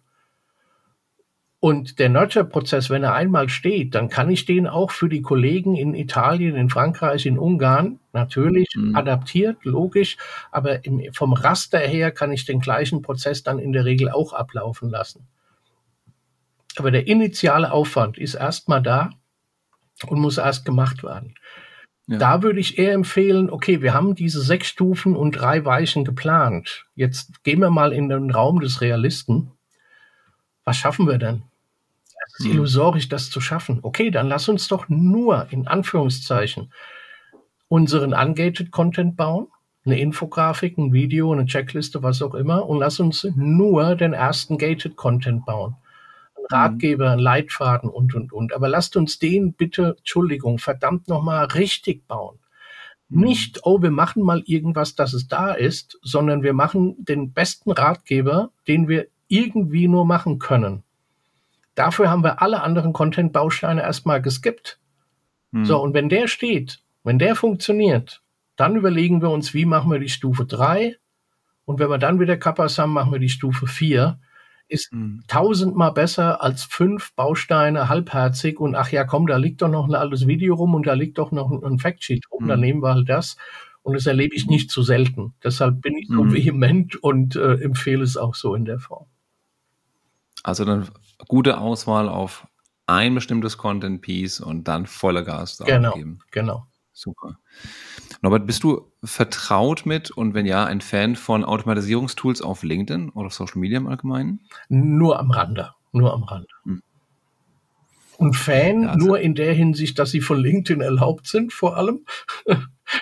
Und 1.61 1.99
der 1.99 2.09
Nurture-Prozess, 2.09 2.89
wenn 2.89 3.03
er 3.03 3.13
einmal 3.13 3.47
steht, 3.47 3.93
dann 3.93 4.09
kann 4.09 4.31
ich 4.31 4.45
den 4.45 4.65
auch 4.65 4.89
für 4.89 5.07
die 5.07 5.21
Kollegen 5.21 5.75
in 5.75 5.93
Italien, 5.93 6.55
in 6.55 6.71
Frankreich, 6.71 7.27
in 7.27 7.37
Ungarn 7.37 7.99
natürlich 8.13 8.67
mhm. 8.75 8.95
adaptiert, 8.95 9.63
logisch, 9.63 10.17
aber 10.51 10.83
im, 10.85 11.13
vom 11.13 11.33
Raster 11.33 11.77
her 11.77 12.09
kann 12.09 12.31
ich 12.31 12.45
den 12.45 12.61
gleichen 12.61 13.03
Prozess 13.03 13.43
dann 13.43 13.59
in 13.59 13.73
der 13.73 13.85
Regel 13.85 14.09
auch 14.09 14.33
ablaufen 14.33 14.89
lassen. 14.89 15.27
Aber 16.77 16.89
der 16.89 17.05
initiale 17.05 17.71
Aufwand 17.71 18.17
ist 18.17 18.33
erstmal 18.33 18.81
da 18.81 19.11
und 20.07 20.19
muss 20.19 20.39
erst 20.39 20.65
gemacht 20.65 21.03
werden. 21.03 21.35
Ja. 22.07 22.17
Da 22.17 22.41
würde 22.41 22.59
ich 22.59 22.79
eher 22.79 22.93
empfehlen, 22.93 23.51
okay, 23.51 23.83
wir 23.83 23.93
haben 23.93 24.15
diese 24.15 24.41
sechs 24.41 24.67
Stufen 24.67 25.15
und 25.15 25.33
drei 25.33 25.63
Weichen 25.63 26.05
geplant. 26.05 26.87
Jetzt 26.95 27.43
gehen 27.43 27.59
wir 27.59 27.69
mal 27.69 27.93
in 27.93 28.09
den 28.09 28.31
Raum 28.31 28.61
des 28.61 28.81
Realisten. 28.81 29.51
Was 30.63 30.77
schaffen 30.77 31.05
wir 31.05 31.19
denn? 31.19 31.43
Ist 32.41 32.47
hm. 32.47 32.53
illusorisch, 32.53 33.07
das 33.07 33.29
zu 33.29 33.39
schaffen. 33.39 33.79
Okay, 33.83 34.09
dann 34.09 34.27
lass 34.27 34.49
uns 34.49 34.67
doch 34.67 34.89
nur 34.89 35.47
in 35.51 35.67
Anführungszeichen 35.67 36.71
unseren 37.67 38.13
ungated 38.13 38.71
Content 38.71 39.15
bauen, 39.15 39.47
eine 39.85 39.99
Infografik, 39.99 40.77
ein 40.77 40.91
Video, 40.91 41.31
eine 41.31 41.45
Checkliste, 41.45 42.03
was 42.03 42.21
auch 42.21 42.33
immer, 42.33 42.67
und 42.67 42.79
lass 42.79 42.99
uns 42.99 43.27
nur 43.35 43.95
den 43.95 44.13
ersten 44.13 44.57
gated 44.57 44.95
Content 44.95 45.45
bauen. 45.45 45.75
Ein 46.35 46.41
hm. 46.41 46.45
Ratgeber, 46.49 47.11
ein 47.11 47.19
Leitfaden 47.19 47.89
und, 47.89 48.15
und, 48.15 48.33
und. 48.33 48.53
Aber 48.53 48.67
lasst 48.67 48.97
uns 48.97 49.19
den 49.19 49.53
bitte, 49.53 49.95
Entschuldigung, 49.99 50.57
verdammt 50.57 51.07
nochmal 51.07 51.45
richtig 51.45 52.07
bauen. 52.07 52.39
Hm. 53.11 53.21
Nicht, 53.21 53.59
oh, 53.63 53.83
wir 53.83 53.91
machen 53.91 54.23
mal 54.23 54.41
irgendwas, 54.47 54.95
dass 54.95 55.13
es 55.13 55.27
da 55.27 55.53
ist, 55.53 55.99
sondern 56.01 56.41
wir 56.41 56.53
machen 56.53 56.95
den 56.97 57.33
besten 57.33 57.71
Ratgeber, 57.71 58.49
den 58.67 58.87
wir 58.87 59.07
irgendwie 59.27 59.87
nur 59.87 60.05
machen 60.05 60.39
können. 60.39 60.83
Dafür 61.75 62.09
haben 62.09 62.23
wir 62.23 62.41
alle 62.41 62.61
anderen 62.61 62.93
Content-Bausteine 62.93 63.81
erstmal 63.81 64.21
geskippt. 64.21 64.79
Hm. 65.53 65.65
So, 65.65 65.81
und 65.81 65.93
wenn 65.93 66.09
der 66.09 66.27
steht, 66.27 66.83
wenn 67.03 67.19
der 67.19 67.35
funktioniert, 67.35 68.21
dann 68.55 68.75
überlegen 68.75 69.21
wir 69.21 69.29
uns, 69.29 69.53
wie 69.53 69.65
machen 69.65 69.91
wir 69.91 69.99
die 69.99 70.09
Stufe 70.09 70.45
3. 70.45 70.97
Und 71.65 71.79
wenn 71.79 71.89
wir 71.89 71.97
dann 71.97 72.19
wieder 72.19 72.37
Kappas 72.37 72.77
haben, 72.77 72.93
machen 72.93 73.11
wir 73.11 73.19
die 73.19 73.29
Stufe 73.29 73.67
4. 73.67 74.19
Ist 74.67 74.91
hm. 74.91 75.23
tausendmal 75.27 75.91
besser 75.91 76.41
als 76.41 76.63
fünf 76.63 77.13
Bausteine 77.15 77.89
halbherzig 77.89 78.59
und 78.59 78.75
ach 78.75 78.91
ja, 78.91 79.03
komm, 79.03 79.27
da 79.27 79.37
liegt 79.37 79.61
doch 79.61 79.69
noch 79.69 79.87
ein 79.87 79.95
altes 79.95 80.27
Video 80.27 80.55
rum 80.55 80.75
und 80.75 80.87
da 80.87 80.93
liegt 80.93 81.17
doch 81.17 81.31
noch 81.31 81.51
ein, 81.51 81.79
Factsheet 81.79 82.25
rum, 82.31 82.43
hm. 82.43 82.47
dann 82.47 82.59
nehmen 82.59 82.81
wir 82.81 82.93
halt 82.93 83.09
das. 83.09 83.35
Und 83.83 83.95
das 83.95 84.05
erlebe 84.05 84.35
ich 84.35 84.45
nicht 84.45 84.69
zu 84.69 84.83
selten. 84.83 85.33
Deshalb 85.43 85.81
bin 85.81 85.97
ich 85.97 86.07
so 86.07 86.21
hm. 86.21 86.33
vehement 86.33 86.95
und 86.97 87.35
äh, 87.35 87.55
empfehle 87.55 88.03
es 88.03 88.15
auch 88.15 88.35
so 88.35 88.53
in 88.53 88.65
der 88.65 88.79
Form. 88.79 89.07
Also 90.43 90.65
dann 90.65 90.87
gute 91.27 91.59
Auswahl 91.59 92.09
auf 92.09 92.47
ein 92.87 93.15
bestimmtes 93.15 93.57
Content 93.57 94.01
Piece 94.01 94.39
und 94.39 94.67
dann 94.67 94.85
voller 94.85 95.23
Gas 95.23 95.57
da 95.57 95.65
genau, 95.65 95.93
geben. 95.93 96.19
Genau. 96.31 96.67
Super. 96.93 97.37
Norbert, 98.21 98.45
bist 98.45 98.63
du 98.63 98.91
vertraut 99.03 99.85
mit 99.85 100.11
und 100.11 100.33
wenn 100.33 100.45
ja, 100.45 100.65
ein 100.65 100.81
Fan 100.81 101.15
von 101.15 101.43
Automatisierungstools 101.43 102.41
auf 102.41 102.63
LinkedIn 102.63 103.09
oder 103.09 103.29
Social 103.29 103.59
Media 103.59 103.77
im 103.77 103.87
Allgemeinen? 103.87 104.41
Nur 104.67 105.19
am 105.19 105.31
Rande. 105.31 105.71
Nur 105.93 106.13
am 106.13 106.23
Rande. 106.23 106.47
Hm. 106.63 106.83
Und 108.17 108.35
Fan 108.35 108.83
ja, 108.83 108.89
also 108.89 109.07
nur 109.07 109.19
in 109.19 109.33
der 109.33 109.53
Hinsicht, 109.53 109.97
dass 109.97 110.11
sie 110.11 110.21
von 110.21 110.37
LinkedIn 110.37 110.81
erlaubt 110.81 111.25
sind, 111.25 111.53
vor 111.53 111.77
allem. 111.77 112.05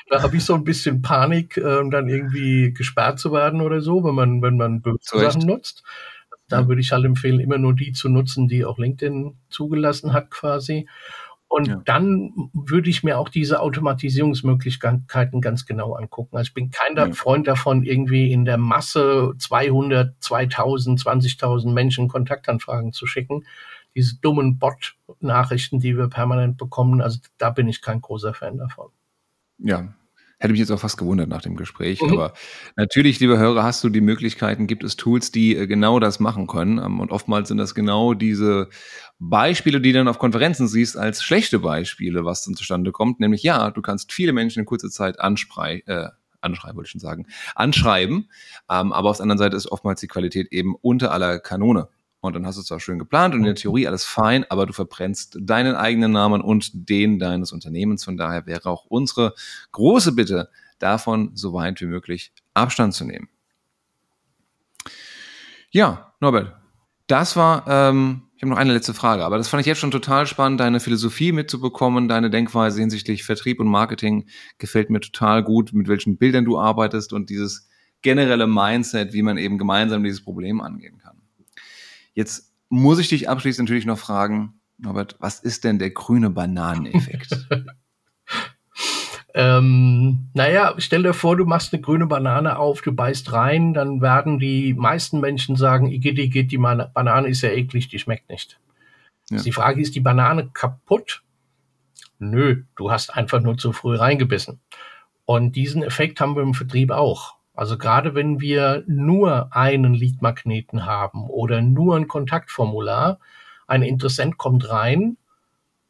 da 0.10 0.22
habe 0.22 0.38
ich 0.38 0.46
so 0.46 0.54
ein 0.54 0.64
bisschen 0.64 1.02
Panik, 1.02 1.58
äh, 1.58 1.90
dann 1.90 2.08
irgendwie 2.08 2.74
gesperrt 2.74 3.20
zu 3.20 3.34
werden 3.34 3.60
oder 3.60 3.82
so, 3.82 4.04
wenn 4.06 4.16
man, 4.16 4.42
wenn 4.42 4.56
man 4.56 4.82
Sachen 5.02 5.42
nutzt. 5.42 5.84
Da 6.52 6.68
würde 6.68 6.82
ich 6.82 6.92
halt 6.92 7.06
empfehlen, 7.06 7.40
immer 7.40 7.58
nur 7.58 7.74
die 7.74 7.92
zu 7.92 8.10
nutzen, 8.10 8.48
die 8.48 8.66
auch 8.66 8.78
LinkedIn 8.78 9.36
zugelassen 9.50 10.14
hat 10.14 10.32
quasi. 10.32 10.88
Und 11.48 11.68
ja. 11.68 11.82
dann 11.84 12.52
würde 12.54 12.92
ich 12.92 13.04
mir 13.04 13.18
auch 13.18 13.28
diese 13.28 13.60
Automatisierungsmöglichkeiten 13.60 15.42
ganz 15.42 15.66
genau 15.66 15.94
angucken. 15.94 16.38
Also 16.38 16.50
ich 16.50 16.54
bin 16.54 16.70
kein 16.70 16.96
ja. 16.96 17.12
Freund 17.12 17.48
davon, 17.48 17.84
irgendwie 17.84 18.32
in 18.32 18.46
der 18.46 18.60
Masse 18.60 19.34
200, 19.36 20.14
2000, 20.20 21.00
20.000 21.00 21.74
Menschen 21.74 22.08
Kontaktanfragen 22.08 22.94
zu 22.94 23.08
schicken. 23.08 23.46
Diese 23.96 24.20
dummen 24.22 24.60
Bot-Nachrichten, 24.60 25.80
die 25.80 25.98
wir 25.98 26.08
permanent 26.08 26.58
bekommen, 26.58 27.02
also 27.02 27.20
da 27.40 27.50
bin 27.50 27.68
ich 27.68 27.82
kein 27.82 28.02
großer 28.02 28.36
Fan 28.36 28.60
davon. 28.60 28.92
Ja, 29.58 29.88
Hätte 30.40 30.54
mich 30.54 30.60
jetzt 30.60 30.72
auch 30.72 30.80
fast 30.80 30.98
gewundert 30.98 31.28
nach 31.28 31.42
dem 31.42 31.58
Gespräch. 31.58 32.02
Mhm. 32.02 32.14
Aber 32.14 32.34
natürlich, 32.78 33.20
liebe 33.20 33.38
Hörer, 33.38 33.64
hast 33.64 33.84
du 33.84 33.90
die 33.90 34.00
Möglichkeiten, 34.00 34.68
gibt 34.68 34.86
es 34.86 34.96
Tools, 34.96 35.32
die 35.32 35.56
äh, 35.56 35.68
genau 35.68 36.00
das 36.00 36.22
machen 36.22 36.48
können. 36.48 36.78
Ähm, 36.78 37.02
und 37.02 37.12
oftmals 37.12 37.50
sind 37.50 37.58
das 37.58 37.76
genau 37.76 38.14
diese 38.14 38.70
Beispiele, 39.20 39.82
die 39.82 39.92
du 39.92 40.00
dann 40.00 40.08
auf 40.08 40.18
Konferenzen 40.18 40.70
siehst, 40.70 40.96
als 40.96 41.24
schlechte 41.24 41.60
Beispiele, 41.60 42.24
was 42.24 42.46
dann 42.46 42.56
zustande 42.56 42.94
kommt. 42.94 43.20
Nämlich, 43.20 43.44
ja, 43.44 43.70
du 43.70 43.82
kannst 43.82 44.14
viele 44.14 44.32
Menschen 44.32 44.60
in 44.60 44.66
kurzer 44.66 44.90
Zeit 44.90 45.20
ansprei 45.20 45.84
äh, 45.88 46.08
anschreiben, 46.42 46.78
wollte 46.78 46.88
ich 46.88 46.92
schon 46.92 47.02
sagen, 47.02 47.28
anschreiben. 47.56 48.30
Ähm, 48.70 48.94
aber 48.94 49.10
auf 49.10 49.18
der 49.18 49.24
anderen 49.24 49.40
Seite 49.40 49.58
ist 49.58 49.70
oftmals 49.72 50.00
die 50.00 50.08
Qualität 50.08 50.52
eben 50.52 50.76
unter 50.76 51.12
aller 51.12 51.40
Kanone. 51.40 51.90
Und 52.22 52.36
dann 52.36 52.46
hast 52.46 52.58
du 52.58 52.64
zwar 52.64 52.80
schön 52.80 53.00
geplant 53.00 53.34
und 53.34 53.42
in 53.42 53.46
der 53.46 53.56
Theorie 53.56 53.88
alles 53.88 54.04
fein, 54.04 54.46
aber 54.50 54.66
du 54.66 54.74
verbrennst 54.74 55.38
deinen 55.42 55.76
eigenen 55.76 56.12
Namen 56.12 56.42
und 56.42 56.90
den 56.90 57.18
deines 57.18 57.54
Unternehmens. 57.54 58.04
Von 58.04 58.18
daher 58.18 58.46
wäre 58.46 58.70
auch 58.70 58.86
unsere 58.86 59.34
große 59.72 60.14
Bitte, 60.14 60.50
davon 60.80 61.32
so 61.36 61.54
weit 61.54 61.80
wie 61.82 61.86
möglich 61.86 62.34
Abstand 62.54 62.94
zu 62.94 63.06
nehmen. 63.06 63.30
Ja, 65.72 66.14
Norbert, 66.20 66.56
das 67.08 67.36
war, 67.36 67.66
ähm, 67.68 68.24
ich 68.36 68.44
habe 68.44 68.52
noch 68.52 68.58
eine 68.58 68.74
letzte 68.74 68.94
Frage, 68.94 69.26
aber 69.26 69.38
das 69.38 69.48
fand 69.48 69.62
ich 69.62 69.68
jetzt 69.68 69.80
schon 69.80 69.92
total 69.92 70.26
spannend, 70.28 70.60
deine 70.60 70.80
Philosophie 70.80 71.32
mitzubekommen, 71.32 72.08
deine 72.08 72.30
Denkweise 72.30 72.80
hinsichtlich 72.80 73.24
Vertrieb 73.24 73.60
und 73.60 73.68
Marketing 73.68 74.28
gefällt 74.58 74.90
mir 74.90 75.00
total 75.00 75.44
gut, 75.44 75.74
mit 75.74 75.88
welchen 75.88 76.18
Bildern 76.18 76.46
du 76.46 76.60
arbeitest 76.60 77.14
und 77.14 77.30
dieses 77.30 77.68
generelle 78.02 78.48
Mindset, 78.48 79.14
wie 79.14 79.22
man 79.22 79.38
eben 79.38 79.58
gemeinsam 79.58 80.04
dieses 80.04 80.24
Problem 80.24 80.62
angehen 80.62 80.98
kann. 81.00 81.09
Jetzt 82.14 82.54
muss 82.70 83.00
ich 83.00 83.10
dich 83.10 83.30
abschließend 83.30 83.68
natürlich 83.68 83.86
noch 83.86 84.00
fragen, 84.00 84.60
Norbert, 84.78 85.16
was 85.20 85.40
ist 85.40 85.64
denn 85.64 85.80
der 85.80 85.90
grüne 85.90 86.30
Bananeneffekt? 86.30 87.48
ähm, 89.34 90.30
naja, 90.34 90.76
stell 90.78 91.04
dir 91.04 91.14
vor, 91.14 91.36
du 91.36 91.46
machst 91.46 91.74
eine 91.74 91.82
grüne 91.82 92.08
Banane 92.08 92.58
auf, 92.58 92.82
du 92.82 92.94
beißt 92.94 93.34
rein, 93.34 93.74
dann 93.74 94.02
werden 94.02 94.40
die 94.40 94.74
meisten 94.74 95.20
Menschen 95.20 95.56
sagen, 95.56 95.92
Igitt, 95.92 96.18
Igitt, 96.18 96.52
die 96.52 96.58
Banane 96.58 97.28
ist 97.28 97.42
ja 97.42 97.50
eklig, 97.50 97.90
die 97.90 98.00
schmeckt 98.00 98.30
nicht. 98.30 98.60
Ja. 99.30 99.42
Die 99.42 99.52
Frage 99.52 99.82
ist, 99.82 99.96
die 99.96 100.00
Banane 100.00 100.50
kaputt? 100.54 101.24
Nö, 102.20 102.64
du 102.76 102.92
hast 102.92 103.16
einfach 103.16 103.42
nur 103.42 103.58
zu 103.58 103.72
früh 103.72 103.96
reingebissen. 103.96 104.60
Und 105.26 105.56
diesen 105.56 105.84
Effekt 105.84 106.20
haben 106.22 106.36
wir 106.36 106.44
im 106.44 106.54
Vertrieb 106.54 106.92
auch. 106.92 107.36
Also 107.60 107.78
gerade 107.78 108.16
wenn 108.16 108.40
wir 108.40 108.86
nur 108.88 109.54
einen 109.54 109.94
Leadmagneten 109.94 110.86
haben 110.86 111.30
oder 111.30 111.62
nur 111.62 111.98
ein 111.98 112.08
Kontaktformular, 112.08 113.20
ein 113.68 113.84
Interessent 113.84 114.38
kommt 114.38 114.70
rein, 114.70 115.18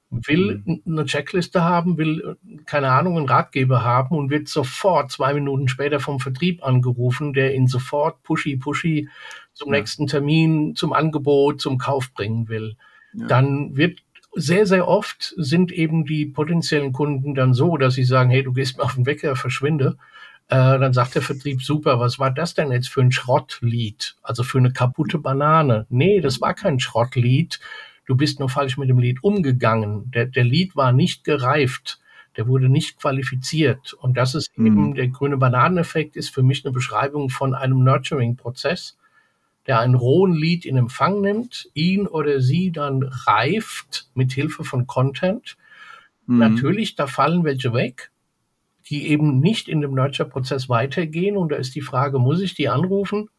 will 0.10 0.64
mhm. 0.66 0.82
eine 0.88 1.06
Checkliste 1.06 1.64
haben, 1.64 2.00
will, 2.00 2.38
keine 2.66 2.92
Ahnung, 2.92 3.18
einen 3.18 3.30
Ratgeber 3.30 3.84
haben 3.84 4.18
und 4.18 4.32
wird 4.32 4.48
sofort 4.48 5.12
zwei 5.12 5.36
Minuten 5.36 5.68
später 5.68 6.00
vom 6.00 6.20
Vertrieb 6.20 6.64
angerufen, 6.66 7.34
der 7.34 7.54
ihn 7.54 7.68
sofort 7.68 8.24
pushy, 8.24 8.58
pushy 8.58 9.08
zum 9.54 9.72
ja. 9.72 9.78
nächsten 9.78 10.08
Termin, 10.08 10.74
zum 10.76 10.92
Angebot, 10.92 11.62
zum 11.62 11.78
Kauf 11.78 12.12
bringen 12.16 12.50
will. 12.50 12.78
Ja. 13.14 13.28
Dann 13.28 13.78
wird 13.78 14.00
sehr, 14.34 14.66
sehr 14.66 14.88
oft 14.88 15.36
sind 15.38 15.72
eben 15.72 16.04
die 16.04 16.26
potenziellen 16.26 16.94
Kunden 16.94 17.36
dann 17.36 17.54
so, 17.54 17.78
dass 17.78 17.94
sie 17.94 18.06
sagen, 18.06 18.32
hey, 18.32 18.42
du 18.42 18.54
gehst 18.54 18.80
mir 18.80 18.86
auf 18.86 18.96
den 18.96 19.06
Wecker, 19.06 19.36
verschwinde. 19.36 20.00
Äh, 20.50 20.80
dann 20.80 20.94
sagt 20.94 21.14
der 21.14 21.22
Vertrieb, 21.22 21.62
super, 21.62 22.00
was 22.00 22.18
war 22.18 22.32
das 22.32 22.56
denn 22.56 22.72
jetzt 22.72 22.90
für 22.90 23.02
ein 23.02 23.12
Schrottlied? 23.12 24.16
Also 24.24 24.44
für 24.44 24.58
eine 24.58 24.74
kaputte 24.74 25.20
Banane. 25.20 25.86
Nee, 25.90 26.22
das 26.22 26.42
war 26.42 26.56
kein 26.56 26.80
Schrottlied. 26.80 27.60
du 28.08 28.16
bist 28.18 28.40
nur 28.40 28.50
falsch 28.50 28.76
mit 28.78 28.90
dem 28.90 28.98
Lead 28.98 29.24
umgegangen. 29.24 30.10
Der, 30.10 30.26
der 30.26 30.44
Lead 30.44 30.76
war 30.76 30.92
nicht 30.92 31.24
gereift. 31.24 32.00
Der 32.36 32.48
wurde 32.48 32.68
nicht 32.68 33.00
qualifiziert. 33.00 33.94
Und 33.94 34.18
das 34.18 34.34
ist 34.34 34.58
mhm. 34.58 34.66
eben 34.66 34.96
der 34.96 35.10
grüne 35.10 35.38
Bananeneffekt, 35.38 36.16
ist 36.16 36.34
für 36.34 36.42
mich 36.42 36.66
eine 36.66 36.74
Beschreibung 36.74 37.30
von 37.30 37.54
einem 37.54 37.84
Nurturing-Prozess, 37.84 38.98
der 39.68 39.80
einen 39.80 39.94
rohen 39.94 40.34
Lead 40.34 40.66
in 40.66 40.78
Empfang 40.78 41.22
nimmt, 41.22 41.70
ihn 41.76 42.08
oder 42.08 42.42
sie 42.42 42.72
dann 42.72 43.04
reift 43.04 44.10
mit 44.16 44.32
Hilfe 44.32 44.64
von 44.64 44.88
Content. 44.88 45.58
Mhm. 46.26 46.40
Natürlich, 46.40 46.96
da 46.96 47.06
fallen 47.06 47.44
welche 47.44 47.72
weg, 47.74 48.10
die 48.90 49.08
eben 49.08 49.40
nicht 49.40 49.68
in 49.68 49.82
dem 49.82 49.94
Nurture-Prozess 49.94 50.70
weitergehen. 50.70 51.38
Und 51.38 51.52
da 51.52 51.56
ist 51.56 51.76
die 51.76 51.82
Frage, 51.82 52.20
muss 52.20 52.42
ich 52.42 52.56
die 52.56 52.70
anrufen? 52.70 53.30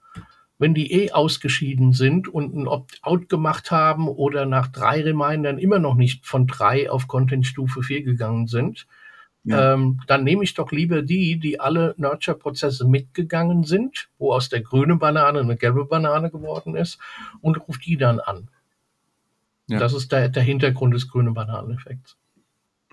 wenn 0.61 0.75
die 0.75 0.93
eh 0.93 1.11
ausgeschieden 1.11 1.95
sind 1.95 2.29
und 2.29 2.55
ein 2.55 2.69
Opt-out 2.69 3.31
gemacht 3.31 3.71
haben 3.71 4.09
oder 4.09 4.45
nach 4.45 4.69
drei 4.69 5.03
Remindern 5.03 5.57
immer 5.57 5.79
noch 5.79 5.95
nicht 5.95 6.27
von 6.27 6.47
drei 6.47 6.91
auf 6.91 7.09
Content-Stufe 7.09 7.83
vier 7.83 8.03
gegangen 8.03 8.47
sind, 8.47 8.87
ja. 9.45 9.73
ähm, 9.73 10.03
dann 10.07 10.23
nehme 10.23 10.45
ich 10.45 10.53
doch 10.53 10.71
lieber 10.71 11.01
die, 11.01 11.39
die 11.39 11.59
alle 11.61 11.95
Nurture-Prozesse 11.97 12.87
mitgegangen 12.87 13.65
sind, 13.65 14.11
wo 14.19 14.35
aus 14.35 14.51
der 14.51 14.61
grünen 14.61 14.99
Banane 14.99 15.41
eine 15.41 15.57
gelbe 15.57 15.87
Banane 15.87 16.31
geworden 16.31 16.77
ist, 16.77 16.99
und 17.41 17.57
rufe 17.67 17.81
die 17.81 17.97
dann 17.97 18.21
an. 18.21 18.49
Ja. 19.67 19.79
Das 19.79 19.95
ist 19.95 20.13
der, 20.13 20.29
der 20.29 20.43
Hintergrund 20.43 20.93
des 20.93 21.09
grünen 21.09 21.33
Bananeneffekts. 21.33 22.19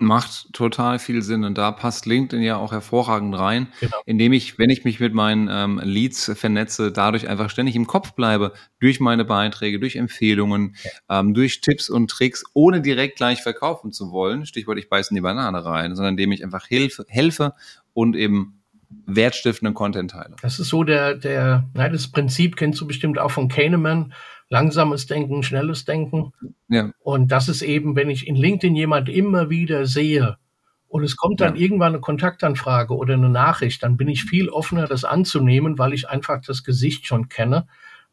Macht 0.00 0.52
total 0.52 1.00
viel 1.00 1.22
Sinn 1.22 1.42
und 1.42 1.58
da 1.58 1.72
passt 1.72 2.06
LinkedIn 2.06 2.42
ja 2.42 2.56
auch 2.56 2.70
hervorragend 2.70 3.36
rein, 3.36 3.66
genau. 3.80 3.96
indem 4.06 4.32
ich, 4.32 4.56
wenn 4.56 4.70
ich 4.70 4.84
mich 4.84 5.00
mit 5.00 5.12
meinen 5.12 5.48
ähm, 5.50 5.80
Leads 5.82 6.30
vernetze, 6.36 6.92
dadurch 6.92 7.28
einfach 7.28 7.50
ständig 7.50 7.74
im 7.74 7.88
Kopf 7.88 8.12
bleibe, 8.12 8.52
durch 8.78 9.00
meine 9.00 9.24
Beiträge, 9.24 9.80
durch 9.80 9.96
Empfehlungen, 9.96 10.76
ja. 10.84 11.20
ähm, 11.20 11.34
durch 11.34 11.60
Tipps 11.60 11.90
und 11.90 12.10
Tricks, 12.10 12.44
ohne 12.54 12.80
direkt 12.80 13.16
gleich 13.16 13.42
verkaufen 13.42 13.90
zu 13.90 14.12
wollen, 14.12 14.46
Stichwort 14.46 14.78
ich 14.78 14.88
beiße 14.88 15.10
in 15.10 15.16
die 15.16 15.20
Banane 15.20 15.64
rein, 15.64 15.96
sondern 15.96 16.12
indem 16.12 16.30
ich 16.30 16.44
einfach 16.44 16.66
hilfe, 16.66 17.04
helfe 17.08 17.54
und 17.92 18.14
eben 18.14 18.58
wertstiftenden 19.06 19.74
Content 19.74 20.12
teile. 20.12 20.36
Das 20.42 20.58
ist 20.58 20.68
so 20.68 20.84
der, 20.84 21.14
der, 21.14 21.68
na, 21.74 21.88
das 21.88 22.08
Prinzip 22.08 22.56
kennst 22.56 22.80
du 22.80 22.86
bestimmt 22.86 23.18
auch 23.18 23.30
von 23.30 23.48
Kahneman, 23.48 24.12
langsames 24.48 25.06
Denken, 25.06 25.42
schnelles 25.42 25.84
Denken. 25.84 26.32
Ja. 26.68 26.90
Und 27.00 27.30
das 27.32 27.48
ist 27.48 27.62
eben, 27.62 27.96
wenn 27.96 28.10
ich 28.10 28.26
in 28.26 28.36
LinkedIn 28.36 28.76
jemand 28.76 29.08
immer 29.08 29.50
wieder 29.50 29.86
sehe 29.86 30.36
und 30.88 31.04
es 31.04 31.16
kommt 31.16 31.40
dann 31.40 31.56
ja. 31.56 31.62
irgendwann 31.62 31.92
eine 31.92 32.00
Kontaktanfrage 32.00 32.94
oder 32.94 33.14
eine 33.14 33.28
Nachricht, 33.28 33.82
dann 33.82 33.96
bin 33.96 34.08
ich 34.08 34.24
viel 34.24 34.48
offener, 34.48 34.86
das 34.86 35.04
anzunehmen, 35.04 35.78
weil 35.78 35.92
ich 35.92 36.08
einfach 36.08 36.40
das 36.40 36.64
Gesicht 36.64 37.06
schon 37.06 37.28
kenne, 37.28 37.66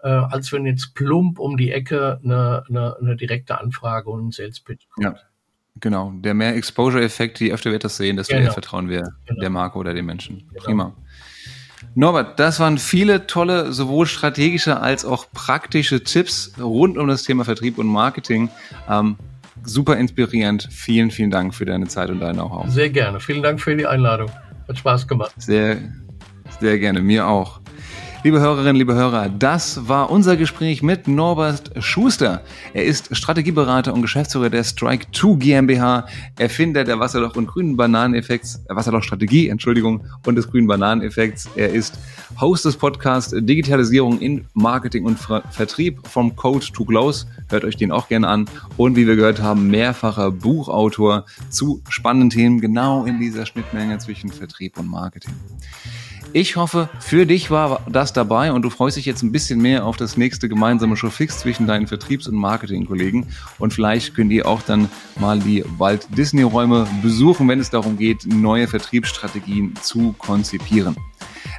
äh, 0.04 0.10
als 0.10 0.52
wenn 0.52 0.66
jetzt 0.66 0.94
plump 0.94 1.40
um 1.40 1.58
die 1.58 1.72
Ecke 1.72 2.20
eine, 2.24 2.64
eine, 2.68 2.98
eine 3.00 3.16
direkte 3.16 3.60
Anfrage 3.60 4.10
und 4.10 4.28
ein 4.28 4.32
Sales 4.32 4.60
Pitch 4.60 4.88
kommt. 4.90 5.06
Ja. 5.06 5.16
Genau, 5.82 6.14
der 6.16 6.34
mehr 6.34 6.56
Exposure-Effekt, 6.56 7.42
je 7.42 7.52
öfter 7.52 7.70
wir 7.72 7.80
das 7.80 7.98
sehen, 7.98 8.16
desto 8.16 8.34
genau. 8.34 8.46
mehr 8.46 8.54
vertrauen 8.54 8.88
wir 8.88 9.04
genau. 9.26 9.42
der 9.42 9.50
Marke 9.50 9.78
oder 9.78 9.94
den 9.94 10.06
Menschen. 10.06 10.48
Genau. 10.50 10.64
Prima. 10.64 10.96
Norbert, 11.94 12.40
das 12.40 12.60
waren 12.60 12.78
viele 12.78 13.28
tolle, 13.28 13.72
sowohl 13.72 14.06
strategische 14.06 14.82
als 14.82 15.06
auch 15.06 15.32
praktische 15.32 16.04
Tipps 16.04 16.54
rund 16.60 16.98
um 16.98 17.08
das 17.08 17.24
Thema 17.24 17.46
Vertrieb 17.46 17.78
und 17.78 17.88
Marketing. 17.88 18.50
Ähm, 18.90 19.16
super 19.64 19.98
inspirierend. 19.98 20.68
Vielen, 20.72 21.12
vielen 21.12 21.32
Dank 21.32 21.54
für 21.54 21.66
deine 21.66 21.88
Zeit 21.88 22.10
und 22.10 22.20
dein 22.20 22.36
Know-how. 22.36 22.68
Sehr 22.70 22.90
gerne. 22.90 23.20
Vielen 23.20 23.44
Dank 23.44 23.62
für 23.62 23.76
die 23.76 23.88
Einladung. 23.88 24.30
Hat 24.68 24.78
Spaß 24.78 25.08
gemacht. 25.08 25.32
Sehr, 25.38 25.78
sehr 26.60 26.80
gerne. 26.80 27.02
Mir 27.02 27.28
auch. 27.28 27.62
Liebe 28.26 28.39
Hörerinnen, 28.39 28.76
liebe 28.76 28.95
Hörer, 28.95 29.30
das 29.30 29.88
war 29.88 30.09
unser 30.09 30.36
Gespräch 30.36 30.82
mit 30.82 31.07
Norbert 31.07 31.71
Schuster. 31.78 32.41
Er 32.73 32.84
ist 32.84 33.15
Strategieberater 33.15 33.93
und 33.93 34.01
Geschäftsführer 34.01 34.49
der 34.49 34.63
Strike 34.63 35.05
2 35.11 35.36
GmbH, 35.36 36.07
Erfinder 36.39 36.84
der 36.84 36.99
Wasserloch- 36.99 37.36
und 37.36 37.45
grünen 37.45 37.78
Bananeneffekts, 37.78 38.63
äh, 38.67 38.76
Wasserloch-Strategie, 38.76 39.49
Entschuldigung, 39.49 40.05
und 40.26 40.34
des 40.34 40.49
grünen 40.49 40.65
Bananeneffekts. 40.65 41.47
Er 41.55 41.69
ist 41.69 41.99
Host 42.41 42.65
des 42.65 42.78
Podcasts 42.78 43.32
Digitalisierung 43.38 44.19
in 44.19 44.45
Marketing 44.55 45.05
und 45.05 45.19
Vertrieb 45.51 45.99
vom 46.07 46.36
Code 46.36 46.65
to 46.73 46.84
Close. 46.84 47.28
Hört 47.49 47.63
euch 47.63 47.78
den 47.78 47.91
auch 47.91 48.07
gerne 48.07 48.28
an. 48.28 48.49
Und 48.76 48.95
wie 48.95 49.05
wir 49.05 49.17
gehört 49.17 49.39
haben, 49.39 49.67
mehrfacher 49.67 50.32
Buchautor 50.32 51.28
zu 51.51 51.84
spannenden 51.89 52.32
Themen 52.32 52.59
genau 52.59 53.05
in 53.05 53.19
dieser 53.19 53.45
Schnittmenge 53.45 53.99
zwischen 53.99 54.32
Vertrieb 54.32 54.80
und 54.80 54.88
Marketing. 54.88 55.36
Ich 56.38 56.58
hoffe, 56.58 56.90
für 57.00 57.26
dich 57.26 57.50
war 57.50 57.80
das 57.88 58.12
dabei 58.12 58.52
und 58.52 58.64
du 58.64 58.70
freust 58.70 58.98
dich 58.98 59.06
jetzt 59.06 59.24
ein 59.24 59.32
bisschen 59.32 59.62
mehr 59.62 59.86
auf 59.86 59.96
das 59.96 60.18
nächste 60.18 60.50
gemeinsame 60.50 60.98
Showfix 60.98 61.40
zwischen 61.40 61.66
deinen 61.66 61.88
Vertriebs- 61.88 62.28
und 62.28 62.36
Marketingkollegen. 62.36 63.28
Und 63.58 63.74
vielleicht 63.74 64.14
könnt 64.14 64.34
ihr 64.34 64.46
auch 64.46 64.62
dann 64.62 64.90
mal 65.18 65.40
die 65.40 65.64
Walt 65.78 66.10
Disney 66.18 66.42
Räume 66.42 66.90
besuchen, 67.02 67.48
wenn 67.48 67.62
es 67.62 67.70
darum 67.70 67.98
geht, 67.98 68.26
neue 68.26 68.68
Vertriebsstrategien 68.68 69.76
zu 69.82 70.14
konzipieren. 70.18 70.98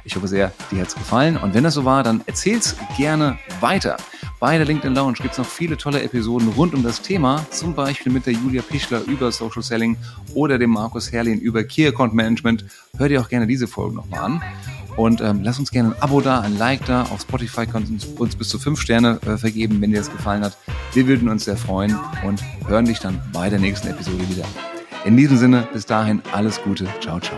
Ich 0.03 0.15
hoffe 0.15 0.27
sehr, 0.27 0.51
dir 0.71 0.81
hat 0.81 0.87
es 0.87 0.95
gefallen. 0.95 1.37
Und 1.37 1.53
wenn 1.53 1.63
das 1.63 1.73
so 1.73 1.85
war, 1.85 2.03
dann 2.03 2.21
erzähl's 2.25 2.75
gerne 2.97 3.37
weiter. 3.59 3.97
Bei 4.39 4.57
der 4.57 4.65
LinkedIn 4.65 4.93
Lounge 4.93 5.17
gibt 5.21 5.31
es 5.31 5.37
noch 5.37 5.45
viele 5.45 5.77
tolle 5.77 6.01
Episoden 6.01 6.49
rund 6.49 6.73
um 6.73 6.83
das 6.83 7.01
Thema, 7.01 7.45
zum 7.49 7.73
Beispiel 7.73 8.11
mit 8.11 8.25
der 8.25 8.33
Julia 8.33 8.61
Pichler 8.61 9.01
über 9.07 9.31
Social 9.31 9.63
Selling 9.63 9.97
oder 10.33 10.57
dem 10.57 10.69
Markus 10.69 11.11
Herrlin 11.11 11.39
über 11.39 11.63
Key 11.63 11.87
Account 11.87 12.13
Management. 12.13 12.65
Hör 12.97 13.09
dir 13.09 13.21
auch 13.21 13.29
gerne 13.29 13.47
diese 13.47 13.67
Folge 13.67 13.95
nochmal 13.95 14.19
an. 14.19 14.41
Und 14.97 15.21
ähm, 15.21 15.41
lass 15.43 15.59
uns 15.59 15.71
gerne 15.71 15.89
ein 15.89 16.01
Abo 16.01 16.21
da, 16.21 16.41
ein 16.41 16.57
Like 16.57 16.83
da. 16.85 17.03
Auf 17.03 17.21
Spotify 17.21 17.67
kannst 17.67 17.91
du 17.91 18.23
uns 18.23 18.35
bis 18.35 18.49
zu 18.49 18.57
fünf 18.57 18.81
Sterne 18.81 19.19
äh, 19.27 19.37
vergeben, 19.37 19.79
wenn 19.79 19.91
dir 19.91 19.99
das 19.99 20.11
gefallen 20.11 20.43
hat. 20.43 20.57
Wir 20.93 21.07
würden 21.07 21.29
uns 21.29 21.45
sehr 21.45 21.55
freuen 21.55 21.95
und 22.25 22.43
hören 22.67 22.85
dich 22.85 22.99
dann 22.99 23.21
bei 23.31 23.49
der 23.49 23.59
nächsten 23.59 23.87
Episode 23.87 24.27
wieder. 24.27 24.45
In 25.05 25.15
diesem 25.15 25.37
Sinne, 25.37 25.67
bis 25.71 25.85
dahin 25.85 26.21
alles 26.31 26.61
Gute. 26.63 26.87
Ciao, 26.99 27.19
ciao. 27.19 27.37